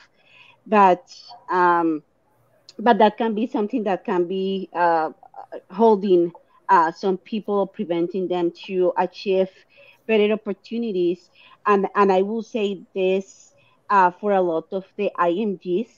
but 0.65 1.03
um, 1.49 2.03
but 2.79 2.97
that 2.99 3.17
can 3.17 3.33
be 3.33 3.47
something 3.47 3.83
that 3.83 4.03
can 4.05 4.27
be 4.27 4.69
uh, 4.73 5.11
holding 5.71 6.31
uh, 6.69 6.91
some 6.91 7.17
people, 7.17 7.67
preventing 7.67 8.27
them 8.27 8.51
to 8.67 8.93
achieve 8.97 9.49
better 10.07 10.31
opportunities. 10.33 11.29
And 11.65 11.87
and 11.95 12.11
I 12.11 12.21
will 12.21 12.43
say 12.43 12.83
this 12.95 13.53
uh, 13.89 14.11
for 14.11 14.31
a 14.31 14.41
lot 14.41 14.65
of 14.71 14.85
the 14.97 15.11
IMGs 15.17 15.89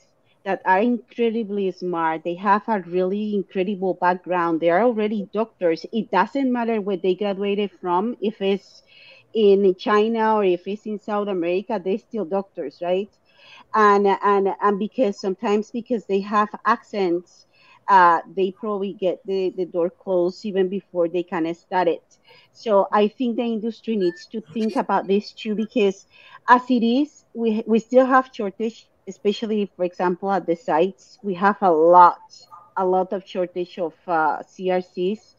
that 0.44 0.60
are 0.64 0.80
incredibly 0.80 1.70
smart. 1.72 2.22
They 2.24 2.34
have 2.36 2.62
a 2.68 2.80
really 2.80 3.34
incredible 3.34 3.94
background. 4.00 4.60
They 4.60 4.70
are 4.70 4.82
already 4.82 5.28
doctors. 5.32 5.84
It 5.92 6.10
doesn't 6.10 6.52
matter 6.52 6.80
where 6.80 6.96
they 6.96 7.14
graduated 7.14 7.70
from, 7.80 8.16
if 8.20 8.40
it's 8.40 8.82
in 9.34 9.74
China 9.78 10.36
or 10.36 10.44
if 10.44 10.66
it's 10.66 10.86
in 10.86 10.98
South 10.98 11.28
America, 11.28 11.80
they're 11.82 11.98
still 11.98 12.24
doctors, 12.24 12.78
right? 12.82 13.10
And 13.74 14.06
and 14.06 14.48
and 14.60 14.78
because 14.78 15.20
sometimes 15.20 15.70
because 15.70 16.06
they 16.06 16.20
have 16.20 16.48
accents, 16.66 17.46
uh, 17.88 18.20
they 18.36 18.52
probably 18.58 18.94
get 18.94 19.18
the, 19.24 19.52
the 19.56 19.66
door 19.66 19.90
closed 19.90 20.44
even 20.44 20.68
before 20.68 21.08
they 21.08 21.22
can 21.22 21.52
start 21.54 21.88
it. 21.88 22.04
So 22.52 22.86
I 22.92 23.08
think 23.08 23.36
the 23.36 23.42
industry 23.44 23.96
needs 23.96 24.26
to 24.32 24.40
think 24.52 24.76
about 24.76 25.06
this 25.08 25.32
too 25.32 25.54
because 25.54 26.06
as 26.48 26.62
it 26.70 26.82
is, 26.84 27.24
we 27.34 27.62
we 27.66 27.78
still 27.78 28.06
have 28.06 28.30
shortage 28.32 28.88
especially 29.08 29.70
for 29.76 29.84
example 29.84 30.30
at 30.30 30.46
the 30.46 30.54
sites 30.54 31.18
we 31.22 31.34
have 31.34 31.56
a 31.62 31.70
lot 31.70 32.18
a 32.76 32.84
lot 32.86 33.12
of 33.12 33.22
shortage 33.26 33.78
of 33.78 33.94
uh, 34.06 34.38
crcs 34.42 35.34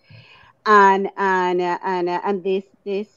and 0.65 1.09
and 1.17 1.61
and 1.61 2.09
and 2.09 2.43
this 2.43 2.65
this 2.85 3.09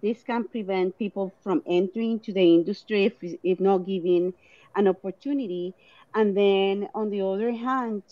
this 0.00 0.22
can 0.22 0.44
prevent 0.44 0.98
people 0.98 1.32
from 1.42 1.62
entering 1.66 2.20
to 2.20 2.32
the 2.32 2.54
industry 2.54 3.04
if, 3.06 3.14
if 3.42 3.60
not 3.60 3.86
given 3.86 4.34
an 4.76 4.88
opportunity. 4.88 5.74
And 6.14 6.36
then 6.36 6.88
on 6.94 7.10
the 7.10 7.22
other 7.22 7.52
hand, 7.52 8.02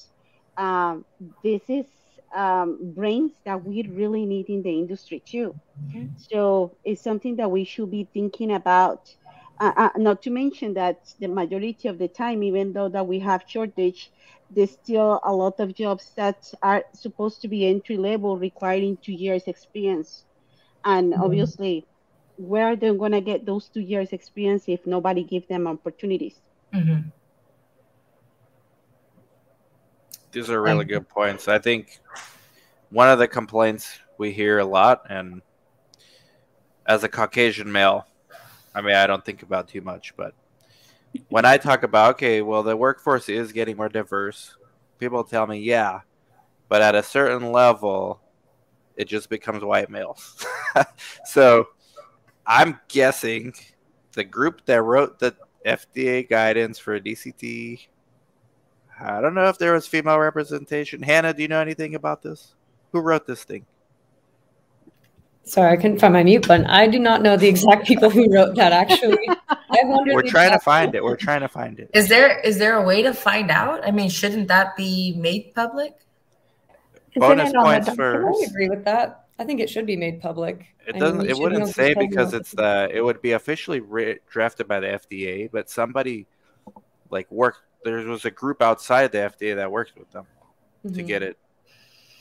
um, 0.56 1.04
this 1.42 1.62
is 1.68 1.86
um, 2.34 2.78
brains 2.94 3.32
that 3.44 3.64
we 3.64 3.82
really 3.82 4.26
need 4.26 4.48
in 4.48 4.62
the 4.62 4.78
industry 4.78 5.22
too. 5.24 5.54
Mm-hmm. 5.88 6.06
So 6.16 6.76
it's 6.84 7.02
something 7.02 7.36
that 7.36 7.50
we 7.50 7.64
should 7.64 7.90
be 7.90 8.08
thinking 8.12 8.52
about. 8.52 9.14
Uh, 9.58 9.72
uh, 9.76 9.88
not 9.96 10.20
to 10.22 10.30
mention 10.30 10.74
that 10.74 11.14
the 11.18 11.28
majority 11.28 11.88
of 11.88 11.98
the 11.98 12.08
time, 12.08 12.42
even 12.42 12.74
though 12.74 12.90
that 12.90 13.06
we 13.06 13.18
have 13.20 13.44
shortage, 13.46 14.10
there's 14.50 14.72
still 14.72 15.18
a 15.24 15.32
lot 15.32 15.58
of 15.60 15.74
jobs 15.74 16.12
that 16.16 16.52
are 16.62 16.84
supposed 16.92 17.40
to 17.40 17.48
be 17.48 17.66
entry 17.66 17.96
level, 17.96 18.36
requiring 18.36 18.98
two 18.98 19.12
years 19.12 19.44
experience. 19.48 20.25
And 20.86 21.12
mm-hmm. 21.12 21.22
obviously, 21.22 21.84
where 22.38 22.68
are 22.68 22.76
they 22.76 22.94
going 22.94 23.12
to 23.12 23.20
get 23.20 23.44
those 23.44 23.68
two 23.68 23.80
years 23.80 24.12
experience 24.12 24.64
if 24.68 24.86
nobody 24.86 25.24
gives 25.24 25.46
them 25.48 25.66
opportunities? 25.66 26.36
Mm-hmm. 26.72 27.08
These 30.32 30.48
are 30.48 30.62
really 30.62 30.84
good 30.84 31.08
points. 31.08 31.48
I 31.48 31.58
think 31.58 31.98
one 32.90 33.08
of 33.08 33.18
the 33.18 33.26
complaints 33.26 33.98
we 34.18 34.32
hear 34.32 34.58
a 34.58 34.64
lot, 34.64 35.02
and 35.08 35.42
as 36.86 37.04
a 37.04 37.08
Caucasian 37.08 37.70
male, 37.70 38.06
I 38.74 38.80
mean, 38.80 38.94
I 38.94 39.06
don't 39.06 39.24
think 39.24 39.42
about 39.42 39.68
too 39.68 39.80
much, 39.80 40.14
but 40.16 40.34
when 41.30 41.46
I 41.46 41.56
talk 41.56 41.82
about, 41.82 42.16
okay, 42.16 42.42
well, 42.42 42.62
the 42.62 42.76
workforce 42.76 43.28
is 43.28 43.52
getting 43.52 43.76
more 43.76 43.88
diverse, 43.88 44.56
people 44.98 45.24
tell 45.24 45.46
me, 45.46 45.58
yeah, 45.58 46.00
but 46.68 46.82
at 46.82 46.94
a 46.94 47.02
certain 47.02 47.50
level, 47.50 48.20
it 48.96 49.06
just 49.06 49.28
becomes 49.28 49.62
white 49.62 49.90
males. 49.90 50.44
so 51.24 51.68
I'm 52.46 52.80
guessing 52.88 53.54
the 54.12 54.24
group 54.24 54.64
that 54.66 54.82
wrote 54.82 55.18
the 55.18 55.36
FDA 55.64 56.28
guidance 56.28 56.78
for 56.78 56.98
DCT, 56.98 57.86
I 58.98 59.20
don't 59.20 59.34
know 59.34 59.48
if 59.48 59.58
there 59.58 59.74
was 59.74 59.86
female 59.86 60.18
representation. 60.18 61.02
Hannah, 61.02 61.34
do 61.34 61.42
you 61.42 61.48
know 61.48 61.60
anything 61.60 61.94
about 61.94 62.22
this? 62.22 62.54
Who 62.92 63.00
wrote 63.00 63.26
this 63.26 63.44
thing? 63.44 63.66
Sorry, 65.44 65.72
I 65.72 65.76
couldn't 65.76 66.00
find 66.00 66.12
my 66.12 66.24
mute 66.24 66.48
button. 66.48 66.66
I 66.66 66.88
do 66.88 66.98
not 66.98 67.22
know 67.22 67.36
the 67.36 67.46
exact 67.46 67.86
people 67.86 68.10
who 68.10 68.32
wrote 68.32 68.56
that. 68.56 68.72
Actually, 68.72 69.28
I 69.48 69.78
We're 69.84 70.22
trying 70.22 70.50
to 70.50 70.58
find 70.58 70.94
it. 70.94 71.04
We're 71.04 71.16
trying 71.16 71.42
to 71.42 71.48
find 71.48 71.78
it. 71.78 71.88
Is 71.94 72.08
there 72.08 72.40
is 72.40 72.58
there 72.58 72.74
a 72.74 72.82
way 72.82 73.02
to 73.02 73.14
find 73.14 73.50
out? 73.50 73.86
I 73.86 73.92
mean, 73.92 74.10
shouldn't 74.10 74.48
that 74.48 74.76
be 74.76 75.14
made 75.16 75.54
public? 75.54 76.05
Bonus 77.16 77.52
points 77.52 77.88
for. 77.94 78.28
I 78.28 78.44
agree 78.46 78.68
with 78.68 78.84
that. 78.84 79.26
I 79.38 79.44
think 79.44 79.60
it 79.60 79.68
should 79.68 79.86
be 79.86 79.96
made 79.96 80.20
public. 80.20 80.66
It 80.86 80.98
doesn't. 80.98 81.28
It 81.28 81.36
wouldn't 81.36 81.68
say 81.68 81.94
because 81.94 82.32
it's 82.32 82.52
the. 82.52 82.88
It 82.92 83.02
would 83.02 83.20
be 83.20 83.32
officially 83.32 83.80
re- 83.80 84.18
drafted 84.30 84.68
by 84.68 84.80
the 84.80 84.86
FDA, 84.86 85.50
but 85.50 85.68
somebody 85.68 86.26
like 87.10 87.30
worked. 87.30 87.60
There 87.84 87.98
was 87.98 88.24
a 88.24 88.30
group 88.30 88.62
outside 88.62 89.12
the 89.12 89.18
FDA 89.18 89.54
that 89.56 89.70
worked 89.70 89.96
with 89.96 90.10
them 90.10 90.26
mm-hmm. 90.84 90.96
to 90.96 91.02
get 91.02 91.22
it 91.22 91.38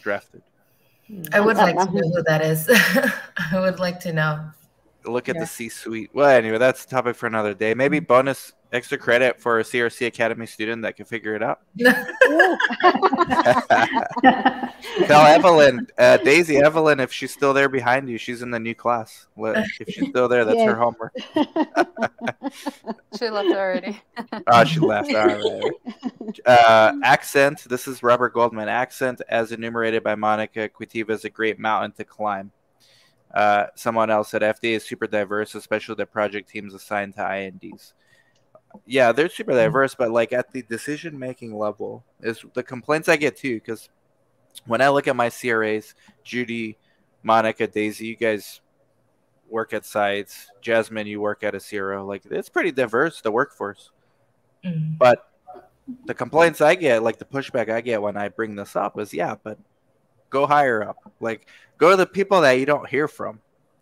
drafted. 0.03 0.43
I 1.31 1.39
would 1.39 1.57
like 1.57 1.75
to 1.77 1.85
know 1.85 2.09
who 2.09 2.23
that 2.23 2.41
is. 2.41 2.69
I 3.51 3.59
would 3.59 3.79
like 3.79 3.99
to 4.01 4.13
know. 4.13 4.49
Look 5.05 5.29
at 5.29 5.35
yeah. 5.35 5.41
the 5.41 5.47
C 5.47 5.69
suite. 5.69 6.09
Well, 6.13 6.29
anyway, 6.29 6.57
that's 6.57 6.83
a 6.83 6.87
topic 6.87 7.15
for 7.15 7.27
another 7.27 7.53
day. 7.53 7.73
Maybe 7.73 7.97
mm-hmm. 7.97 8.05
bonus 8.05 8.53
extra 8.75 8.97
credit 8.97 9.39
for 9.39 9.59
a 9.59 9.63
CRC 9.63 10.07
Academy 10.07 10.45
student 10.45 10.81
that 10.83 10.95
can 10.95 11.05
figure 11.05 11.35
it 11.35 11.41
out. 11.41 11.61
Tell 15.07 15.25
Evelyn, 15.25 15.87
uh, 15.97 16.17
Daisy, 16.17 16.57
Evelyn, 16.57 16.99
if 16.99 17.11
she's 17.11 17.31
still 17.31 17.53
there 17.53 17.69
behind 17.69 18.09
you, 18.09 18.17
she's 18.17 18.41
in 18.41 18.51
the 18.51 18.59
new 18.59 18.75
class. 18.75 19.27
If 19.37 19.89
she's 19.89 20.09
still 20.09 20.27
there, 20.27 20.45
that's 20.45 20.61
her 20.61 20.75
homework. 20.85 21.13
she 23.17 23.29
left 23.29 23.49
already. 23.49 24.01
oh, 24.47 24.63
she 24.63 24.79
left. 24.79 25.13
All 25.13 25.25
right. 25.25 25.71
Uh, 26.45 26.93
accent. 27.03 27.65
This 27.69 27.87
is 27.87 28.03
Robert 28.03 28.33
Goldman. 28.33 28.69
Accent, 28.69 29.21
as 29.29 29.51
enumerated 29.51 30.03
by 30.03 30.15
Monica 30.15 30.69
Quitiva, 30.69 31.11
is 31.11 31.25
a 31.25 31.29
great 31.29 31.59
mountain 31.59 31.91
to 31.93 32.03
climb. 32.03 32.51
Uh, 33.33 33.65
someone 33.75 34.09
else 34.09 34.29
said 34.29 34.41
FDA 34.41 34.75
is 34.75 34.85
super 34.85 35.07
diverse, 35.07 35.55
especially 35.55 35.95
the 35.95 36.05
project 36.05 36.49
teams 36.49 36.73
assigned 36.73 37.15
to 37.15 37.35
INDs 37.35 37.93
yeah, 38.85 39.11
they're 39.11 39.29
super 39.29 39.53
mm. 39.53 39.55
diverse, 39.55 39.95
but 39.95 40.11
like 40.11 40.33
at 40.33 40.51
the 40.51 40.63
decision 40.63 41.17
making 41.17 41.57
level 41.57 42.03
is 42.21 42.43
the 42.53 42.63
complaints 42.63 43.09
I 43.09 43.17
get 43.17 43.37
too. 43.37 43.55
Because 43.55 43.89
when 44.65 44.81
I 44.81 44.89
look 44.89 45.07
at 45.07 45.15
my 45.15 45.29
CRAs, 45.29 45.95
Judy, 46.23 46.77
Monica, 47.23 47.67
Daisy, 47.67 48.07
you 48.07 48.15
guys 48.15 48.61
work 49.49 49.73
at 49.73 49.85
sites. 49.85 50.47
Jasmine, 50.61 51.07
you 51.07 51.21
work 51.21 51.43
at 51.43 51.55
a 51.55 51.59
CRO. 51.59 52.05
Like 52.05 52.23
it's 52.25 52.49
pretty 52.49 52.71
diverse 52.71 53.21
the 53.21 53.31
workforce, 53.31 53.91
mm. 54.63 54.97
but 54.97 55.29
the 56.05 56.13
complaints 56.13 56.61
I 56.61 56.75
get, 56.75 57.03
like 57.03 57.19
the 57.19 57.25
pushback 57.25 57.69
I 57.69 57.81
get 57.81 58.01
when 58.01 58.17
I 58.17 58.29
bring 58.29 58.55
this 58.55 58.75
up, 58.75 58.99
is 58.99 59.13
yeah, 59.13 59.35
but 59.43 59.57
go 60.29 60.45
higher 60.47 60.87
up. 60.87 60.97
Like 61.19 61.47
go 61.77 61.91
to 61.91 61.97
the 61.97 62.05
people 62.05 62.41
that 62.41 62.53
you 62.53 62.65
don't 62.65 62.89
hear 62.89 63.07
from. 63.07 63.39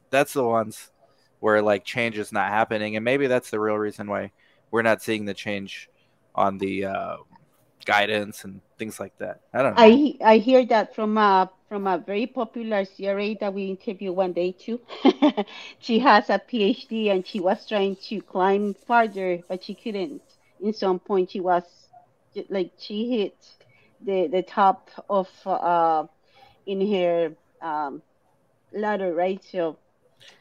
That's 0.10 0.34
the 0.34 0.44
ones 0.44 0.92
where 1.40 1.62
like 1.62 1.84
change 1.84 2.18
is 2.18 2.32
not 2.32 2.50
happening, 2.50 2.96
and 2.96 3.06
maybe 3.06 3.28
that's 3.28 3.50
the 3.50 3.60
real 3.60 3.76
reason 3.76 4.08
why 4.08 4.32
we're 4.74 4.82
not 4.82 5.04
seeing 5.04 5.24
the 5.24 5.36
change 5.36 5.88
on 6.34 6.58
the 6.58 6.86
uh, 6.86 7.18
guidance 7.86 8.44
and 8.44 8.60
things 8.80 9.00
like 9.00 9.16
that. 9.20 9.40
I 9.54 9.62
don't 9.62 9.76
know. 9.76 9.82
I 9.84 10.18
I 10.26 10.38
hear 10.40 10.66
that 10.66 10.96
from 10.96 11.16
a 11.18 11.50
from 11.70 11.86
a 11.86 12.00
very 12.00 12.26
popular 12.26 12.84
CRA 12.84 13.36
that 13.40 13.54
we 13.54 13.68
interviewed 13.68 14.16
one 14.16 14.34
day 14.34 14.52
too. 14.52 14.82
she 15.80 16.00
has 16.00 16.30
a 16.32 16.40
PhD 16.40 17.12
and 17.12 17.26
she 17.26 17.40
was 17.40 17.68
trying 17.68 17.96
to 18.08 18.20
climb 18.22 18.74
farther, 18.74 19.40
but 19.48 19.64
she 19.64 19.76
couldn't. 19.76 20.24
In 20.60 20.74
some 20.74 21.00
point, 21.00 21.30
she 21.30 21.40
was 21.40 21.64
like 22.50 22.72
she 22.80 23.12
hit 23.12 23.38
the 24.04 24.28
the 24.28 24.42
top 24.42 24.90
of 25.08 25.30
uh 25.46 26.08
in 26.66 26.82
her 26.94 27.32
um 27.62 28.02
ladder, 28.74 29.14
right? 29.14 29.42
So. 29.52 29.78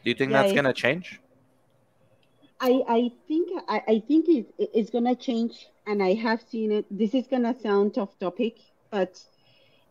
Do 0.05 0.11
you 0.11 0.15
think 0.15 0.31
yeah, 0.31 0.43
that's 0.43 0.55
gonna 0.55 0.73
change? 0.73 1.21
I, 2.63 2.83
I 2.89 3.13
think 3.27 3.49
I, 3.69 3.83
I 3.89 4.03
think 4.07 4.29
it, 4.29 4.55
it's 4.59 4.91
gonna 4.91 5.17
change, 5.17 5.67
and 5.87 6.01
I 6.03 6.15
have 6.15 6.41
seen 6.43 6.71
it. 6.71 6.87
This 6.91 7.13
is 7.13 7.27
gonna 7.27 7.55
sound 7.61 7.99
off 7.99 8.17
topic, 8.21 8.55
but 8.91 9.21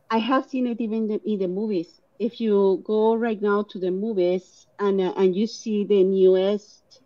I 0.09 0.19
have 0.19 0.45
seen 0.49 0.67
it 0.67 0.79
even 0.79 1.19
in 1.25 1.39
the 1.39 1.47
movies. 1.47 1.99
If 2.17 2.39
you 2.39 2.81
go 2.85 3.15
right 3.15 3.41
now 3.41 3.63
to 3.63 3.79
the 3.79 3.91
movies 3.91 4.67
and 4.79 5.01
uh, 5.01 5.13
and 5.17 5.35
you 5.35 5.47
see 5.47 5.83
the 5.83 6.03
newest, 6.05 7.01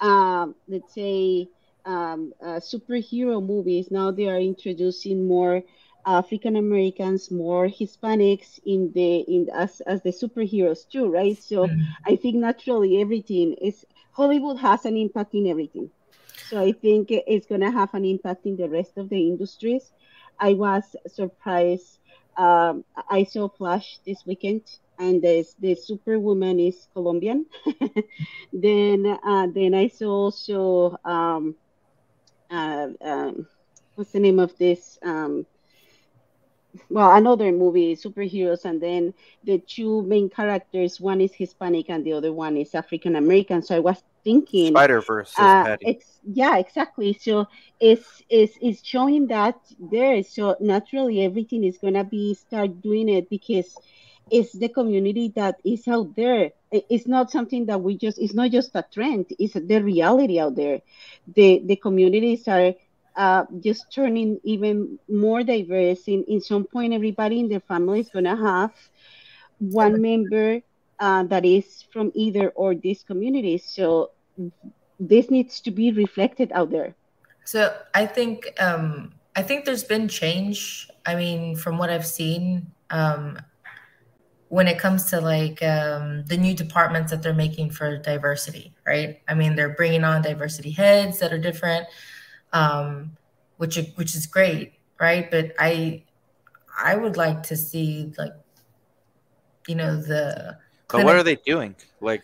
um, 0.00 0.56
let's 0.66 0.92
say, 0.94 1.48
um, 1.84 2.32
uh, 2.42 2.58
superhero 2.58 3.44
movies, 3.44 3.92
now 3.92 4.10
they 4.10 4.28
are 4.28 4.40
introducing 4.40 5.28
more 5.28 5.62
African 6.06 6.56
Americans, 6.56 7.30
more 7.30 7.68
Hispanics 7.68 8.58
in 8.66 8.90
the 8.92 9.20
in 9.20 9.48
as 9.54 9.80
as 9.82 10.02
the 10.02 10.10
superheroes 10.10 10.88
too, 10.88 11.08
right? 11.08 11.38
So 11.38 11.66
mm-hmm. 11.66 11.82
I 12.04 12.16
think 12.16 12.36
naturally 12.36 13.00
everything 13.00 13.54
is 13.54 13.84
Hollywood 14.14 14.58
has 14.58 14.84
an 14.84 14.96
impact 14.96 15.34
in 15.34 15.46
everything. 15.46 15.90
So 16.48 16.60
I 16.60 16.72
think 16.72 17.08
it's 17.10 17.46
going 17.46 17.62
to 17.62 17.70
have 17.70 17.94
an 17.94 18.04
impact 18.04 18.46
in 18.46 18.56
the 18.56 18.68
rest 18.68 18.96
of 18.96 19.08
the 19.08 19.28
industries. 19.28 19.92
I 20.38 20.54
was 20.54 20.96
surprised. 21.06 21.98
Um, 22.36 22.84
I 23.08 23.24
saw 23.24 23.48
Flash 23.48 23.98
this 24.04 24.24
weekend, 24.26 24.62
and 24.98 25.22
the, 25.22 25.44
the 25.60 25.74
Superwoman 25.74 26.60
is 26.60 26.88
Colombian. 26.92 27.46
then 28.52 29.06
uh, 29.06 29.46
then 29.54 29.74
I 29.74 29.88
saw 29.88 30.10
also 30.10 30.98
um, 31.04 31.54
uh, 32.50 32.88
um, 33.00 33.46
what's 33.94 34.12
the 34.12 34.20
name 34.20 34.38
of 34.38 34.56
this? 34.58 34.98
Um, 35.02 35.46
well, 36.90 37.14
another 37.14 37.52
movie, 37.52 37.94
superheroes, 37.96 38.64
and 38.64 38.80
then 38.80 39.14
the 39.44 39.58
two 39.58 40.02
main 40.02 40.28
characters, 40.28 41.00
one 41.00 41.20
is 41.20 41.34
Hispanic 41.34 41.88
and 41.90 42.04
the 42.04 42.12
other 42.12 42.32
one 42.32 42.56
is 42.56 42.74
African 42.74 43.16
American. 43.16 43.62
So 43.62 43.76
I 43.76 43.80
was 43.80 44.02
thinking 44.24 44.82
Spider 44.82 45.00
Verse. 45.00 45.38
Uh, 45.38 45.66
it's 45.80 46.20
yeah, 46.24 46.56
exactly. 46.58 47.12
So 47.12 47.46
it's 47.80 48.22
it's 48.28 48.56
it's 48.60 48.84
showing 48.84 49.28
that 49.28 49.56
there. 49.78 50.22
So 50.22 50.56
naturally, 50.60 51.22
everything 51.24 51.64
is 51.64 51.78
gonna 51.78 52.04
be 52.04 52.34
start 52.34 52.80
doing 52.80 53.08
it 53.08 53.28
because 53.30 53.78
it's 54.30 54.52
the 54.52 54.68
community 54.68 55.32
that 55.36 55.56
is 55.64 55.86
out 55.88 56.14
there. 56.16 56.52
It's 56.70 57.06
not 57.06 57.30
something 57.30 57.66
that 57.66 57.80
we 57.82 57.96
just. 57.96 58.18
It's 58.18 58.34
not 58.34 58.50
just 58.50 58.74
a 58.74 58.84
trend. 58.92 59.26
It's 59.38 59.54
the 59.54 59.80
reality 59.82 60.40
out 60.40 60.56
there. 60.56 60.80
The 61.34 61.62
the 61.64 61.76
communities 61.76 62.46
are 62.48 62.74
uh, 63.16 63.44
just 63.60 63.92
turning 63.92 64.40
even 64.44 64.98
more 65.08 65.42
diverse. 65.42 66.08
In, 66.08 66.24
in 66.24 66.40
some 66.40 66.64
point, 66.64 66.92
everybody 66.92 67.40
in 67.40 67.48
their 67.48 67.60
family 67.60 68.00
is 68.00 68.08
going 68.08 68.24
to 68.24 68.36
have 68.36 68.72
one 69.58 70.00
member 70.00 70.60
uh, 71.00 71.22
that 71.24 71.44
is 71.44 71.84
from 71.92 72.12
either 72.14 72.50
or 72.50 72.74
these 72.74 73.02
communities. 73.02 73.64
So 73.64 74.10
this 74.98 75.30
needs 75.30 75.60
to 75.60 75.70
be 75.70 75.92
reflected 75.92 76.52
out 76.52 76.70
there. 76.70 76.94
So 77.44 77.76
I 77.94 78.06
think 78.06 78.52
um, 78.60 79.12
I 79.36 79.42
think 79.42 79.64
there's 79.64 79.84
been 79.84 80.08
change. 80.08 80.88
I 81.04 81.14
mean, 81.14 81.56
from 81.56 81.78
what 81.78 81.90
I've 81.90 82.06
seen, 82.06 82.70
um, 82.90 83.38
when 84.48 84.68
it 84.68 84.78
comes 84.78 85.10
to 85.10 85.20
like 85.20 85.62
um, 85.62 86.24
the 86.26 86.36
new 86.36 86.54
departments 86.54 87.10
that 87.10 87.22
they're 87.22 87.34
making 87.34 87.70
for 87.70 87.98
diversity, 87.98 88.72
right? 88.86 89.20
I 89.28 89.34
mean, 89.34 89.56
they're 89.56 89.74
bringing 89.74 90.04
on 90.04 90.22
diversity 90.22 90.70
heads 90.70 91.18
that 91.18 91.32
are 91.32 91.38
different, 91.38 91.86
um, 92.54 93.16
which 93.58 93.78
which 93.96 94.14
is 94.14 94.26
great, 94.26 94.72
right? 94.98 95.30
But 95.30 95.52
I 95.58 96.04
I 96.82 96.96
would 96.96 97.18
like 97.18 97.42
to 97.44 97.56
see 97.56 98.14
like 98.16 98.32
you 99.68 99.74
know 99.74 100.00
the. 100.00 100.56
But 100.88 101.04
what 101.04 101.16
are 101.16 101.22
they 101.22 101.36
doing? 101.36 101.74
Like, 102.00 102.22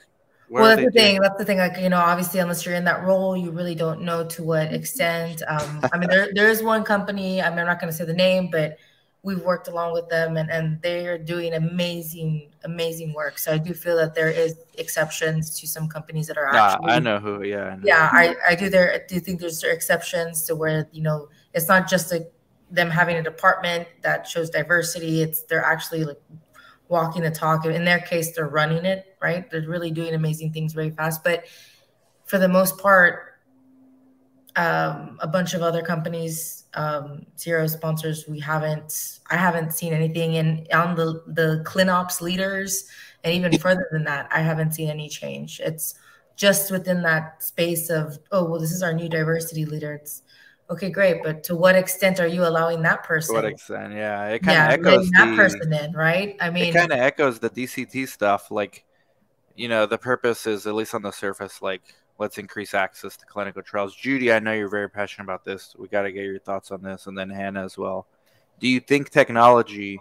well, 0.48 0.64
that's 0.64 0.82
the 0.82 0.90
thing. 0.90 1.16
Doing? 1.16 1.22
That's 1.22 1.38
the 1.38 1.44
thing. 1.44 1.58
Like, 1.58 1.76
you 1.78 1.88
know, 1.88 1.98
obviously, 1.98 2.40
unless 2.40 2.64
you're 2.64 2.74
in 2.76 2.84
that 2.84 3.04
role, 3.04 3.36
you 3.36 3.50
really 3.50 3.74
don't 3.74 4.02
know 4.02 4.24
to 4.28 4.42
what 4.42 4.72
extent. 4.72 5.42
Um, 5.48 5.80
I 5.92 5.98
mean, 5.98 6.08
there 6.08 6.30
there 6.32 6.48
is 6.48 6.62
one 6.62 6.84
company. 6.84 7.42
I 7.42 7.50
mean, 7.50 7.58
I'm 7.58 7.66
not 7.66 7.80
going 7.80 7.90
to 7.90 7.96
say 7.96 8.04
the 8.04 8.14
name, 8.14 8.48
but 8.50 8.78
we've 9.22 9.42
worked 9.42 9.68
along 9.68 9.92
with 9.92 10.08
them 10.08 10.36
and, 10.36 10.50
and 10.50 10.80
they're 10.82 11.18
doing 11.18 11.52
amazing 11.54 12.50
amazing 12.64 13.12
work. 13.12 13.38
So 13.38 13.52
i 13.52 13.58
do 13.58 13.74
feel 13.74 13.96
that 13.96 14.14
there 14.14 14.30
is 14.30 14.56
exceptions 14.78 15.58
to 15.60 15.66
some 15.66 15.88
companies 15.88 16.26
that 16.26 16.38
are 16.38 16.46
actually 16.46 16.90
i 16.90 16.98
know 16.98 17.18
who 17.18 17.42
yeah 17.42 17.64
I 17.64 17.76
know. 17.76 17.82
yeah 17.84 18.08
I, 18.12 18.36
I 18.48 18.54
do 18.54 18.70
there 18.70 18.92
I 18.94 19.00
do 19.06 19.20
think 19.20 19.40
there's 19.40 19.62
exceptions 19.62 20.44
to 20.44 20.56
where 20.56 20.88
you 20.92 21.02
know 21.02 21.28
it's 21.52 21.68
not 21.68 21.88
just 21.88 22.12
a, 22.12 22.26
them 22.70 22.88
having 22.90 23.16
a 23.16 23.22
department 23.22 23.88
that 24.02 24.28
shows 24.28 24.48
diversity. 24.48 25.22
It's 25.22 25.42
they're 25.42 25.64
actually 25.64 26.04
like 26.04 26.20
walking 26.88 27.22
the 27.22 27.30
talk. 27.30 27.66
In 27.66 27.84
their 27.84 27.98
case 27.98 28.34
they're 28.34 28.48
running 28.48 28.84
it 28.84 29.10
right? 29.20 29.50
They're 29.50 29.68
really 29.68 29.90
doing 29.90 30.14
amazing 30.14 30.52
things 30.52 30.72
very 30.72 30.90
fast. 30.90 31.22
But 31.22 31.44
for 32.24 32.38
the 32.38 32.48
most 32.48 32.78
part 32.78 33.26
um, 34.56 35.18
a 35.20 35.28
bunch 35.28 35.54
of 35.54 35.62
other 35.62 35.82
companies 35.82 36.59
um, 36.74 37.26
zero 37.38 37.66
sponsors. 37.66 38.26
We 38.28 38.40
haven't 38.40 39.20
i 39.30 39.36
haven't 39.36 39.72
seen 39.72 39.92
anything 39.92 40.34
in 40.34 40.66
on 40.72 40.94
the 40.96 41.22
the 41.26 41.62
clinops 41.66 42.20
leaders. 42.20 42.86
And 43.22 43.34
even 43.34 43.58
further 43.58 43.86
than 43.92 44.04
that 44.04 44.28
i 44.32 44.40
haven't 44.40 44.72
seen 44.72 44.88
any 44.88 45.08
change. 45.08 45.60
It's 45.60 45.94
just 46.36 46.70
within 46.70 47.02
that 47.02 47.42
space 47.42 47.90
of 47.90 48.18
oh 48.32 48.44
well 48.44 48.60
this 48.60 48.72
is 48.72 48.82
our 48.82 48.92
new 48.92 49.08
diversity 49.08 49.64
leader. 49.64 49.94
It's 49.94 50.22
okay 50.70 50.90
great. 50.90 51.22
But 51.22 51.42
to 51.44 51.56
what 51.56 51.74
extent 51.74 52.20
are 52.20 52.26
you 52.26 52.46
allowing 52.46 52.82
that 52.82 53.02
person 53.02 53.34
to 53.34 53.42
what 53.42 53.50
extent? 53.50 53.92
Yeah 53.92 54.26
it 54.28 54.42
kind 54.42 54.58
of 54.58 54.84
yeah, 54.84 54.90
echoes 54.90 55.10
that 55.10 55.30
the, 55.30 55.36
person 55.36 55.72
in 55.72 55.92
right? 55.92 56.36
I 56.40 56.50
mean 56.50 56.64
it 56.64 56.74
kind 56.74 56.92
of 56.92 56.98
echoes 56.98 57.38
the 57.38 57.50
dct 57.50 58.08
stuff. 58.08 58.50
Like 58.50 58.84
you 59.56 59.68
know 59.68 59.86
the 59.86 59.98
purpose 59.98 60.46
is 60.46 60.66
at 60.66 60.74
least 60.74 60.94
on 60.94 61.02
the 61.02 61.10
surface 61.10 61.60
like 61.60 61.82
let's 62.20 62.38
increase 62.38 62.74
access 62.74 63.16
to 63.16 63.24
clinical 63.24 63.62
trials. 63.62 63.96
Judy, 63.96 64.30
I 64.30 64.38
know 64.38 64.52
you're 64.52 64.68
very 64.68 64.90
passionate 64.90 65.24
about 65.24 65.42
this. 65.42 65.74
We 65.76 65.88
got 65.88 66.02
to 66.02 66.12
get 66.12 66.24
your 66.24 66.38
thoughts 66.38 66.70
on 66.70 66.82
this, 66.82 67.06
and 67.06 67.18
then 67.18 67.30
Hannah 67.30 67.64
as 67.64 67.76
well. 67.76 68.06
Do 68.60 68.68
you 68.68 68.78
think 68.78 69.08
technology 69.08 70.00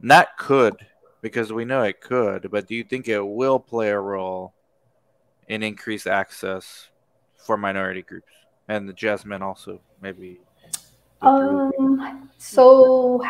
not 0.00 0.28
could, 0.38 0.76
because 1.20 1.52
we 1.52 1.64
know 1.64 1.82
it 1.82 2.00
could, 2.00 2.48
but 2.52 2.68
do 2.68 2.76
you 2.76 2.84
think 2.84 3.08
it 3.08 3.20
will 3.20 3.58
play 3.58 3.90
a 3.90 3.98
role 3.98 4.54
in 5.48 5.64
increased 5.64 6.06
access 6.06 6.88
for 7.34 7.56
minority 7.56 8.02
groups 8.02 8.32
and 8.68 8.88
the 8.88 8.92
Jasmine 8.92 9.42
also 9.42 9.80
maybe? 10.00 10.40
Um. 11.20 12.30
So 12.38 13.24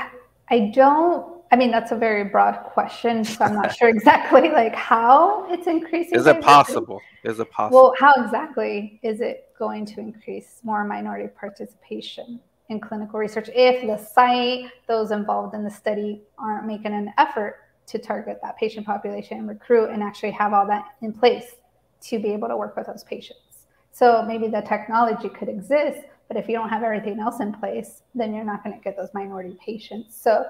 I 0.51 0.71
don't 0.75 1.38
I 1.51 1.57
mean, 1.57 1.71
that's 1.71 1.93
a 1.93 1.97
very 1.97 2.25
broad 2.25 2.59
question, 2.65 3.25
so 3.25 3.45
I'm 3.45 3.55
not 3.55 3.75
sure 3.75 3.89
exactly 3.97 4.51
like 4.51 4.75
how 4.75 5.51
it's 5.51 5.67
increasing. 5.67 6.19
Is 6.19 6.27
it 6.27 6.41
possible? 6.43 7.01
Is 7.25 7.41
it 7.41 7.51
possible? 7.51 7.83
Well, 7.83 7.95
how 7.99 8.13
exactly 8.23 9.01
is 9.03 9.21
it 9.21 9.51
going 9.59 9.87
to 9.87 10.01
increase 10.01 10.61
more 10.63 10.85
minority 10.85 11.29
participation 11.29 12.41
in 12.69 12.81
clinical 12.81 13.19
research 13.19 13.49
if 13.55 13.87
the 13.87 13.97
site, 13.97 14.71
those 14.87 15.11
involved 15.11 15.55
in 15.55 15.65
the 15.65 15.71
study, 15.71 16.23
aren't 16.39 16.67
making 16.67 16.93
an 16.93 17.13
effort 17.17 17.57
to 17.87 17.99
target 17.99 18.39
that 18.43 18.59
patient 18.59 18.85
population 18.85 19.39
and 19.39 19.49
recruit 19.49 19.89
and 19.89 20.03
actually 20.03 20.31
have 20.31 20.53
all 20.53 20.67
that 20.67 20.85
in 21.01 21.13
place 21.13 21.57
to 22.03 22.19
be 22.19 22.29
able 22.29 22.49
to 22.49 22.57
work 22.57 22.77
with 22.77 22.87
those 22.87 23.05
patients? 23.05 23.65
So 23.91 24.23
maybe 24.23 24.49
the 24.49 24.61
technology 24.61 25.31
could 25.31 25.49
exist, 25.49 26.01
but 26.29 26.37
if 26.37 26.47
you 26.47 26.55
don't 26.55 26.69
have 26.69 26.83
everything 26.83 27.19
else 27.19 27.41
in 27.41 27.55
place, 27.55 28.03
then 28.15 28.35
you're 28.35 28.45
not 28.45 28.63
going 28.63 28.77
to 28.77 28.85
get 28.85 28.97
those 28.97 29.09
minority 29.15 29.57
patients. 29.65 30.15
So 30.21 30.45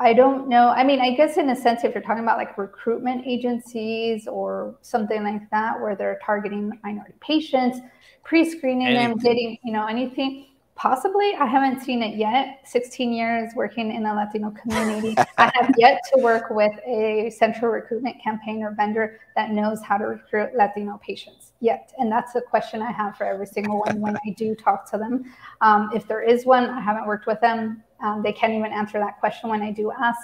I 0.00 0.12
don't 0.12 0.48
know. 0.48 0.68
I 0.68 0.84
mean, 0.84 1.00
I 1.00 1.14
guess 1.14 1.38
in 1.38 1.50
a 1.50 1.56
sense, 1.56 1.82
if 1.82 1.92
you're 1.92 2.02
talking 2.02 2.22
about 2.22 2.38
like 2.38 2.56
recruitment 2.56 3.26
agencies 3.26 4.28
or 4.28 4.76
something 4.80 5.24
like 5.24 5.50
that, 5.50 5.80
where 5.80 5.96
they're 5.96 6.20
targeting 6.24 6.78
minority 6.84 7.14
patients, 7.20 7.80
pre-screening 8.22 8.94
them, 8.94 9.18
getting 9.18 9.58
you 9.64 9.72
know 9.72 9.86
anything, 9.86 10.46
possibly. 10.78 11.34
I 11.34 11.44
haven't 11.44 11.82
seen 11.82 12.02
it 12.02 12.16
yet. 12.16 12.60
16 12.64 13.12
years 13.12 13.52
working 13.54 13.92
in 13.94 14.02
the 14.04 14.14
Latino 14.14 14.50
community, 14.52 15.14
I 15.38 15.52
have 15.54 15.74
yet 15.76 16.00
to 16.14 16.22
work 16.22 16.48
with 16.48 16.72
a 16.86 17.30
central 17.36 17.70
recruitment 17.70 18.16
campaign 18.22 18.62
or 18.62 18.70
vendor 18.70 19.20
that 19.36 19.50
knows 19.50 19.82
how 19.82 19.98
to 19.98 20.04
recruit 20.04 20.54
Latino 20.54 20.98
patients 21.04 21.52
yet. 21.60 21.92
And 21.98 22.10
that's 22.10 22.34
a 22.36 22.40
question 22.40 22.80
I 22.80 22.92
have 22.92 23.16
for 23.16 23.24
every 23.24 23.46
single 23.46 23.80
one 23.80 24.00
when 24.00 24.16
I 24.16 24.30
do 24.36 24.54
talk 24.54 24.90
to 24.92 24.98
them. 24.98 25.24
Um, 25.60 25.90
if 25.94 26.08
there 26.08 26.22
is 26.22 26.46
one, 26.46 26.70
I 26.70 26.80
haven't 26.80 27.06
worked 27.06 27.26
with 27.26 27.40
them 27.42 27.82
um, 28.00 28.22
they 28.22 28.32
can't 28.32 28.52
even 28.52 28.72
answer 28.72 28.98
that 28.98 29.18
question 29.18 29.50
when 29.50 29.62
I 29.62 29.72
do 29.72 29.90
ask 29.90 30.20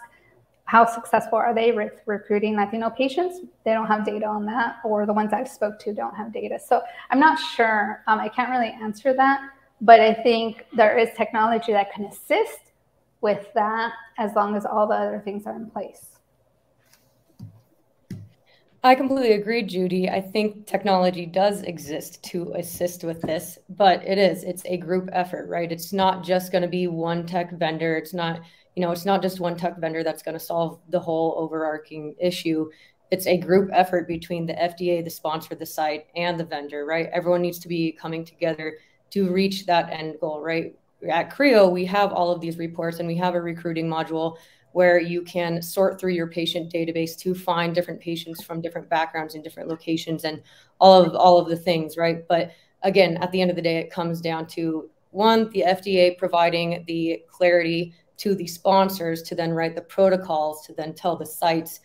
how 0.66 0.86
successful 0.86 1.36
are 1.36 1.54
they 1.54 1.72
with 1.72 1.92
recruiting 2.06 2.56
Latino 2.56 2.88
patients? 2.88 3.40
They 3.64 3.72
don't 3.72 3.86
have 3.86 4.04
data 4.04 4.26
on 4.26 4.46
that, 4.46 4.76
or 4.82 5.04
the 5.04 5.12
ones 5.12 5.32
I've 5.32 5.48
spoke 5.48 5.78
to 5.80 5.92
don't 5.92 6.14
have 6.14 6.32
data. 6.32 6.58
So 6.58 6.80
I'm 7.10 7.20
not 7.20 7.38
sure. 7.38 8.02
Um, 8.06 8.18
I 8.18 8.28
can't 8.28 8.50
really 8.50 8.74
answer 8.80 9.12
that, 9.12 9.42
but 9.84 10.00
I 10.00 10.14
think 10.14 10.64
there 10.74 10.96
is 10.96 11.10
technology 11.14 11.72
that 11.72 11.92
can 11.92 12.06
assist 12.06 12.72
with 13.20 13.46
that 13.54 13.92
as 14.18 14.32
long 14.34 14.56
as 14.56 14.64
all 14.64 14.86
the 14.86 14.94
other 14.94 15.20
things 15.22 15.46
are 15.46 15.54
in 15.54 15.70
place. 15.70 16.06
I 18.82 18.94
completely 18.94 19.32
agree, 19.32 19.62
Judy. 19.62 20.08
I 20.08 20.22
think 20.22 20.66
technology 20.66 21.26
does 21.26 21.62
exist 21.62 22.22
to 22.24 22.52
assist 22.54 23.04
with 23.04 23.20
this, 23.20 23.58
but 23.68 24.02
it 24.06 24.16
is, 24.16 24.42
it's 24.44 24.64
a 24.64 24.78
group 24.78 25.10
effort, 25.12 25.48
right? 25.48 25.70
It's 25.70 25.92
not 25.92 26.24
just 26.24 26.50
going 26.50 26.62
to 26.62 26.68
be 26.68 26.86
one 26.86 27.26
tech 27.26 27.52
vendor. 27.52 27.96
It's 27.96 28.14
not, 28.14 28.40
you 28.76 28.82
know, 28.82 28.90
it's 28.90 29.04
not 29.04 29.20
just 29.20 29.38
one 29.38 29.56
tech 29.56 29.78
vendor 29.78 30.02
that's 30.02 30.22
going 30.22 30.38
to 30.38 30.44
solve 30.44 30.80
the 30.88 31.00
whole 31.00 31.34
overarching 31.36 32.14
issue. 32.18 32.70
It's 33.10 33.26
a 33.26 33.36
group 33.36 33.68
effort 33.72 34.08
between 34.08 34.46
the 34.46 34.54
FDA, 34.54 35.04
the 35.04 35.10
sponsor, 35.10 35.54
the 35.54 35.66
site, 35.66 36.06
and 36.16 36.40
the 36.40 36.44
vendor, 36.44 36.86
right? 36.86 37.10
Everyone 37.12 37.42
needs 37.42 37.58
to 37.60 37.68
be 37.68 37.92
coming 37.92 38.24
together 38.24 38.78
to 39.14 39.30
reach 39.30 39.64
that 39.66 39.90
end 39.90 40.16
goal, 40.20 40.40
right? 40.40 40.76
At 41.08 41.30
CRIO, 41.30 41.68
we 41.68 41.84
have 41.84 42.12
all 42.12 42.32
of 42.32 42.40
these 42.40 42.58
reports 42.58 42.98
and 42.98 43.06
we 43.06 43.16
have 43.16 43.34
a 43.34 43.40
recruiting 43.40 43.88
module 43.88 44.36
where 44.72 44.98
you 44.98 45.22
can 45.22 45.62
sort 45.62 46.00
through 46.00 46.10
your 46.10 46.26
patient 46.26 46.72
database 46.72 47.16
to 47.18 47.32
find 47.32 47.76
different 47.76 48.00
patients 48.00 48.42
from 48.42 48.60
different 48.60 48.88
backgrounds 48.88 49.36
and 49.36 49.44
different 49.44 49.68
locations 49.68 50.24
and 50.24 50.42
all 50.80 51.00
of 51.00 51.14
all 51.14 51.38
of 51.38 51.48
the 51.48 51.56
things 51.56 51.96
right 51.96 52.26
but 52.26 52.50
again 52.82 53.16
at 53.18 53.30
the 53.30 53.40
end 53.40 53.50
of 53.50 53.56
the 53.56 53.62
day 53.62 53.76
it 53.76 53.88
comes 53.88 54.20
down 54.20 54.44
to 54.44 54.90
one 55.10 55.48
the 55.50 55.62
fda 55.68 56.18
providing 56.18 56.84
the 56.88 57.22
clarity 57.28 57.94
to 58.16 58.34
the 58.34 58.48
sponsors 58.48 59.22
to 59.22 59.36
then 59.36 59.52
write 59.52 59.76
the 59.76 59.82
protocols 59.82 60.66
to 60.66 60.72
then 60.72 60.92
tell 60.92 61.14
the 61.14 61.24
sites 61.24 61.78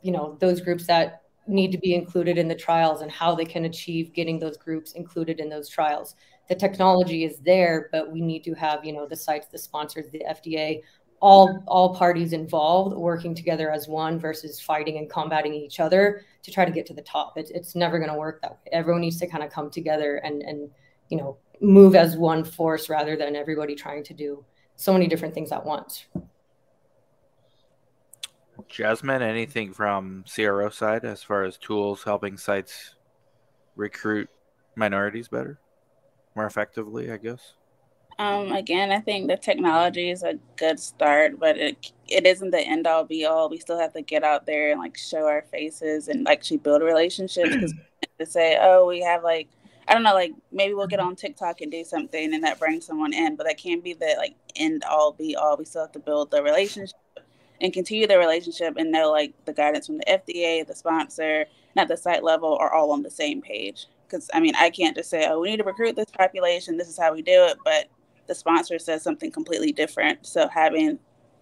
you 0.00 0.12
know 0.12 0.36
those 0.38 0.60
groups 0.60 0.86
that 0.86 1.22
need 1.48 1.72
to 1.72 1.78
be 1.78 1.94
included 1.94 2.38
in 2.38 2.48
the 2.48 2.54
trials 2.54 3.00
and 3.00 3.10
how 3.10 3.34
they 3.34 3.44
can 3.44 3.64
achieve 3.64 4.12
getting 4.12 4.38
those 4.38 4.56
groups 4.56 4.92
included 4.92 5.40
in 5.40 5.48
those 5.48 5.68
trials 5.68 6.14
the 6.50 6.54
technology 6.54 7.24
is 7.24 7.38
there 7.38 7.88
but 7.90 8.12
we 8.12 8.20
need 8.20 8.44
to 8.44 8.52
have 8.52 8.84
you 8.84 8.92
know 8.92 9.06
the 9.06 9.16
sites 9.16 9.46
the 9.46 9.58
sponsors 9.58 10.10
the 10.10 10.22
fda 10.30 10.82
all 11.20 11.62
all 11.66 11.94
parties 11.94 12.32
involved 12.32 12.96
working 12.96 13.34
together 13.34 13.70
as 13.70 13.88
one 13.88 14.18
versus 14.18 14.58
fighting 14.58 14.98
and 14.98 15.08
combating 15.08 15.54
each 15.54 15.78
other 15.80 16.22
to 16.42 16.50
try 16.50 16.64
to 16.64 16.72
get 16.72 16.86
to 16.86 16.94
the 16.94 17.02
top. 17.02 17.34
It's 17.36 17.50
it's 17.50 17.74
never 17.74 17.98
going 17.98 18.10
to 18.10 18.16
work 18.16 18.40
that 18.42 18.52
way. 18.52 18.70
Everyone 18.72 19.02
needs 19.02 19.18
to 19.18 19.26
kind 19.26 19.44
of 19.44 19.50
come 19.50 19.70
together 19.70 20.16
and 20.16 20.42
and 20.42 20.70
you 21.08 21.18
know 21.18 21.36
move 21.60 21.94
as 21.94 22.16
one 22.16 22.42
force 22.42 22.88
rather 22.88 23.16
than 23.16 23.36
everybody 23.36 23.74
trying 23.74 24.02
to 24.04 24.14
do 24.14 24.44
so 24.76 24.92
many 24.92 25.06
different 25.06 25.34
things 25.34 25.52
at 25.52 25.64
once. 25.64 26.06
Jasmine, 28.68 29.22
anything 29.22 29.72
from 29.72 30.24
CRO 30.32 30.70
side 30.70 31.04
as 31.04 31.22
far 31.22 31.44
as 31.44 31.58
tools 31.58 32.02
helping 32.02 32.36
sites 32.36 32.94
recruit 33.74 34.28
minorities 34.76 35.28
better, 35.28 35.58
more 36.40 36.46
effectively, 36.46 37.12
I 37.12 37.18
guess? 37.18 37.52
Um, 38.18 38.52
again, 38.52 38.90
I 38.90 39.00
think 39.00 39.28
the 39.28 39.36
technology 39.36 40.10
is 40.10 40.22
a 40.22 40.38
good 40.56 40.80
start, 40.80 41.38
but 41.38 41.56
it 41.58 41.92
it 42.08 42.26
isn't 42.26 42.50
the 42.50 42.60
end 42.60 42.86
all 42.86 43.04
be 43.04 43.24
all. 43.24 43.48
We 43.48 43.58
still 43.58 43.78
have 43.78 43.92
to 43.92 44.02
get 44.02 44.24
out 44.24 44.46
there 44.46 44.70
and 44.70 44.80
like 44.80 44.96
show 44.96 45.26
our 45.26 45.42
faces 45.42 46.08
and 46.08 46.26
actually 46.28 46.58
build 46.58 46.82
relationships. 46.82 47.50
Because 47.50 47.74
to 48.18 48.26
say, 48.26 48.58
oh, 48.60 48.86
we 48.86 49.00
have 49.02 49.22
like 49.22 49.48
I 49.88 49.94
don't 49.94 50.02
know, 50.02 50.14
like 50.14 50.32
maybe 50.52 50.74
we'll 50.74 50.86
get 50.86 51.00
on 51.00 51.16
TikTok 51.16 51.60
and 51.60 51.70
do 51.70 51.84
something 51.84 52.34
and 52.34 52.44
that 52.44 52.58
brings 52.58 52.86
someone 52.86 53.12
in, 53.12 53.36
but 53.36 53.46
that 53.46 53.58
can't 53.58 53.84
be 53.84 53.94
the 53.94 54.14
like 54.18 54.34
end 54.56 54.84
all 54.84 55.12
be 55.12 55.36
all. 55.36 55.56
We 55.56 55.64
still 55.64 55.82
have 55.82 55.92
to 55.92 55.98
build 55.98 56.30
the 56.30 56.42
relationship 56.42 56.96
and 57.60 57.72
continue 57.72 58.06
the 58.06 58.18
relationship 58.18 58.74
and 58.76 58.90
know 58.90 59.10
like 59.10 59.32
the 59.44 59.52
guidance 59.52 59.86
from 59.86 59.98
the 59.98 60.04
FDA, 60.04 60.66
the 60.66 60.74
sponsor, 60.74 61.46
not 61.76 61.88
the 61.88 61.96
site 61.96 62.24
level 62.24 62.56
are 62.58 62.72
all 62.72 62.92
on 62.92 63.02
the 63.02 63.10
same 63.10 63.42
page. 63.42 63.86
Because 64.10 64.28
I 64.34 64.40
mean, 64.40 64.54
I 64.56 64.70
can't 64.70 64.96
just 64.96 65.10
say, 65.10 65.26
oh, 65.28 65.40
we 65.40 65.50
need 65.50 65.58
to 65.58 65.64
recruit 65.64 65.96
this 65.96 66.10
population. 66.10 66.76
This 66.76 66.88
is 66.88 66.98
how 66.98 67.12
we 67.12 67.22
do 67.22 67.44
it, 67.44 67.58
but 67.64 67.86
the 68.26 68.34
sponsor 68.34 68.78
says 68.78 69.02
something 69.02 69.30
completely 69.30 69.72
different. 69.72 70.26
So 70.26 70.48
having 70.48 70.98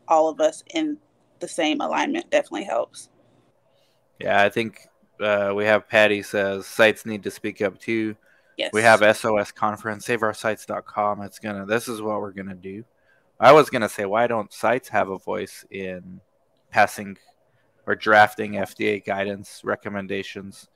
all 0.07 0.29
of 0.29 0.41
us 0.41 0.63
in 0.75 0.99
the 1.41 1.49
same 1.49 1.81
alignment 1.81 2.31
definitely 2.31 2.65
helps. 2.65 3.11
Yeah, 4.19 4.43
I 4.43 4.49
think 4.49 4.89
uh, 5.21 5.53
we 5.55 5.65
have 5.65 5.89
Patty 5.89 6.23
says 6.23 6.67
sites 6.67 7.07
need 7.07 7.23
to 7.23 7.31
speak 7.31 7.63
up 7.63 7.79
too. 7.79 8.17
Yes. 8.57 8.71
We 8.73 8.83
have 8.83 9.01
SOS 9.17 9.53
conference, 9.53 10.07
saveoursites.com. 10.07 11.23
It's 11.23 11.39
gonna. 11.39 11.65
This 11.65 11.87
is 11.89 12.03
what 12.03 12.21
we're 12.21 12.33
gonna 12.33 12.55
do. 12.55 12.85
I 13.39 13.53
was 13.53 13.71
gonna 13.71 13.89
say, 13.89 14.05
why 14.05 14.27
don't 14.27 14.53
sites 14.53 14.89
have 14.89 15.11
a 15.11 15.19
voice 15.19 15.65
in 15.71 16.21
passing 16.71 17.17
or 17.87 17.95
drafting 17.95 18.53
FDA 18.55 19.05
guidance 19.05 19.61
recommendations? 19.63 20.69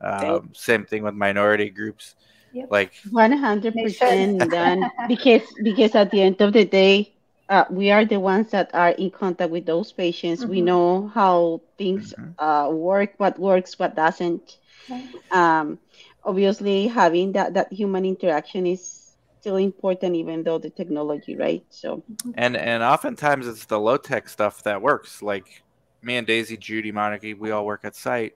Um, 0.00 0.50
same 0.54 0.84
thing 0.84 1.02
with 1.02 1.14
minority 1.14 1.70
groups. 1.70 2.14
Yep. 2.52 2.68
Like 2.70 2.92
One 3.10 3.32
hundred 3.32 3.74
percent 3.74 4.50
done 4.50 4.90
because 5.08 5.42
because 5.62 5.94
at 5.94 6.10
the 6.10 6.22
end 6.22 6.40
of 6.40 6.52
the 6.52 6.64
day, 6.64 7.14
uh, 7.48 7.64
we 7.70 7.90
are 7.90 8.04
the 8.04 8.18
ones 8.20 8.50
that 8.50 8.70
are 8.74 8.90
in 8.90 9.10
contact 9.10 9.50
with 9.50 9.66
those 9.66 9.92
patients. 9.92 10.46
We 10.46 10.60
Mhm. 10.60 10.64
know 10.64 11.08
how 11.08 11.62
things 11.78 12.14
Mhm. 12.18 12.34
uh, 12.38 12.68
work, 12.72 13.14
what 13.18 13.38
works, 13.38 13.78
what 13.78 13.94
doesn't. 13.94 14.58
Right. 14.88 15.08
Um, 15.30 15.78
obviously, 16.24 16.88
having 16.88 17.32
that 17.32 17.54
that 17.54 17.72
human 17.72 18.04
interaction 18.04 18.66
is 18.66 19.14
still 19.40 19.56
important, 19.56 20.16
even 20.16 20.42
though 20.44 20.58
the 20.58 20.70
technology, 20.70 21.36
right? 21.36 21.64
So 21.70 22.02
and 22.34 22.56
and 22.56 22.82
oftentimes 22.82 23.46
it's 23.46 23.64
the 23.66 23.78
low 23.78 23.96
tech 23.96 24.28
stuff 24.28 24.62
that 24.64 24.82
works. 24.82 25.22
Like 25.22 25.62
me 26.02 26.16
and 26.16 26.26
Daisy, 26.26 26.56
Judy, 26.56 26.92
Monica, 26.92 27.34
we 27.38 27.50
all 27.50 27.64
work 27.66 27.80
at 27.84 27.94
site. 27.96 28.34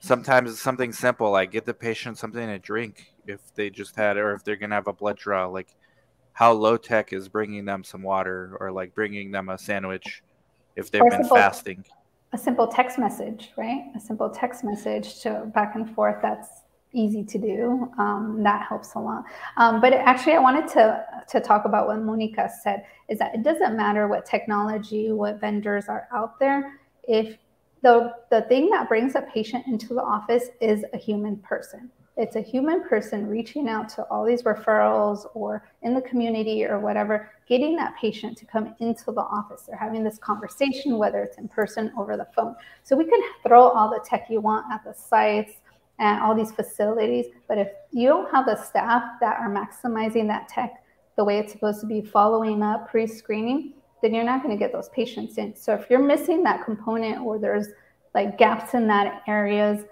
Sometimes 0.00 0.50
it's 0.50 0.60
something 0.60 0.92
simple 0.92 1.30
like 1.30 1.50
get 1.50 1.64
the 1.64 1.74
patient 1.74 2.18
something 2.18 2.46
to 2.46 2.58
drink 2.58 3.12
if 3.26 3.40
they 3.54 3.70
just 3.70 3.96
had, 3.96 4.16
or 4.16 4.34
if 4.34 4.44
they're 4.44 4.56
gonna 4.56 4.74
have 4.74 4.86
a 4.88 4.92
blood 4.92 5.16
draw. 5.16 5.46
Like 5.46 5.68
how 6.32 6.52
low 6.52 6.76
tech 6.76 7.12
is 7.12 7.28
bringing 7.28 7.64
them 7.64 7.82
some 7.82 8.02
water, 8.02 8.56
or 8.60 8.70
like 8.70 8.94
bringing 8.94 9.30
them 9.30 9.48
a 9.48 9.58
sandwich 9.58 10.22
if 10.76 10.90
they've 10.90 11.02
Or 11.02 11.10
been 11.10 11.22
simple- 11.22 11.36
fasting. 11.36 11.84
a 12.32 12.38
simple 12.38 12.68
text 12.68 12.98
message, 12.98 13.52
right? 13.56 13.84
A 13.96 14.00
simple 14.00 14.28
text 14.30 14.62
message 14.62 15.20
to 15.22 15.50
back 15.54 15.74
and 15.74 15.88
forth. 15.94 16.16
That's 16.22 16.48
easy 16.92 17.24
to 17.24 17.38
do. 17.38 17.90
Um, 17.98 18.42
that 18.42 18.66
helps 18.66 18.94
a 18.94 18.98
lot. 18.98 19.24
Um, 19.56 19.80
but 19.80 19.92
actually, 19.92 20.34
I 20.34 20.38
wanted 20.38 20.68
to 20.68 21.04
to 21.28 21.40
talk 21.40 21.64
about 21.64 21.88
what 21.88 21.98
Monica 22.00 22.48
said. 22.62 22.84
Is 23.08 23.18
that 23.18 23.34
it 23.34 23.42
doesn't 23.42 23.76
matter 23.76 24.06
what 24.06 24.24
technology, 24.26 25.10
what 25.12 25.40
vendors 25.40 25.88
are 25.88 26.06
out 26.12 26.38
there. 26.38 26.78
If 27.04 27.38
the 27.82 28.12
the 28.30 28.42
thing 28.42 28.70
that 28.70 28.88
brings 28.88 29.14
a 29.14 29.22
patient 29.22 29.66
into 29.66 29.94
the 29.94 30.02
office 30.02 30.48
is 30.60 30.84
a 30.92 30.96
human 30.96 31.36
person. 31.38 31.90
It's 32.16 32.36
a 32.36 32.40
human 32.40 32.82
person 32.88 33.26
reaching 33.26 33.68
out 33.68 33.90
to 33.90 34.02
all 34.04 34.24
these 34.24 34.42
referrals 34.42 35.26
or 35.34 35.68
in 35.82 35.94
the 35.94 36.00
community 36.00 36.64
or 36.64 36.80
whatever, 36.80 37.30
getting 37.46 37.76
that 37.76 37.94
patient 38.00 38.38
to 38.38 38.46
come 38.46 38.74
into 38.80 39.12
the 39.12 39.20
office. 39.20 39.64
They're 39.66 39.76
having 39.76 40.02
this 40.02 40.18
conversation, 40.18 40.96
whether 40.96 41.22
it's 41.22 41.36
in 41.36 41.46
person 41.48 41.92
over 41.98 42.16
the 42.16 42.26
phone. 42.34 42.56
So 42.84 42.96
we 42.96 43.04
can 43.04 43.20
throw 43.46 43.68
all 43.68 43.90
the 43.90 44.00
tech 44.02 44.28
you 44.30 44.40
want 44.40 44.64
at 44.72 44.82
the 44.82 44.94
sites 44.94 45.52
and 45.98 46.22
all 46.22 46.34
these 46.34 46.52
facilities, 46.52 47.26
but 47.48 47.58
if 47.58 47.68
you 47.90 48.08
don't 48.08 48.30
have 48.30 48.46
the 48.46 48.56
staff 48.56 49.02
that 49.20 49.38
are 49.38 49.50
maximizing 49.50 50.26
that 50.28 50.48
tech 50.48 50.82
the 51.16 51.24
way 51.24 51.38
it's 51.38 51.52
supposed 51.52 51.80
to 51.80 51.86
be, 51.86 52.02
following 52.02 52.62
up 52.62 52.90
pre-screening, 52.90 53.72
then 54.02 54.14
you're 54.14 54.24
not 54.24 54.42
going 54.42 54.56
to 54.56 54.58
get 54.58 54.72
those 54.72 54.88
patients 54.90 55.38
in. 55.38 55.54
So 55.56 55.74
if 55.74 55.88
you're 55.88 56.02
missing 56.02 56.42
that 56.44 56.64
component 56.64 57.20
or 57.20 57.38
there's 57.38 57.68
like 58.14 58.38
gaps 58.38 58.74
in 58.74 58.86
that 58.88 59.22
areas, 59.26 59.84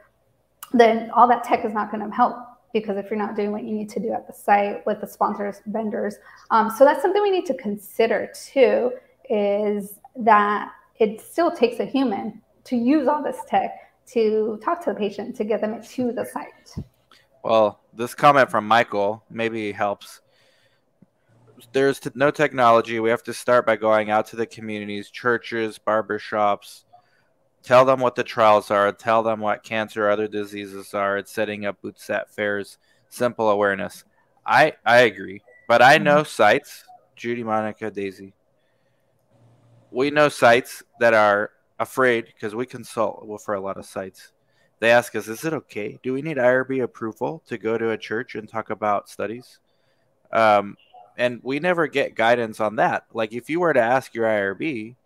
then 0.72 1.10
all 1.10 1.28
that 1.28 1.44
tech 1.44 1.64
is 1.64 1.72
not 1.72 1.90
going 1.90 2.08
to 2.08 2.14
help 2.14 2.36
because 2.72 2.96
if 2.96 3.08
you're 3.08 3.18
not 3.18 3.36
doing 3.36 3.52
what 3.52 3.62
you 3.62 3.72
need 3.72 3.88
to 3.88 4.00
do 4.00 4.12
at 4.12 4.26
the 4.26 4.32
site 4.32 4.84
with 4.84 5.00
the 5.00 5.06
sponsors, 5.06 5.62
vendors. 5.66 6.16
Um, 6.50 6.70
so 6.70 6.84
that's 6.84 7.00
something 7.00 7.22
we 7.22 7.30
need 7.30 7.46
to 7.46 7.54
consider 7.54 8.30
too, 8.34 8.92
is 9.30 10.00
that 10.16 10.72
it 10.98 11.20
still 11.20 11.50
takes 11.50 11.80
a 11.80 11.84
human 11.84 12.42
to 12.64 12.76
use 12.76 13.06
all 13.06 13.22
this 13.22 13.38
tech 13.46 13.70
to 14.06 14.60
talk 14.62 14.82
to 14.84 14.92
the 14.92 14.98
patient 14.98 15.36
to 15.36 15.44
get 15.44 15.60
them 15.60 15.82
to 15.82 16.12
the 16.12 16.24
site. 16.26 16.84
Well, 17.44 17.80
this 17.92 18.14
comment 18.14 18.50
from 18.50 18.66
Michael 18.66 19.22
maybe 19.30 19.70
helps. 19.70 20.20
There's 21.72 22.00
t- 22.00 22.10
no 22.14 22.30
technology. 22.30 23.00
We 23.00 23.10
have 23.10 23.22
to 23.24 23.34
start 23.34 23.66
by 23.66 23.76
going 23.76 24.10
out 24.10 24.26
to 24.28 24.36
the 24.36 24.46
communities, 24.46 25.10
churches, 25.10 25.78
barbershops, 25.84 26.84
tell 27.62 27.84
them 27.84 27.98
what 27.98 28.14
the 28.14 28.22
trials 28.22 28.70
are, 28.70 28.92
tell 28.92 29.22
them 29.22 29.40
what 29.40 29.64
cancer 29.64 30.06
or 30.06 30.10
other 30.10 30.28
diseases 30.28 30.94
are. 30.94 31.16
It's 31.18 31.32
setting 31.32 31.66
up 31.66 31.80
booths 31.82 32.08
at 32.10 32.30
fairs, 32.30 32.78
simple 33.08 33.50
awareness. 33.50 34.04
I 34.46 34.74
I 34.84 35.00
agree, 35.00 35.42
but 35.66 35.82
I 35.82 35.98
know 35.98 36.22
sites, 36.22 36.84
Judy, 37.16 37.42
Monica, 37.42 37.90
Daisy. 37.90 38.34
We 39.90 40.10
know 40.10 40.28
sites 40.28 40.82
that 41.00 41.14
are 41.14 41.50
afraid 41.78 42.26
because 42.26 42.54
we 42.54 42.66
consult 42.66 43.42
for 43.44 43.54
a 43.54 43.60
lot 43.60 43.78
of 43.78 43.86
sites. 43.86 44.32
They 44.80 44.90
ask 44.90 45.14
us, 45.16 45.28
"Is 45.28 45.44
it 45.44 45.54
okay? 45.54 45.98
Do 46.02 46.12
we 46.12 46.20
need 46.20 46.36
IRB 46.36 46.80
approval 46.80 47.42
to 47.46 47.56
go 47.56 47.78
to 47.78 47.90
a 47.90 47.98
church 47.98 48.34
and 48.34 48.48
talk 48.48 48.70
about 48.70 49.08
studies?" 49.08 49.60
Um, 50.32 50.76
and 51.16 51.40
we 51.42 51.60
never 51.60 51.86
get 51.86 52.14
guidance 52.14 52.60
on 52.60 52.76
that. 52.76 53.06
Like 53.12 53.32
if 53.32 53.48
you 53.50 53.60
were 53.60 53.72
to 53.72 53.80
ask 53.80 54.14
your 54.14 54.26
IRB, 54.26 54.96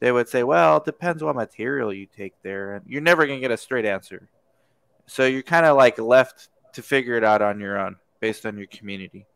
they 0.00 0.12
would 0.12 0.28
say, 0.28 0.42
"Well, 0.42 0.78
it 0.78 0.84
depends 0.84 1.22
what 1.22 1.36
material 1.36 1.92
you 1.92 2.06
take 2.06 2.34
there," 2.42 2.74
and 2.74 2.86
you're 2.86 3.02
never 3.02 3.26
gonna 3.26 3.40
get 3.40 3.50
a 3.50 3.56
straight 3.56 3.86
answer. 3.86 4.28
So 5.06 5.24
you're 5.24 5.42
kind 5.42 5.66
of 5.66 5.76
like 5.76 5.98
left 5.98 6.48
to 6.74 6.82
figure 6.82 7.16
it 7.16 7.24
out 7.24 7.42
on 7.42 7.60
your 7.60 7.78
own 7.78 7.96
based 8.20 8.46
on 8.46 8.56
your 8.58 8.66
community. 8.66 9.26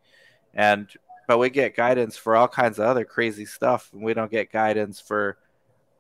And 0.55 0.89
but 1.27 1.39
we 1.39 1.49
get 1.51 1.77
guidance 1.77 2.17
for 2.17 2.35
all 2.35 2.49
kinds 2.49 2.79
of 2.79 2.87
other 2.87 3.05
crazy 3.05 3.47
stuff, 3.47 3.91
and 3.93 4.03
we 4.03 4.15
don't 4.15 4.31
get 4.31 4.53
guidance 4.53 5.01
for 5.01 5.39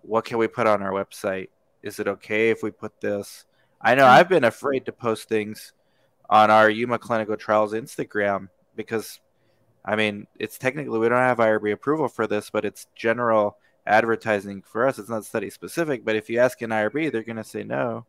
what 0.03 0.25
can 0.25 0.39
we 0.39 0.49
put 0.49 0.67
on 0.67 0.83
our 0.83 0.91
website. 0.91 1.49
Is 1.83 2.01
it 2.01 2.09
okay 2.09 2.51
if 2.51 2.63
we 2.63 2.71
put 2.71 3.01
this? 3.01 3.45
I 3.81 3.95
know 3.95 4.05
mm. 4.05 4.09
I've 4.09 4.29
been 4.29 4.45
afraid 4.45 4.87
to 4.87 4.93
post 4.93 5.29
things 5.29 5.73
on 6.29 6.51
our 6.51 6.69
Yuma 6.69 6.99
Clinical 6.99 7.37
Trials 7.37 7.73
Instagram 7.73 8.49
because, 8.77 9.21
I 9.85 9.97
mean, 9.97 10.27
it's 10.39 10.59
technically 10.59 10.99
we 10.99 11.09
don't 11.09 11.19
have 11.19 11.39
IRB 11.39 11.73
approval 11.73 12.09
for 12.09 12.27
this, 12.27 12.51
but 12.51 12.65
it's 12.65 12.87
general 12.95 13.57
advertising 13.87 14.63
for 14.63 14.87
us. 14.87 14.99
It's 14.99 15.09
not 15.09 15.25
study 15.25 15.51
specific. 15.51 16.05
But 16.05 16.17
if 16.17 16.29
you 16.29 16.39
ask 16.39 16.61
an 16.63 16.71
IRB, 16.71 17.11
they're 17.11 17.23
going 17.23 17.37
to 17.37 17.45
say 17.45 17.63
no. 17.65 18.05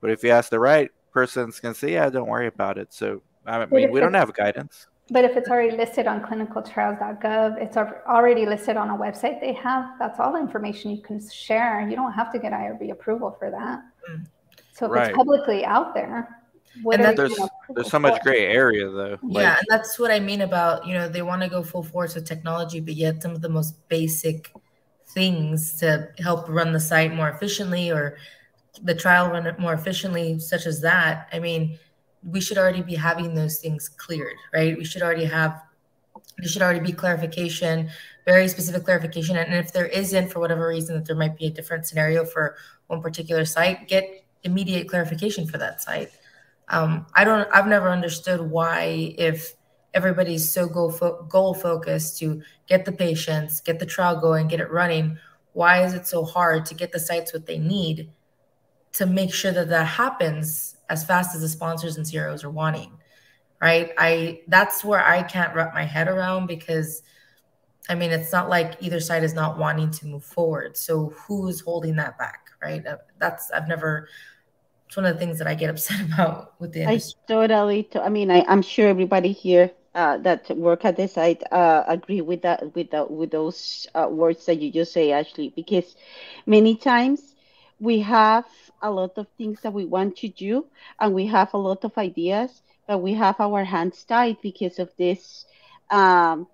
But 0.00 0.10
if 0.10 0.22
you 0.22 0.30
ask 0.30 0.50
the 0.50 0.58
right 0.58 0.90
person, 1.12 1.48
it's 1.48 1.60
going 1.60 1.74
to 1.74 1.78
say, 1.78 1.92
yeah, 1.92 2.10
don't 2.10 2.28
worry 2.28 2.46
about 2.46 2.78
it. 2.78 2.92
So, 2.92 3.22
I 3.46 3.64
mean, 3.66 3.90
we 3.90 4.00
don't 4.00 4.14
it's- 4.14 4.26
have 4.26 4.34
guidance. 4.34 4.86
But 5.10 5.24
if 5.24 5.38
it's 5.38 5.48
already 5.48 5.74
listed 5.74 6.06
on 6.06 6.20
clinicaltrials.gov, 6.20 7.56
it's 7.62 7.78
already 7.78 8.44
listed 8.44 8.76
on 8.76 8.90
a 8.90 8.94
website 8.94 9.40
they 9.40 9.54
have, 9.54 9.92
that's 9.98 10.20
all 10.20 10.34
the 10.34 10.38
information 10.38 10.90
you 10.90 11.00
can 11.00 11.18
share. 11.30 11.80
You 11.88 11.96
don't 11.96 12.12
have 12.12 12.30
to 12.32 12.38
get 12.38 12.52
IRB 12.52 12.90
approval 12.90 13.34
for 13.38 13.50
that. 13.50 13.80
Mm. 14.10 14.26
So 14.72 14.84
if 14.84 14.92
Right. 14.92 15.08
it's 15.08 15.16
publicly 15.16 15.64
out 15.64 15.94
there, 15.94 16.37
what 16.82 16.96
And 16.96 17.04
that- 17.04 17.16
There's 17.16 17.38
there's 17.74 17.90
so 17.90 17.98
much 17.98 18.22
gray 18.22 18.46
area 18.46 18.88
though. 18.88 19.18
Like, 19.22 19.42
yeah, 19.42 19.56
and 19.58 19.66
that's 19.68 19.98
what 19.98 20.10
I 20.10 20.20
mean 20.20 20.42
about 20.42 20.86
you 20.86 20.94
know 20.94 21.08
they 21.08 21.22
want 21.22 21.42
to 21.42 21.48
go 21.48 21.62
full 21.62 21.82
force 21.82 22.14
with 22.14 22.26
technology, 22.26 22.80
but 22.80 22.94
yet 22.94 23.22
some 23.22 23.32
of 23.32 23.40
the 23.40 23.48
most 23.48 23.88
basic 23.88 24.52
things 25.08 25.78
to 25.80 26.08
help 26.18 26.48
run 26.48 26.72
the 26.72 26.80
site 26.80 27.14
more 27.14 27.28
efficiently 27.30 27.90
or 27.90 28.18
the 28.82 28.94
trial 28.94 29.30
run 29.30 29.46
it 29.46 29.58
more 29.58 29.72
efficiently, 29.72 30.38
such 30.38 30.66
as 30.66 30.80
that. 30.82 31.28
I 31.32 31.38
mean, 31.38 31.78
we 32.22 32.40
should 32.40 32.58
already 32.58 32.82
be 32.82 32.94
having 32.94 33.34
those 33.34 33.58
things 33.58 33.88
cleared, 33.88 34.36
right? 34.52 34.76
We 34.76 34.84
should 34.84 35.02
already 35.02 35.24
have 35.24 35.62
there 36.38 36.48
should 36.48 36.62
already 36.62 36.80
be 36.80 36.92
clarification, 36.92 37.90
very 38.24 38.46
specific 38.48 38.84
clarification. 38.84 39.36
And 39.36 39.52
if 39.54 39.72
there 39.72 39.86
isn't, 39.86 40.28
for 40.30 40.38
whatever 40.38 40.68
reason, 40.68 40.94
that 40.96 41.04
there 41.04 41.16
might 41.16 41.36
be 41.36 41.46
a 41.46 41.50
different 41.50 41.86
scenario 41.86 42.24
for 42.24 42.56
one 42.86 43.02
particular 43.02 43.44
site, 43.44 43.88
get 43.88 44.24
immediate 44.44 44.88
clarification 44.88 45.46
for 45.46 45.58
that 45.58 45.82
site. 45.82 46.10
Um, 46.70 47.06
I 47.14 47.24
don't. 47.24 47.48
I've 47.52 47.66
never 47.66 47.90
understood 47.90 48.40
why, 48.40 49.14
if 49.18 49.54
everybody's 49.94 50.50
so 50.52 50.68
goal 50.68 50.90
fo- 50.90 51.22
goal 51.24 51.54
focused 51.54 52.18
to 52.18 52.42
get 52.66 52.84
the 52.84 52.92
patients, 52.92 53.60
get 53.60 53.78
the 53.78 53.86
trial 53.86 54.20
going, 54.20 54.48
get 54.48 54.60
it 54.60 54.70
running, 54.70 55.18
why 55.54 55.82
is 55.84 55.94
it 55.94 56.06
so 56.06 56.24
hard 56.24 56.66
to 56.66 56.74
get 56.74 56.92
the 56.92 57.00
sites 57.00 57.32
what 57.32 57.46
they 57.46 57.58
need 57.58 58.10
to 58.92 59.06
make 59.06 59.32
sure 59.34 59.52
that 59.52 59.68
that 59.68 59.86
happens 59.86 60.76
as 60.90 61.04
fast 61.04 61.34
as 61.34 61.42
the 61.42 61.48
sponsors 61.48 61.96
and 61.96 62.06
CROs 62.10 62.44
are 62.44 62.50
wanting? 62.50 62.92
Right. 63.60 63.92
I. 63.98 64.42
That's 64.48 64.84
where 64.84 65.04
I 65.04 65.22
can't 65.22 65.54
wrap 65.54 65.74
my 65.74 65.84
head 65.84 66.08
around 66.08 66.46
because. 66.46 67.02
I 67.90 67.94
mean, 67.94 68.10
it's 68.10 68.32
not 68.32 68.50
like 68.50 68.74
either 68.80 69.00
side 69.00 69.24
is 69.24 69.34
not 69.34 69.58
wanting 69.58 69.90
to 69.92 70.06
move 70.06 70.24
forward. 70.24 70.76
So 70.76 71.10
who's 71.10 71.60
holding 71.60 71.96
that 71.96 72.18
back, 72.18 72.50
right? 72.62 72.84
That's 73.18 73.50
I've 73.50 73.68
never. 73.68 74.08
It's 74.88 74.96
one 74.96 75.04
of 75.04 75.14
the 75.14 75.20
things 75.20 75.36
that 75.38 75.46
I 75.46 75.54
get 75.54 75.68
upset 75.68 76.00
about 76.12 76.58
with 76.58 76.72
the 76.72 76.86
I 76.86 76.98
totally, 77.28 77.82
to, 77.92 78.02
I 78.02 78.08
mean, 78.08 78.30
I, 78.30 78.42
I'm 78.48 78.62
sure 78.62 78.88
everybody 78.88 79.32
here 79.32 79.70
uh, 79.94 80.16
that 80.18 80.48
work 80.56 80.86
at 80.86 80.96
the 80.96 81.06
site 81.06 81.42
uh, 81.52 81.84
agree 81.86 82.22
with 82.22 82.40
that, 82.42 82.74
with 82.74 82.90
the, 82.92 83.04
with 83.04 83.30
those 83.30 83.86
uh, 83.94 84.08
words 84.10 84.46
that 84.46 84.62
you 84.62 84.72
just 84.72 84.94
say, 84.94 85.12
Ashley, 85.12 85.52
because 85.54 85.94
many 86.46 86.74
times 86.74 87.34
we 87.78 88.00
have 88.00 88.46
a 88.80 88.90
lot 88.90 89.18
of 89.18 89.26
things 89.36 89.60
that 89.60 89.74
we 89.74 89.84
want 89.84 90.16
to 90.16 90.28
do 90.28 90.64
and 90.98 91.12
we 91.12 91.26
have 91.26 91.52
a 91.52 91.58
lot 91.58 91.84
of 91.84 91.98
ideas, 91.98 92.62
but 92.86 92.98
we 92.98 93.12
have 93.12 93.38
our 93.40 93.64
hands 93.64 94.02
tied 94.04 94.38
because 94.40 94.78
of 94.78 94.90
this 94.96 95.44
um, 95.90 96.46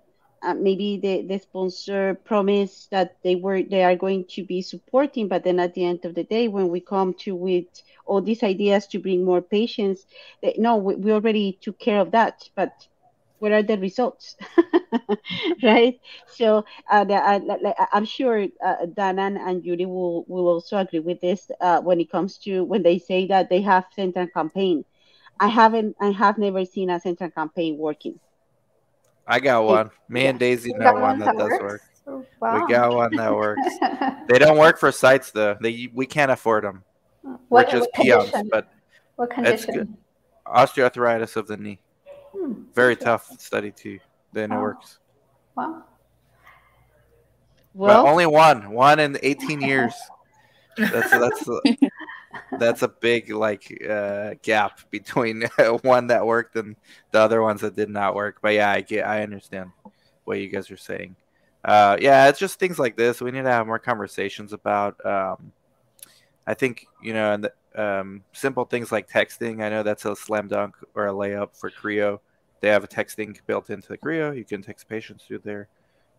uh, 0.45 0.55
maybe 0.55 0.99
the, 1.03 1.23
the 1.27 1.39
sponsor 1.39 2.15
promised 2.25 2.91
that 2.91 3.17
they 3.23 3.37
were 3.37 3.63
they 3.63 3.83
are 3.85 3.97
going 3.97 4.25
to 4.31 4.45
be 4.45 4.63
supporting, 4.63 5.29
but 5.29 5.45
then 5.45 5.59
at 5.61 5.75
the 5.75 5.85
end 5.85 6.05
of 6.05 6.15
the 6.15 6.25
day, 6.25 6.49
when 6.49 6.69
we 6.69 6.81
come 6.81 7.15
to 7.21 7.35
with 7.35 7.67
all 8.07 8.21
these 8.23 8.43
ideas 8.43 8.87
to 8.89 8.99
bring 8.99 9.25
more 9.25 9.43
patients, 9.43 10.07
they, 10.43 10.55
no, 10.59 10.77
we, 10.77 10.95
we 10.97 11.13
already 11.13 11.59
took 11.63 11.79
care 11.79 12.01
of 12.01 12.13
that, 12.13 12.49
but 12.57 12.73
what 13.39 13.53
are 13.53 13.63
the 13.63 13.79
results? 13.79 14.37
Right? 15.63 16.01
So 16.27 16.65
uh, 16.91 17.05
the, 17.05 17.15
uh, 17.15 17.87
i'm 17.93 18.05
sure 18.05 18.47
uh, 18.65 18.77
and 18.97 19.63
judy 19.65 19.87
will, 19.87 20.25
will 20.29 20.49
also 20.49 20.79
agree 20.79 21.01
with 21.01 21.21
this 21.21 21.51
uh, 21.61 21.81
when 21.81 22.01
it 22.01 22.11
comes 22.11 22.39
to 22.39 22.65
when 22.65 22.83
they 22.83 22.99
say 22.99 23.27
that 23.27 23.49
they 23.51 23.61
have 23.63 23.85
central 23.95 24.27
campaign. 24.29 24.85
I 25.41 25.49
haven't 25.49 25.97
i 26.01 26.11
have 26.11 26.39
never 26.39 26.65
seen 26.65 26.91
a 26.91 27.01
central 27.01 27.31
campaign 27.31 27.77
working 27.79 28.19
i 29.27 29.41
got 29.41 29.65
one. 29.65 29.91
Me 30.09 30.23
yeah. 30.23 30.31
and 30.31 30.39
daisy 30.39 30.73
know 30.73 30.93
one 30.95 31.19
that, 31.19 31.37
that 31.37 31.39
does 31.39 31.61
work. 31.61 31.83
Oh, 32.07 32.25
wow. 32.41 32.67
we 32.67 32.73
got 32.73 32.95
one 32.95 33.17
that 33.17 33.35
works. 33.35 33.69
They 34.29 34.39
don't 34.39 34.59
work 34.59 34.79
for 34.79 34.91
sites 34.91 35.31
though. 35.31 35.57
They 35.61 35.91
we 35.93 36.07
can't 36.07 36.31
afford 36.31 36.65
them 36.65 36.83
what, 37.49 37.67
we're 37.67 37.79
just 37.79 37.93
peons 37.95 38.31
but 38.51 38.69
what 39.17 39.31
condition? 39.31 39.97
osteoarthritis 40.47 41.37
of 41.37 41.47
the 41.47 41.57
knee. 41.57 41.79
Hmm, 42.33 42.65
Very 42.75 42.97
tough 42.97 43.29
study 43.39 43.71
too. 43.71 43.99
Then 44.33 44.53
it 44.53 44.59
works. 44.59 44.99
Wow. 45.57 45.85
Well, 47.73 48.05
but 48.05 48.11
only 48.11 48.27
one, 48.27 48.71
one 48.71 49.01
in 49.01 49.19
18 49.23 49.61
years. 49.61 49.95
That's 50.77 51.11
that's 51.11 51.49
that's 52.59 52.83
a 52.83 52.89
big 52.89 53.31
like 53.31 53.83
uh, 53.89 54.35
gap 54.43 54.81
between 54.91 55.45
one 55.83 56.09
that 56.09 56.27
worked 56.27 56.57
and 56.57 56.77
the 57.11 57.21
other 57.21 57.43
ones 57.43 57.61
that 57.63 57.77
did 57.77 57.91
not 57.91 58.15
work. 58.15 58.39
But 58.43 58.55
yeah, 58.55 58.71
I 58.71 58.81
get, 58.81 59.07
I 59.07 59.23
understand 59.23 59.71
what 60.25 60.39
you 60.39 60.49
guys 60.49 60.71
are 60.71 60.77
saying. 60.77 61.17
Uh, 61.65 61.97
yeah, 62.01 62.29
it's 62.29 62.39
just 62.39 62.59
things 62.59 62.79
like 62.79 62.97
this. 62.97 63.21
We 63.21 63.31
need 63.31 63.43
to 63.43 63.51
have 63.51 63.67
more 63.67 63.79
conversations 63.79 64.53
about. 64.53 65.05
Um, 65.05 65.53
I 66.47 66.53
think 66.55 66.87
you 67.03 67.15
know, 67.15 67.33
and 67.33 67.45
the, 67.45 67.53
um, 67.75 68.23
simple 68.33 68.65
things 68.65 68.93
like 68.93 69.09
texting. 69.09 69.63
I 69.63 69.71
know 69.71 69.83
that's 69.83 70.05
a 70.05 70.15
slam 70.15 70.49
dunk 70.49 70.77
or 70.95 71.09
a 71.09 71.13
layup 71.13 71.57
for 71.57 71.71
CRIO. 71.71 72.21
They 72.61 72.69
have 72.69 72.85
a 72.85 72.89
texting 72.89 73.39
built 73.47 73.71
into 73.71 73.89
the 73.89 73.99
CRIO. 73.99 74.33
You 74.33 74.45
can 74.45 74.63
text 74.63 74.89
patients 74.89 75.25
through 75.25 75.41
there. 75.45 75.69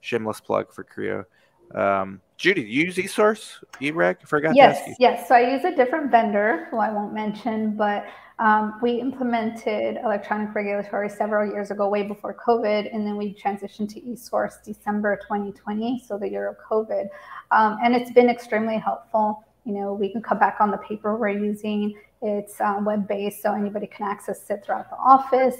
Shameless 0.02 0.42
plug 0.42 0.74
for 0.74 0.84
CRIO. 0.84 1.26
Um, 1.74 2.22
Judy, 2.38 2.64
do 2.64 2.68
you 2.68 2.86
use 2.86 2.98
eSource, 2.98 3.54
eReg? 3.82 4.18
I 4.22 4.26
forgot 4.26 4.56
yes, 4.56 4.96
Yes, 5.00 5.28
So 5.28 5.36
I 5.36 5.54
use 5.54 5.64
a 5.64 5.74
different 5.76 6.12
vendor 6.12 6.68
who 6.70 6.78
I 6.78 6.92
won't 6.92 7.14
mention, 7.14 7.78
but 7.78 8.06
um, 8.40 8.78
we 8.82 9.00
implemented 9.00 9.98
electronic 10.04 10.54
regulatory 10.54 11.10
several 11.10 11.50
years 11.50 11.72
ago, 11.72 11.88
way 11.88 12.04
before 12.04 12.36
COVID, 12.46 12.94
and 12.94 13.08
then 13.08 13.16
we 13.16 13.34
transitioned 13.34 13.88
to 13.94 14.02
eSource 14.02 14.62
December 14.64 15.18
2020, 15.24 16.04
so 16.06 16.18
the 16.18 16.30
year 16.30 16.50
of 16.50 16.58
COVID. 16.70 17.08
Um, 17.52 17.78
and 17.82 17.96
it's 17.96 18.12
been 18.12 18.30
extremely 18.30 18.78
helpful. 18.78 19.46
You 19.64 19.74
know, 19.74 19.94
we 19.94 20.12
can 20.12 20.22
cut 20.22 20.40
back 20.40 20.58
on 20.60 20.70
the 20.70 20.78
paper 20.78 21.16
we're 21.16 21.30
using. 21.30 21.96
It's 22.22 22.60
um, 22.60 22.84
web-based, 22.84 23.42
so 23.42 23.54
anybody 23.54 23.88
can 23.88 24.08
access 24.08 24.50
it 24.50 24.66
throughout 24.66 24.90
the 24.90 24.98
office. 24.98 25.56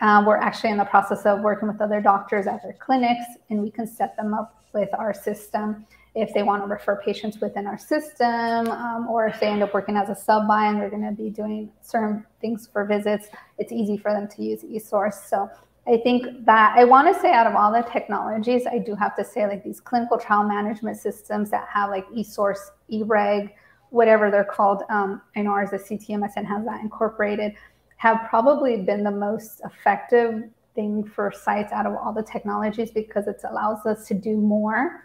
Uh, 0.00 0.22
we're 0.26 0.36
actually 0.36 0.70
in 0.70 0.76
the 0.76 0.84
process 0.84 1.26
of 1.26 1.40
working 1.40 1.68
with 1.68 1.80
other 1.80 2.00
doctors 2.00 2.46
at 2.46 2.62
their 2.62 2.74
clinics, 2.74 3.24
and 3.50 3.62
we 3.62 3.70
can 3.70 3.86
set 3.86 4.16
them 4.16 4.34
up 4.34 4.62
with 4.72 4.88
our 4.94 5.12
system 5.12 5.86
if 6.14 6.32
they 6.34 6.42
want 6.42 6.62
to 6.62 6.66
refer 6.66 6.96
patients 6.96 7.38
within 7.40 7.66
our 7.66 7.78
system, 7.78 8.68
um, 8.70 9.06
or 9.08 9.26
if 9.26 9.38
they 9.40 9.46
end 9.46 9.62
up 9.62 9.72
working 9.72 9.96
as 9.96 10.08
a 10.08 10.14
sub 10.14 10.48
by 10.48 10.66
and 10.66 10.80
they're 10.80 10.90
going 10.90 11.02
to 11.02 11.12
be 11.12 11.30
doing 11.30 11.70
certain 11.80 12.24
things 12.40 12.68
for 12.72 12.84
visits. 12.84 13.28
It's 13.58 13.72
easy 13.72 13.96
for 13.96 14.12
them 14.12 14.26
to 14.28 14.42
use 14.42 14.62
eSource. 14.62 15.28
So 15.28 15.48
I 15.86 15.96
think 15.98 16.44
that 16.44 16.74
I 16.76 16.84
want 16.84 17.14
to 17.14 17.20
say 17.20 17.32
out 17.32 17.46
of 17.46 17.54
all 17.54 17.72
the 17.72 17.82
technologies, 17.82 18.66
I 18.66 18.78
do 18.78 18.94
have 18.94 19.16
to 19.16 19.24
say 19.24 19.46
like 19.46 19.62
these 19.62 19.80
clinical 19.80 20.18
trial 20.18 20.42
management 20.42 20.96
systems 20.96 21.50
that 21.50 21.68
have 21.72 21.90
like 21.90 22.06
eSource, 22.08 22.58
eReg, 22.92 23.50
whatever 23.90 24.30
they're 24.30 24.44
called. 24.44 24.82
Um, 24.90 25.22
I 25.36 25.42
know 25.42 25.50
ours, 25.52 25.70
the 25.70 25.78
CTMSN 25.78 26.44
has 26.46 26.64
that 26.64 26.80
incorporated, 26.82 27.54
have 27.98 28.26
probably 28.28 28.78
been 28.78 29.04
the 29.04 29.10
most 29.10 29.60
effective 29.64 30.44
thing 30.74 31.04
for 31.04 31.32
sites 31.32 31.72
out 31.72 31.86
of 31.86 31.94
all 31.96 32.12
the 32.12 32.22
technologies 32.22 32.90
because 32.90 33.26
it 33.26 33.40
allows 33.48 33.84
us 33.86 34.06
to 34.06 34.14
do 34.14 34.36
more 34.36 35.04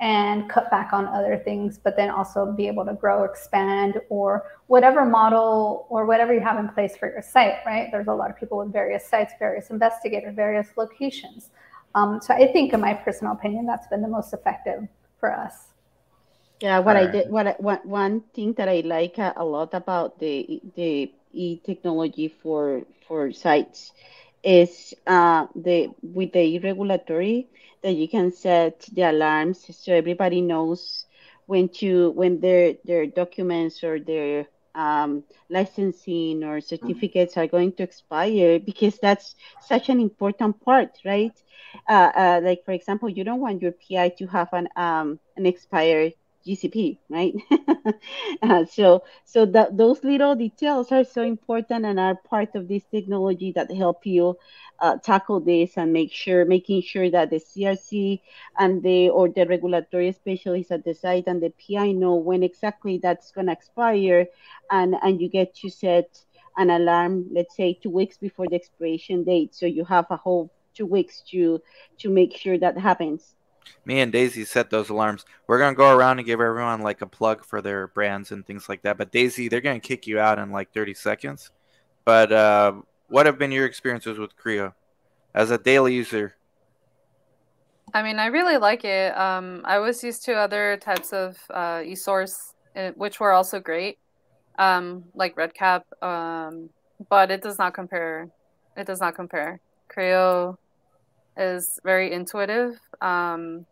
and 0.00 0.50
cut 0.50 0.68
back 0.68 0.92
on 0.92 1.06
other 1.06 1.40
things, 1.44 1.78
but 1.78 1.96
then 1.96 2.10
also 2.10 2.50
be 2.50 2.66
able 2.66 2.84
to 2.84 2.94
grow, 2.94 3.22
expand, 3.22 4.00
or 4.08 4.44
whatever 4.66 5.04
model 5.04 5.86
or 5.90 6.04
whatever 6.06 6.34
you 6.34 6.40
have 6.40 6.58
in 6.58 6.68
place 6.70 6.96
for 6.96 7.08
your 7.08 7.22
site, 7.22 7.58
right? 7.64 7.88
There's 7.92 8.08
a 8.08 8.12
lot 8.12 8.28
of 8.28 8.36
people 8.36 8.58
with 8.58 8.72
various 8.72 9.06
sites, 9.06 9.32
various 9.38 9.70
investigators, 9.70 10.34
various 10.34 10.66
locations. 10.76 11.50
Um, 11.94 12.20
so 12.20 12.34
I 12.34 12.50
think, 12.52 12.72
in 12.72 12.80
my 12.80 12.94
personal 12.94 13.34
opinion, 13.34 13.64
that's 13.64 13.86
been 13.86 14.02
the 14.02 14.08
most 14.08 14.32
effective 14.34 14.88
for 15.20 15.32
us. 15.32 15.68
Yeah, 16.60 16.80
what 16.80 16.96
right. 16.96 17.08
I 17.08 17.12
did, 17.12 17.30
what, 17.30 17.46
I, 17.46 17.54
what 17.58 17.86
one 17.86 18.22
thing 18.34 18.54
that 18.54 18.68
I 18.68 18.80
like 18.80 19.18
a, 19.18 19.32
a 19.36 19.44
lot 19.44 19.72
about 19.74 20.18
the 20.18 20.60
the 20.74 21.12
e 21.32 21.58
technology 21.64 22.28
for 22.28 22.82
for 23.06 23.32
sites 23.32 23.92
is 24.42 24.94
uh, 25.06 25.46
the 25.54 25.88
with 26.02 26.32
the 26.32 26.58
regulatory 26.60 27.48
that 27.82 27.92
you 27.92 28.08
can 28.08 28.30
set 28.30 28.80
the 28.92 29.02
alarms 29.02 29.66
so 29.76 29.92
everybody 29.92 30.40
knows 30.40 31.06
when 31.46 31.68
to 31.68 32.10
when 32.10 32.40
their 32.40 32.74
their 32.84 33.06
documents 33.06 33.82
or 33.82 33.98
their 34.00 34.46
um, 34.74 35.22
licensing 35.50 36.42
or 36.44 36.60
certificates 36.60 37.36
are 37.36 37.46
going 37.46 37.72
to 37.72 37.82
expire 37.82 38.58
because 38.58 38.98
that's 38.98 39.34
such 39.60 39.88
an 39.88 40.00
important 40.00 40.60
part, 40.64 40.98
right? 41.04 41.36
Uh, 41.88 42.10
uh, 42.16 42.40
like 42.42 42.64
for 42.64 42.72
example, 42.72 43.08
you 43.08 43.24
don't 43.24 43.40
want 43.40 43.62
your 43.62 43.72
PI 43.72 44.08
to 44.18 44.26
have 44.26 44.48
an 44.52 44.68
um, 44.76 45.18
an 45.36 45.46
expired 45.46 46.12
GCP, 46.44 46.98
right? 47.08 47.34
uh, 48.42 48.64
so 48.64 49.02
so 49.24 49.46
that 49.46 49.76
those 49.76 50.02
little 50.04 50.34
details 50.34 50.92
are 50.92 51.04
so 51.04 51.22
important 51.22 51.84
and 51.86 51.98
are 51.98 52.16
part 52.16 52.54
of 52.54 52.68
this 52.68 52.84
technology 52.90 53.52
that 53.52 53.70
help 53.72 54.06
you 54.06 54.36
uh, 54.80 54.96
tackle 54.98 55.40
this 55.40 55.76
and 55.76 55.92
make 55.92 56.12
sure 56.12 56.44
making 56.44 56.82
sure 56.82 57.10
that 57.10 57.30
the 57.30 57.38
CRC 57.38 58.20
and 58.58 58.82
the 58.82 59.08
or 59.10 59.28
the 59.28 59.46
regulatory 59.46 60.12
specialist 60.12 60.70
at 60.70 60.84
the 60.84 60.94
site 60.94 61.24
and 61.26 61.42
the 61.42 61.50
PI 61.50 61.92
know 61.92 62.14
when 62.16 62.42
exactly 62.42 62.98
that's 62.98 63.30
going 63.32 63.46
to 63.46 63.52
expire, 63.52 64.26
and 64.70 64.96
and 65.02 65.20
you 65.20 65.28
get 65.28 65.54
to 65.56 65.70
set 65.70 66.24
an 66.56 66.70
alarm, 66.70 67.26
let's 67.32 67.56
say 67.56 67.74
two 67.82 67.90
weeks 67.90 68.18
before 68.18 68.46
the 68.48 68.56
expiration 68.56 69.24
date, 69.24 69.54
so 69.54 69.66
you 69.66 69.84
have 69.84 70.06
a 70.10 70.16
whole 70.16 70.52
two 70.74 70.86
weeks 70.86 71.22
to 71.30 71.60
to 71.98 72.10
make 72.10 72.36
sure 72.36 72.58
that 72.58 72.78
happens 72.78 73.34
me 73.84 74.00
and 74.00 74.12
Daisy 74.12 74.44
set 74.44 74.70
those 74.70 74.88
alarms. 74.88 75.24
We're 75.46 75.58
gonna 75.58 75.76
go 75.76 75.94
around 75.94 76.18
and 76.18 76.26
give 76.26 76.40
everyone 76.40 76.82
like 76.82 77.02
a 77.02 77.06
plug 77.06 77.44
for 77.44 77.60
their 77.60 77.88
brands 77.88 78.32
and 78.32 78.46
things 78.46 78.68
like 78.68 78.82
that. 78.82 78.98
But 78.98 79.12
Daisy, 79.12 79.48
they're 79.48 79.60
gonna 79.60 79.80
kick 79.80 80.06
you 80.06 80.18
out 80.18 80.38
in 80.38 80.50
like 80.50 80.72
30 80.72 80.94
seconds. 80.94 81.50
But 82.04 82.32
uh, 82.32 82.74
what 83.08 83.26
have 83.26 83.38
been 83.38 83.52
your 83.52 83.66
experiences 83.66 84.18
with 84.18 84.36
CRIO 84.36 84.74
as 85.34 85.50
a 85.50 85.58
daily 85.58 85.94
user? 85.94 86.36
I 87.94 88.02
mean, 88.02 88.18
I 88.18 88.26
really 88.26 88.56
like 88.56 88.84
it. 88.84 89.16
Um, 89.16 89.62
I 89.64 89.78
was 89.78 90.02
used 90.02 90.24
to 90.24 90.34
other 90.34 90.78
types 90.78 91.12
of 91.12 91.36
uh, 91.50 91.80
eSource, 91.80 92.54
eh, 92.74 92.92
which 92.96 93.20
were 93.20 93.32
also 93.32 93.60
great, 93.60 93.98
um, 94.58 95.04
like 95.14 95.36
REDCap, 95.36 95.82
um, 96.02 96.70
but 97.10 97.30
it 97.30 97.42
does 97.42 97.58
not 97.58 97.74
compare. 97.74 98.28
It 98.76 98.86
does 98.86 99.00
not 99.00 99.14
compare. 99.14 99.60
CRIO 99.88 100.58
is 101.36 101.78
very 101.84 102.12
intuitive. 102.12 102.78
Um, 103.00 103.66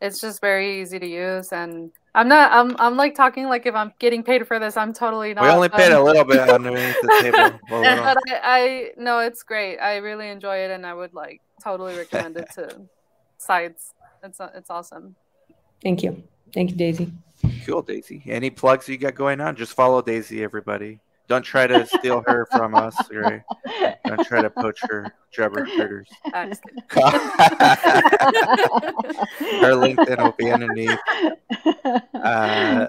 it's 0.00 0.20
just 0.20 0.40
very 0.40 0.80
easy 0.80 0.98
to 0.98 1.06
use, 1.06 1.52
and 1.52 1.90
I'm 2.14 2.28
not. 2.28 2.52
I'm. 2.52 2.74
I'm 2.78 2.96
like 2.96 3.14
talking 3.14 3.46
like 3.48 3.66
if 3.66 3.74
I'm 3.74 3.92
getting 3.98 4.22
paid 4.22 4.46
for 4.46 4.58
this. 4.58 4.76
I'm 4.76 4.92
totally 4.92 5.34
not. 5.34 5.44
We 5.44 5.50
only 5.50 5.68
paid 5.68 5.92
um, 5.92 6.00
a 6.00 6.04
little 6.04 6.24
bit 6.24 6.48
underneath 6.48 6.96
the 7.02 7.18
table. 7.20 7.58
but 7.68 7.86
I, 7.86 8.40
I 8.42 8.90
no, 8.96 9.18
it's 9.18 9.42
great. 9.42 9.78
I 9.78 9.96
really 9.96 10.28
enjoy 10.28 10.56
it, 10.58 10.70
and 10.70 10.86
I 10.86 10.94
would 10.94 11.12
like 11.12 11.42
totally 11.62 11.96
recommend 11.96 12.36
it 12.38 12.48
to 12.54 12.80
sites. 13.36 13.92
It's 14.22 14.40
it's 14.54 14.70
awesome. 14.70 15.14
Thank 15.82 16.02
you. 16.02 16.22
Thank 16.54 16.70
you, 16.70 16.76
Daisy. 16.76 17.12
Cool, 17.66 17.82
Daisy. 17.82 18.22
Any 18.26 18.50
plugs 18.50 18.88
you 18.88 18.98
got 18.98 19.14
going 19.14 19.40
on? 19.40 19.56
Just 19.56 19.74
follow 19.74 20.02
Daisy, 20.02 20.42
everybody. 20.42 21.00
Don't 21.30 21.42
try 21.44 21.68
to 21.68 21.86
steal 21.86 22.24
her 22.26 22.44
from 22.50 22.74
us. 22.74 22.96
Right? 23.08 23.44
Don't 24.04 24.26
try 24.26 24.42
to 24.42 24.50
poach 24.50 24.80
her 24.82 25.14
job 25.30 25.54
recruiters. 25.54 26.08
her 26.24 26.50
LinkedIn 29.78 30.20
will 30.20 30.34
be 30.36 30.50
underneath. 30.50 30.98
Uh, 32.12 32.88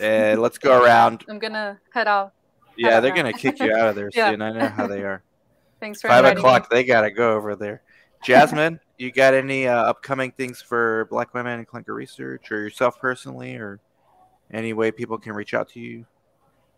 uh, 0.00 0.36
let's 0.38 0.56
go 0.58 0.84
around. 0.84 1.24
I'm 1.28 1.40
gonna 1.40 1.80
head 1.92 2.06
off. 2.06 2.30
Yeah, 2.76 3.00
they're 3.00 3.12
gonna 3.12 3.32
kick 3.32 3.58
you 3.58 3.74
out 3.74 3.88
of 3.88 3.96
there 3.96 4.08
yeah. 4.14 4.30
soon. 4.30 4.40
I 4.40 4.52
know 4.52 4.68
how 4.68 4.86
they 4.86 5.02
are. 5.02 5.24
Thanks 5.80 6.00
for 6.00 6.06
five 6.06 6.24
o'clock. 6.24 6.70
Me. 6.70 6.76
They 6.76 6.84
gotta 6.84 7.10
go 7.10 7.32
over 7.32 7.56
there. 7.56 7.82
Jasmine, 8.22 8.78
you 8.98 9.10
got 9.10 9.34
any 9.34 9.66
uh, 9.66 9.82
upcoming 9.82 10.30
things 10.30 10.62
for 10.62 11.08
Black 11.10 11.34
women 11.34 11.58
in 11.58 11.64
clinical 11.64 11.96
research, 11.96 12.52
or 12.52 12.60
yourself 12.60 13.00
personally, 13.00 13.56
or 13.56 13.80
any 14.52 14.72
way 14.74 14.92
people 14.92 15.18
can 15.18 15.32
reach 15.32 15.54
out 15.54 15.70
to 15.70 15.80
you? 15.80 16.06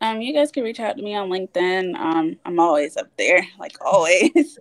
Um, 0.01 0.23
you 0.23 0.35
guys 0.35 0.53
can 0.53 0.65
reach 0.65 0.81
out 0.81 0.97
to 0.99 1.03
me 1.03 1.15
on 1.17 1.31
LinkedIn. 1.31 1.97
Um, 1.97 2.39
I'm 2.47 2.61
always 2.61 2.97
up 2.97 3.09
there, 3.19 3.47
like 3.61 3.77
always. 3.85 4.59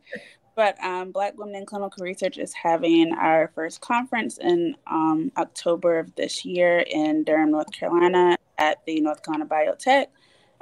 But 0.56 0.84
um, 0.84 1.12
Black 1.12 1.38
Women 1.38 1.56
in 1.56 1.66
Clinical 1.66 2.04
Research 2.04 2.38
is 2.38 2.54
having 2.54 3.14
our 3.14 3.52
first 3.56 3.82
conference 3.82 4.38
in 4.40 4.76
um, 4.88 5.32
October 5.38 6.00
of 6.00 6.16
this 6.16 6.46
year 6.46 6.80
in 6.80 7.24
Durham, 7.26 7.52
North 7.52 7.72
Carolina, 7.72 8.38
at 8.60 8.86
the 8.86 9.02
North 9.02 9.24
Carolina 9.24 9.48
Biotech. 9.48 10.08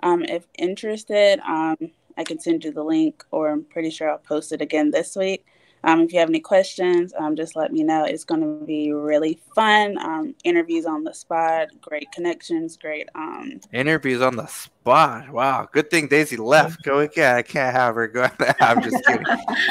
Um, 0.04 0.24
if 0.24 0.48
interested, 0.60 1.40
um, 1.42 1.78
I 2.18 2.24
can 2.26 2.40
send 2.40 2.64
you 2.66 2.72
the 2.72 2.84
link, 2.84 3.26
or 3.32 3.52
I'm 3.52 3.66
pretty 3.66 3.92
sure 3.92 4.10
I'll 4.12 4.20
post 4.20 4.54
it 4.54 4.62
again 4.62 4.92
this 4.92 5.16
week. 5.16 5.46
Um, 5.86 6.02
if 6.02 6.14
you 6.14 6.20
have 6.20 6.30
any 6.30 6.40
questions, 6.40 7.14
um, 7.18 7.36
just 7.36 7.56
let 7.56 7.74
me 7.74 7.84
know. 7.84 8.06
It's 8.06 8.24
going 8.24 8.42
to 8.42 8.66
be 8.66 8.94
really 8.94 9.40
fun. 9.54 9.98
Um, 9.98 10.34
interviews 10.46 10.86
on 10.86 11.04
the 11.04 11.14
spot, 11.14 11.70
great 11.82 12.10
connections, 12.14 12.78
great. 12.78 13.10
Um, 13.16 13.60
interviews 13.74 14.22
on 14.22 14.38
the 14.38 14.48
spot. 14.48 15.30
Wow, 15.30 15.68
good 15.72 15.90
thing 15.90 16.08
Daisy 16.08 16.38
left. 16.38 16.84
Go 16.84 17.00
again. 17.00 17.36
I 17.36 17.42
can't 17.42 17.76
have 17.76 17.96
her 17.96 18.08
go. 18.08 18.28
I'm 18.62 18.82
just 18.82 19.04
kidding. 19.08 19.26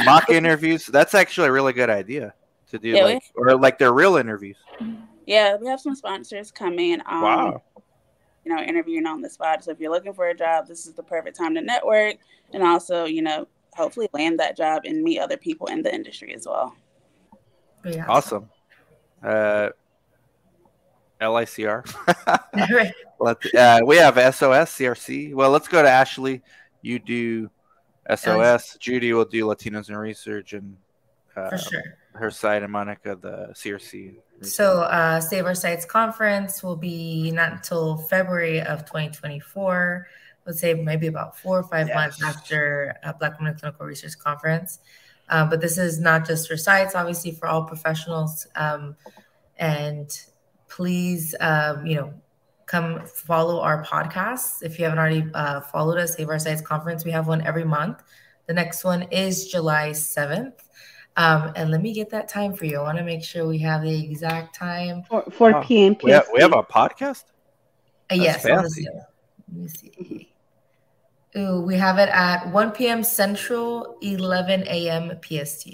Mock 0.05 0.29
interviews. 0.29 0.87
That's 0.87 1.15
actually 1.15 1.49
a 1.49 1.53
really 1.53 1.73
good 1.73 1.91
idea 1.91 2.35
to 2.71 2.79
do, 2.79 2.89
yeah, 2.91 3.05
like, 3.05 3.23
or 3.35 3.57
like 3.57 3.79
they're 3.79 3.93
real 3.95 4.17
interviews. 4.17 4.57
Yeah, 5.27 5.57
we 5.57 5.67
have 5.69 5.81
some 5.81 5.95
sponsors 5.95 6.51
coming. 6.51 7.01
Um, 7.07 7.23
wow. 7.23 7.63
You 8.45 8.55
know, 8.55 8.61
interviewing 8.61 9.07
on 9.07 9.23
the 9.23 9.31
spot. 9.31 9.65
So 9.65 9.71
if 9.71 9.79
you're 9.79 9.93
looking 9.93 10.13
for 10.13 10.29
a 10.29 10.35
job, 10.35 10.67
this 10.67 10.87
is 10.87 10.95
the 10.95 11.03
perfect 11.03 11.39
time 11.39 11.55
to 11.55 11.63
network, 11.63 12.17
and 12.53 12.63
also, 12.63 13.05
you 13.05 13.23
know, 13.23 13.47
hopefully 13.75 14.09
land 14.13 14.39
that 14.41 14.57
job 14.57 14.83
and 14.85 15.03
meet 15.03 15.19
other 15.19 15.37
people 15.37 15.67
in 15.69 15.83
the 15.83 15.93
industry 15.93 16.35
as 16.35 16.47
well. 16.47 16.75
Yeah. 17.85 18.07
Awesome. 18.09 18.49
Uh, 19.23 19.71
LICR. 21.21 21.85
Let, 23.21 23.55
uh, 23.55 23.81
we 23.87 23.97
have 23.97 24.15
SOS, 24.35 24.77
CRC. 24.77 25.35
Well, 25.35 25.51
let's 25.51 25.69
go 25.69 25.83
to 25.83 25.89
Ashley. 25.89 26.43
You 26.83 26.99
do 26.99 27.51
SOS. 28.15 28.77
Judy 28.79 29.13
will 29.13 29.25
do 29.25 29.47
Latinos 29.47 29.89
in 29.89 29.97
Research 29.97 30.53
and 30.53 30.77
uh, 31.37 31.51
for 31.51 31.59
sure. 31.59 31.83
her 32.15 32.31
side, 32.31 32.63
and 32.63 32.73
Monica 32.73 33.17
the 33.21 33.49
CRC. 33.55 34.17
So, 34.43 34.81
uh, 34.83 35.21
Save 35.21 35.47
Our 35.47 35.55
Sites 35.55 35.85
conference 35.85 36.63
will 36.63 36.77
be 36.77 37.31
not 37.31 37.53
until 37.53 37.97
February 37.97 38.61
of 38.61 38.81
2024 38.81 40.09
let's 40.47 40.61
say 40.61 40.75
maybe 40.75 41.07
about 41.07 41.39
four 41.39 41.59
or 41.59 41.63
five 41.63 41.89
yes. 41.89 41.95
months 41.95 42.23
after 42.23 42.97
a 43.03 43.15
Black 43.15 43.39
Women 43.39 43.55
Clinical 43.55 43.87
Research 43.87 44.19
Conference. 44.19 44.81
Uh, 45.29 45.47
but 45.47 45.61
this 45.61 45.79
is 45.79 46.01
not 46.01 46.27
just 46.27 46.49
for 46.49 46.57
sites, 46.57 46.95
obviously 46.95 47.31
for 47.33 47.49
all 47.49 47.65
professionals. 47.65 48.47
Um, 48.57 48.97
and 49.59 50.11
please, 50.69 51.35
um, 51.41 51.87
you 51.87 51.97
know, 51.97 52.13
come 52.67 53.07
follow 53.07 53.61
our 53.61 53.85
podcasts. 53.85 54.63
If 54.63 54.79
you 54.79 54.85
haven't 54.85 54.99
already 54.99 55.25
uh, 55.35 55.61
followed 55.61 55.99
us, 55.99 56.15
Save 56.17 56.29
Our 56.29 56.39
Sites 56.39 56.63
Conference, 56.63 57.05
we 57.05 57.11
have 57.13 57.29
one 57.29 57.43
every 57.43 57.65
month. 57.65 58.03
The 58.47 58.55
next 58.55 58.85
one 58.85 59.03
is 59.11 59.49
July 59.49 59.91
7th. 59.91 60.55
Um, 61.17 61.53
and 61.57 61.71
let 61.71 61.83
me 61.83 61.93
get 61.93 62.11
that 62.11 62.29
time 62.29 62.55
for 62.55 62.65
you. 62.65 62.79
I 62.79 62.83
want 62.83 62.99
to 62.99 63.05
make 63.05 63.23
sure 63.23 63.47
we 63.47 63.59
have 63.59 63.83
the 63.83 64.05
exact 64.05 64.55
time. 64.55 65.03
4, 65.05 65.25
4 65.31 65.63
p.m. 65.65 65.97
We 66.03 66.11
have, 66.11 66.27
we 66.33 66.41
have, 66.41 66.53
a 66.53 66.63
podcast? 66.63 67.25
Uh, 68.11 68.15
yes. 68.15 68.45
Let 68.45 68.65
me 69.51 69.69
see. 69.69 70.32
Ooh, 71.37 71.63
we 71.63 71.77
have 71.77 71.99
it 71.99 72.11
at 72.11 72.53
1 72.53 72.73
p.m. 72.73 73.03
Central, 73.03 73.97
11 74.03 74.65
a.m. 74.69 75.19
PST 75.23 75.69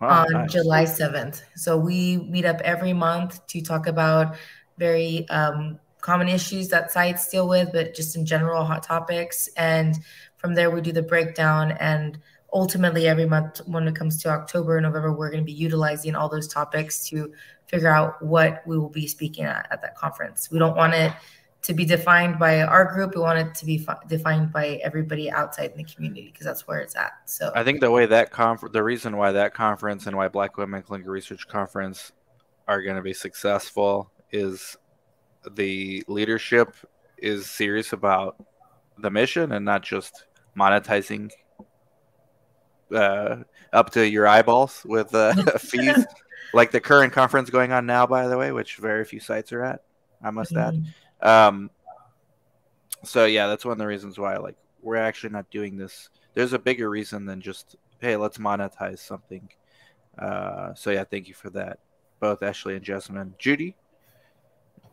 on 0.00 0.30
nice. 0.32 0.52
July 0.52 0.84
7th. 0.84 1.42
So 1.56 1.78
we 1.78 2.18
meet 2.18 2.44
up 2.44 2.60
every 2.60 2.92
month 2.92 3.46
to 3.48 3.62
talk 3.62 3.86
about 3.86 4.36
very 4.76 5.26
um, 5.30 5.78
common 6.00 6.28
issues 6.28 6.68
that 6.68 6.92
sites 6.92 7.28
deal 7.30 7.48
with, 7.48 7.72
but 7.72 7.94
just 7.94 8.16
in 8.16 8.26
general, 8.26 8.64
hot 8.64 8.82
topics. 8.82 9.48
And 9.56 9.98
from 10.36 10.54
there, 10.54 10.70
we 10.70 10.82
do 10.82 10.92
the 10.92 11.02
breakdown. 11.02 11.72
And 11.80 12.18
ultimately, 12.52 13.08
every 13.08 13.26
month, 13.26 13.62
when 13.66 13.88
it 13.88 13.96
comes 13.96 14.22
to 14.24 14.28
October 14.28 14.76
and 14.76 14.84
November, 14.84 15.12
we're 15.12 15.30
going 15.30 15.42
to 15.42 15.46
be 15.46 15.52
utilizing 15.52 16.14
all 16.14 16.28
those 16.28 16.48
topics 16.48 17.08
to 17.08 17.32
figure 17.66 17.88
out 17.88 18.22
what 18.22 18.62
we 18.66 18.78
will 18.78 18.90
be 18.90 19.06
speaking 19.06 19.46
at 19.46 19.66
at 19.70 19.80
that 19.80 19.96
conference. 19.96 20.50
We 20.50 20.58
don't 20.58 20.76
want 20.76 20.92
it 20.92 21.14
to 21.64 21.72
be 21.72 21.84
defined 21.84 22.38
by 22.38 22.62
our 22.62 22.84
group. 22.84 23.14
We 23.14 23.22
want 23.22 23.38
it 23.38 23.54
to 23.54 23.66
be 23.66 23.78
fi- 23.78 23.98
defined 24.06 24.52
by 24.52 24.80
everybody 24.84 25.30
outside 25.30 25.72
in 25.72 25.78
the 25.78 25.84
community 25.84 26.30
because 26.30 26.46
that's 26.46 26.68
where 26.68 26.78
it's 26.80 26.94
at. 26.94 27.12
So 27.24 27.50
I 27.54 27.64
think 27.64 27.80
the 27.80 27.90
way 27.90 28.04
that 28.06 28.30
conference, 28.30 28.72
the 28.74 28.82
reason 28.82 29.16
why 29.16 29.32
that 29.32 29.54
conference 29.54 30.06
and 30.06 30.16
why 30.16 30.28
Black 30.28 30.58
Women 30.58 30.82
Clinical 30.82 31.10
Research 31.10 31.48
Conference 31.48 32.12
are 32.68 32.82
going 32.82 32.96
to 32.96 33.02
be 33.02 33.14
successful 33.14 34.10
is 34.30 34.76
the 35.52 36.04
leadership 36.06 36.74
is 37.16 37.50
serious 37.50 37.94
about 37.94 38.36
the 38.98 39.10
mission 39.10 39.52
and 39.52 39.64
not 39.64 39.82
just 39.82 40.26
monetizing 40.56 41.30
uh, 42.94 43.36
up 43.72 43.90
to 43.90 44.06
your 44.06 44.26
eyeballs 44.26 44.82
with 44.84 45.14
uh, 45.14 45.34
fees, 45.58 46.04
like 46.52 46.70
the 46.70 46.80
current 46.80 47.12
conference 47.12 47.48
going 47.48 47.72
on 47.72 47.86
now, 47.86 48.06
by 48.06 48.28
the 48.28 48.36
way, 48.36 48.52
which 48.52 48.76
very 48.76 49.04
few 49.06 49.20
sites 49.20 49.50
are 49.52 49.64
at. 49.64 49.80
I 50.22 50.30
must 50.30 50.52
mm-hmm. 50.52 50.76
add. 50.76 50.94
Um, 51.20 51.70
so 53.02 53.26
yeah, 53.26 53.46
that's 53.46 53.64
one 53.64 53.72
of 53.72 53.78
the 53.78 53.86
reasons 53.86 54.18
why 54.18 54.36
like 54.36 54.56
we're 54.82 54.96
actually 54.96 55.30
not 55.30 55.50
doing 55.50 55.76
this. 55.76 56.10
There's 56.34 56.52
a 56.52 56.58
bigger 56.58 56.90
reason 56.90 57.26
than 57.26 57.40
just 57.40 57.76
hey, 58.00 58.16
let's 58.16 58.38
monetize 58.38 58.98
something. 58.98 59.48
Uh, 60.18 60.74
so 60.74 60.90
yeah, 60.90 61.04
thank 61.04 61.28
you 61.28 61.34
for 61.34 61.50
that, 61.50 61.78
both 62.20 62.42
Ashley 62.42 62.76
and 62.76 62.84
Jasmine. 62.84 63.34
Judy, 63.38 63.76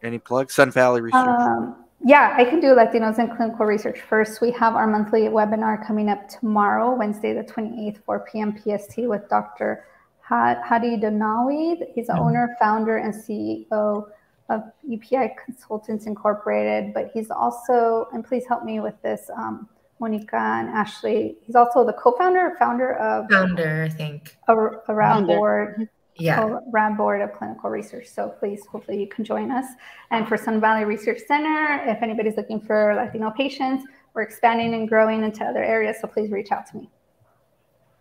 any 0.03 0.19
plugs? 0.19 0.53
Sun 0.53 0.71
Valley 0.71 1.01
Research. 1.01 1.27
Um, 1.27 1.85
yeah, 2.03 2.33
I 2.35 2.45
can 2.45 2.59
do 2.59 2.67
Latinos 2.67 3.19
in 3.19 3.35
clinical 3.35 3.65
research 3.65 4.01
first. 4.01 4.41
We 4.41 4.51
have 4.51 4.75
our 4.75 4.87
monthly 4.87 5.21
webinar 5.23 5.85
coming 5.85 6.09
up 6.09 6.27
tomorrow, 6.27 6.95
Wednesday 6.95 7.33
the 7.33 7.43
28th, 7.43 8.03
4 8.03 8.25
p.m. 8.31 8.57
PST 8.57 8.97
with 8.97 9.29
Dr. 9.29 9.85
Hadi 10.23 10.97
Donawi. 10.97 11.83
He's 11.93 12.07
the 12.07 12.13
mm-hmm. 12.13 12.23
owner, 12.23 12.55
founder, 12.59 12.97
and 12.97 13.13
CEO 13.13 14.09
of 14.51 14.63
UPI 14.87 15.35
Consultants 15.43 16.05
Incorporated, 16.05 16.93
but 16.93 17.11
he's 17.13 17.31
also, 17.31 18.07
and 18.13 18.25
please 18.25 18.45
help 18.47 18.63
me 18.63 18.79
with 18.79 19.01
this, 19.01 19.29
um, 19.35 19.69
Monica 20.01 20.35
and 20.35 20.67
Ashley. 20.69 21.37
He's 21.43 21.55
also 21.55 21.85
the 21.85 21.93
co-founder, 21.93 22.55
founder 22.57 22.95
of 22.95 23.29
founder, 23.29 23.83
I 23.83 23.89
think, 23.89 24.35
a, 24.47 24.55
a 24.87 24.93
RAB 24.93 25.27
board, 25.27 25.87
yeah, 26.15 26.57
RAB 26.71 26.97
board 26.97 27.21
of 27.21 27.31
clinical 27.33 27.69
research. 27.69 28.07
So 28.07 28.29
please, 28.29 28.65
hopefully, 28.65 28.99
you 28.99 29.07
can 29.07 29.23
join 29.23 29.51
us. 29.51 29.65
And 30.09 30.27
for 30.27 30.37
Sun 30.37 30.59
Valley 30.59 30.85
Research 30.85 31.19
Center, 31.27 31.83
if 31.85 32.01
anybody's 32.01 32.35
looking 32.35 32.59
for 32.59 32.95
Latino 32.95 33.29
patients, 33.29 33.85
we're 34.15 34.23
expanding 34.23 34.73
and 34.73 34.89
growing 34.89 35.23
into 35.23 35.45
other 35.45 35.63
areas. 35.63 35.97
So 36.01 36.07
please 36.07 36.31
reach 36.31 36.51
out 36.51 36.65
to 36.71 36.77
me. 36.77 36.89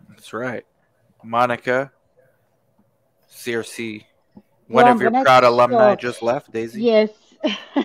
That's 0.08 0.32
right, 0.32 0.64
Monica, 1.22 1.92
CRC 3.30 4.04
one 4.70 4.84
well, 4.84 4.94
of 4.94 5.02
your 5.02 5.10
proud 5.10 5.42
alumni 5.42 5.90
talk, 5.90 5.98
just 5.98 6.22
left, 6.22 6.52
Daisy. 6.52 6.82
Yes. 6.82 7.10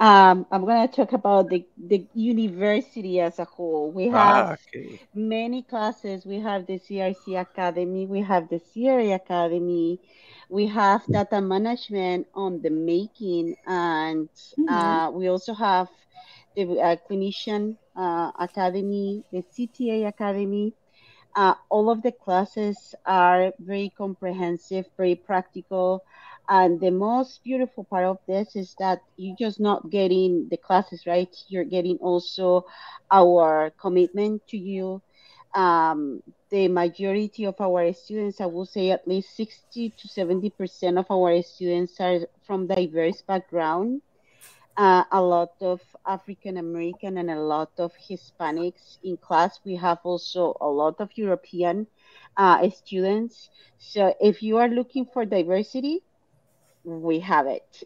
um, 0.00 0.46
I'm 0.50 0.64
going 0.64 0.88
to 0.88 0.94
talk 0.94 1.12
about 1.12 1.50
the, 1.50 1.66
the 1.76 2.06
university 2.14 3.20
as 3.20 3.38
a 3.38 3.44
whole. 3.44 3.90
We 3.90 4.08
ah, 4.08 4.12
have 4.12 4.46
ah, 4.46 4.56
okay. 4.68 5.00
many 5.14 5.62
classes. 5.62 6.24
We 6.24 6.40
have 6.40 6.66
the 6.66 6.78
CRC 6.78 7.38
Academy, 7.38 8.06
we 8.06 8.22
have 8.22 8.48
the 8.48 8.60
CRA 8.60 9.12
Academy, 9.12 10.00
we 10.48 10.66
have 10.68 11.04
data 11.06 11.40
management 11.40 12.28
on 12.34 12.62
the 12.62 12.70
making, 12.70 13.56
and 13.66 14.28
mm-hmm. 14.58 14.68
uh, 14.68 15.10
we 15.10 15.28
also 15.28 15.52
have 15.52 15.88
the 16.56 16.80
uh, 16.80 16.96
Clinician 17.08 17.76
uh, 17.94 18.30
Academy, 18.38 19.22
the 19.32 19.42
CTA 19.42 20.08
Academy. 20.08 20.72
Uh, 21.36 21.54
all 21.68 21.90
of 21.90 22.02
the 22.02 22.12
classes 22.12 22.94
are 23.06 23.52
very 23.58 23.92
comprehensive, 23.96 24.86
very 24.96 25.14
practical. 25.14 26.04
And 26.48 26.80
the 26.80 26.90
most 26.90 27.44
beautiful 27.44 27.84
part 27.84 28.04
of 28.04 28.18
this 28.26 28.56
is 28.56 28.74
that 28.78 29.00
you're 29.16 29.36
just 29.38 29.60
not 29.60 29.90
getting 29.90 30.48
the 30.48 30.56
classes, 30.56 31.06
right? 31.06 31.34
You're 31.48 31.64
getting 31.64 31.96
also 31.98 32.66
our 33.10 33.70
commitment 33.80 34.46
to 34.48 34.56
you. 34.58 35.00
Um, 35.54 36.22
the 36.50 36.68
majority 36.68 37.44
of 37.44 37.60
our 37.60 37.92
students, 37.92 38.40
I 38.40 38.46
will 38.46 38.66
say 38.66 38.90
at 38.90 39.06
least 39.06 39.36
60 39.36 39.90
to 39.90 40.08
70% 40.08 40.98
of 40.98 41.10
our 41.10 41.42
students 41.42 42.00
are 42.00 42.26
from 42.44 42.66
diverse 42.66 43.22
background 43.22 44.02
uh, 44.80 45.04
a 45.12 45.20
lot 45.20 45.52
of 45.60 45.80
African 46.06 46.56
American 46.56 47.18
and 47.18 47.30
a 47.30 47.40
lot 47.40 47.70
of 47.78 47.92
Hispanics 48.08 48.98
in 49.04 49.18
class. 49.18 49.60
We 49.64 49.76
have 49.76 49.98
also 50.04 50.56
a 50.60 50.68
lot 50.68 50.96
of 51.00 51.10
European 51.16 51.86
uh, 52.36 52.70
students. 52.70 53.50
So 53.78 54.14
if 54.20 54.42
you 54.42 54.56
are 54.58 54.68
looking 54.68 55.04
for 55.04 55.26
diversity, 55.26 56.00
we 56.84 57.20
have 57.20 57.46
it. 57.46 57.82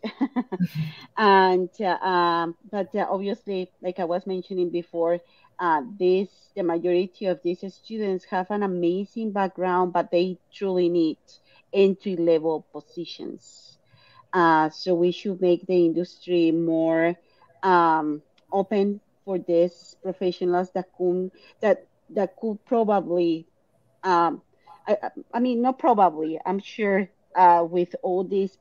and 1.16 1.70
uh, 1.80 2.06
um, 2.06 2.56
but 2.70 2.94
uh, 2.94 3.06
obviously, 3.10 3.70
like 3.82 3.98
I 3.98 4.04
was 4.04 4.26
mentioning 4.26 4.70
before, 4.70 5.20
uh, 5.58 5.82
this 5.98 6.28
the 6.56 6.62
majority 6.62 7.26
of 7.26 7.40
these 7.42 7.64
students 7.74 8.24
have 8.26 8.50
an 8.50 8.62
amazing 8.62 9.32
background, 9.32 9.92
but 9.92 10.10
they 10.12 10.38
truly 10.52 10.88
need 10.88 11.18
entry 11.72 12.16
level 12.16 12.66
positions. 12.72 13.73
Uh, 14.34 14.68
so 14.68 14.94
we 14.94 15.12
should 15.12 15.40
make 15.40 15.64
the 15.66 15.86
industry 15.86 16.50
more 16.50 17.14
um, 17.62 18.20
open 18.52 19.00
for 19.24 19.38
these 19.38 19.96
professionals 20.02 20.70
that 20.72 20.86
could 20.98 21.30
that 21.60 21.86
that 22.10 22.36
could 22.36 22.58
probably 22.66 23.46
um, 24.02 24.42
I, 24.86 24.96
I 25.32 25.40
mean, 25.40 25.62
not 25.62 25.78
probably. 25.78 26.38
I'm 26.44 26.58
sure 26.58 27.08
uh, 27.34 27.66
with 27.68 27.96
all 28.02 28.24
these 28.24 28.56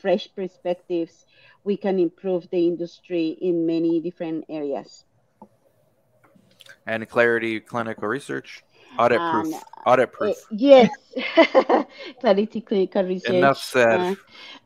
fresh 0.00 0.28
perspectives, 0.34 1.26
we 1.64 1.76
can 1.76 1.98
improve 1.98 2.48
the 2.50 2.66
industry 2.66 3.28
in 3.40 3.66
many 3.66 4.00
different 4.00 4.44
areas. 4.48 5.04
And 6.86 7.08
Clarity 7.08 7.60
Clinical 7.60 8.08
Research, 8.08 8.64
audit 8.98 9.24
proof, 9.26 9.48
Um, 9.48 9.60
audit 9.86 10.12
Uh, 10.20 10.34
proof. 10.34 10.36
yes, 10.50 10.90
Clarity 12.20 12.60
Clinical 12.60 13.04
Research. 13.04 13.34
Enough 13.36 13.58
said. 13.58 14.00
uh, 14.00 14.14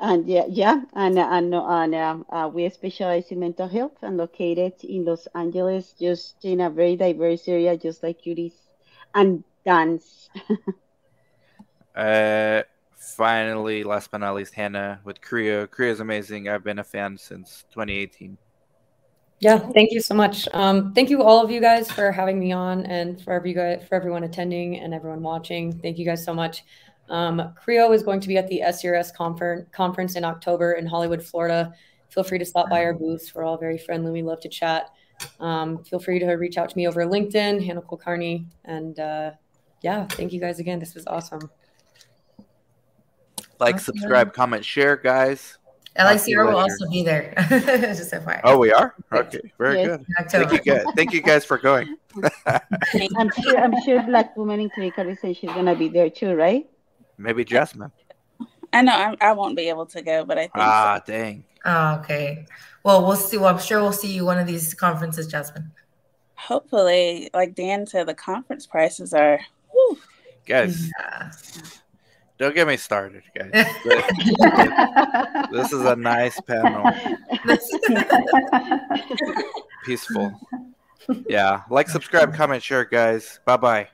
and 0.00 0.26
yeah, 0.28 0.46
yeah, 0.48 0.82
and 0.94 1.18
and, 1.18 1.54
and 1.54 1.94
um, 1.94 2.26
uh, 2.30 2.48
we 2.52 2.68
specialize 2.70 3.30
in 3.32 3.40
mental 3.40 3.68
health 3.68 3.96
and 4.02 4.16
located 4.16 4.74
in 4.84 5.04
Los 5.04 5.26
Angeles, 5.34 5.92
just 5.98 6.44
in 6.44 6.60
a 6.60 6.70
very 6.70 6.96
diverse 6.96 7.48
area, 7.48 7.76
just 7.76 8.02
like 8.02 8.20
Judy's, 8.22 8.58
and 9.14 9.44
dance. 9.64 10.28
Uh, 11.94 12.62
finally, 12.96 13.82
last 13.84 14.10
but 14.10 14.18
not 14.18 14.34
least, 14.34 14.54
Hannah 14.54 15.00
with 15.04 15.20
CRIO. 15.20 15.66
CRIO 15.66 15.92
is 15.92 16.00
amazing. 16.00 16.48
I've 16.48 16.64
been 16.64 16.78
a 16.78 16.84
fan 16.84 17.16
since 17.18 17.64
2018. 17.72 18.38
Yeah, 19.41 19.59
thank 19.59 19.93
you 19.93 20.01
so 20.01 20.14
much. 20.14 20.49
Um, 20.55 20.95
thank 20.95 21.11
you 21.11 21.22
all 21.22 21.45
of 21.45 21.51
you 21.51 21.61
guys 21.61 21.91
for 21.91 22.11
having 22.11 22.41
me 22.41 22.53
on, 22.53 22.87
and 22.87 23.20
for 23.20 23.34
every 23.34 23.53
guy, 23.53 23.76
for 23.78 23.95
everyone 23.95 24.24
attending 24.24 24.80
and 24.80 24.95
everyone 24.95 25.22
watching. 25.22 25.78
Thank 25.78 25.99
you 25.99 26.07
guys 26.07 26.24
so 26.24 26.32
much. 26.32 26.64
Um, 27.11 27.55
CRIO 27.55 27.93
is 27.93 28.03
going 28.03 28.20
to 28.20 28.28
be 28.28 28.39
at 28.39 28.49
the 28.49 28.62
SCRS 28.64 29.14
conference 29.14 29.68
conference 29.72 30.16
in 30.16 30.24
October 30.24 30.72
in 30.72 30.87
Hollywood, 30.87 31.22
Florida. 31.22 31.74
Feel 32.09 32.24
free 32.24 32.39
to 32.39 32.45
stop 32.45 32.70
by 32.70 32.82
our 32.82 32.95
booths. 32.95 33.34
We're 33.34 33.45
all 33.45 33.59
very 33.59 33.78
friendly. 33.78 34.11
We 34.11 34.22
love 34.22 34.41
to 34.41 34.49
chat. 34.49 34.91
Um, 35.39 35.84
feel 35.84 35.99
free 35.99 36.18
to 36.18 36.26
reach 36.32 36.57
out 36.57 36.70
to 36.70 36.76
me 36.76 36.89
over 36.89 37.05
LinkedIn, 37.05 37.64
Hannah 37.64 37.82
Kulkarni, 37.82 38.47
and 38.64 38.99
uh, 38.99 39.32
yeah, 39.82 40.07
thank 40.07 40.32
you 40.32 40.41
guys 40.41 40.59
again. 40.59 40.78
This 40.78 40.95
was 40.95 41.07
awesome. 41.07 41.51
Like, 43.59 43.76
Awesome. 43.76 43.97
subscribe, 43.97 44.34
comment, 44.34 44.64
share, 44.64 44.97
guys. 44.97 45.59
Talk 45.97 46.16
to 46.24 46.30
LICR 46.30 46.47
will 46.47 46.59
also 46.59 46.88
be 46.90 47.03
there. 47.03 47.32
Just 47.49 48.12
FYI. 48.12 48.40
Oh, 48.44 48.59
we 48.59 48.72
are 48.72 48.94
okay. 49.12 49.40
Very 49.59 49.76
Yes. 49.76 49.86
good. 49.86 50.01
In 50.42 50.49
Thank 50.49 50.53
you 50.53 50.61
guys. 50.74 50.84
Thank 50.94 51.12
you 51.12 51.22
guys 51.22 51.44
for 51.44 51.59
going. 51.59 51.97
I'm 52.47 53.30
sure 53.42 53.59
I'm 53.59 53.74
sure 53.84 54.03
Black 54.03 54.36
Woman 54.36 54.61
in 54.61 54.70
Clinical 54.70 55.05
Research 55.05 55.42
is 55.44 55.51
gonna 55.53 55.74
be 55.74 55.88
there 55.88 56.11
too, 56.11 56.34
right? 56.34 56.66
Maybe 57.18 57.44
Jasmine. 57.44 57.92
I 58.72 58.82
know 58.82 58.92
I'm, 58.94 59.16
I 59.20 59.32
won't 59.32 59.57
be 59.57 59.68
able 59.68 59.86
to 59.86 60.03
go, 60.03 60.24
but 60.24 60.36
I 60.38 60.42
think 60.42 60.55
so. 60.55 60.61
Ah, 60.61 61.01
dang. 61.07 61.44
Oh, 61.64 61.94
okay. 62.01 62.47
Well, 62.84 63.07
we'll 63.07 63.16
see. 63.16 63.38
Well, 63.38 63.49
I'm 63.55 63.59
sure 63.61 63.80
we'll 63.80 63.92
see 63.92 64.12
you 64.12 64.24
one 64.24 64.38
of 64.38 64.47
these 64.47 64.74
conferences, 64.74 65.26
Jasmine. 65.26 65.72
hopefully, 66.34 67.30
like 67.32 67.55
Dan 67.55 67.86
said, 67.86 68.07
the 68.07 68.14
conference 68.14 68.66
prices 68.66 69.14
are. 69.14 69.40
whew. 69.72 69.99
Guys, 70.47 70.90
Yeah. 71.01 71.30
Don't 72.39 72.55
get 72.55 72.66
me 72.66 72.76
started, 72.76 73.22
guys. 73.34 73.51
This 75.53 75.72
is 75.72 75.84
a 75.84 75.97
nice 75.97 76.41
panel. 76.41 76.91
Peaceful. 79.84 80.39
Yeah. 81.28 81.62
Like, 81.70 81.89
subscribe, 81.89 82.34
comment, 82.34 82.62
share, 82.62 82.84
guys. 82.84 83.41
Bye 83.45 83.57
bye. 83.57 83.89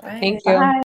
Bye. 0.00 0.18
Thank 0.20 0.40
you. 0.46 0.54
Bye. 0.54 0.82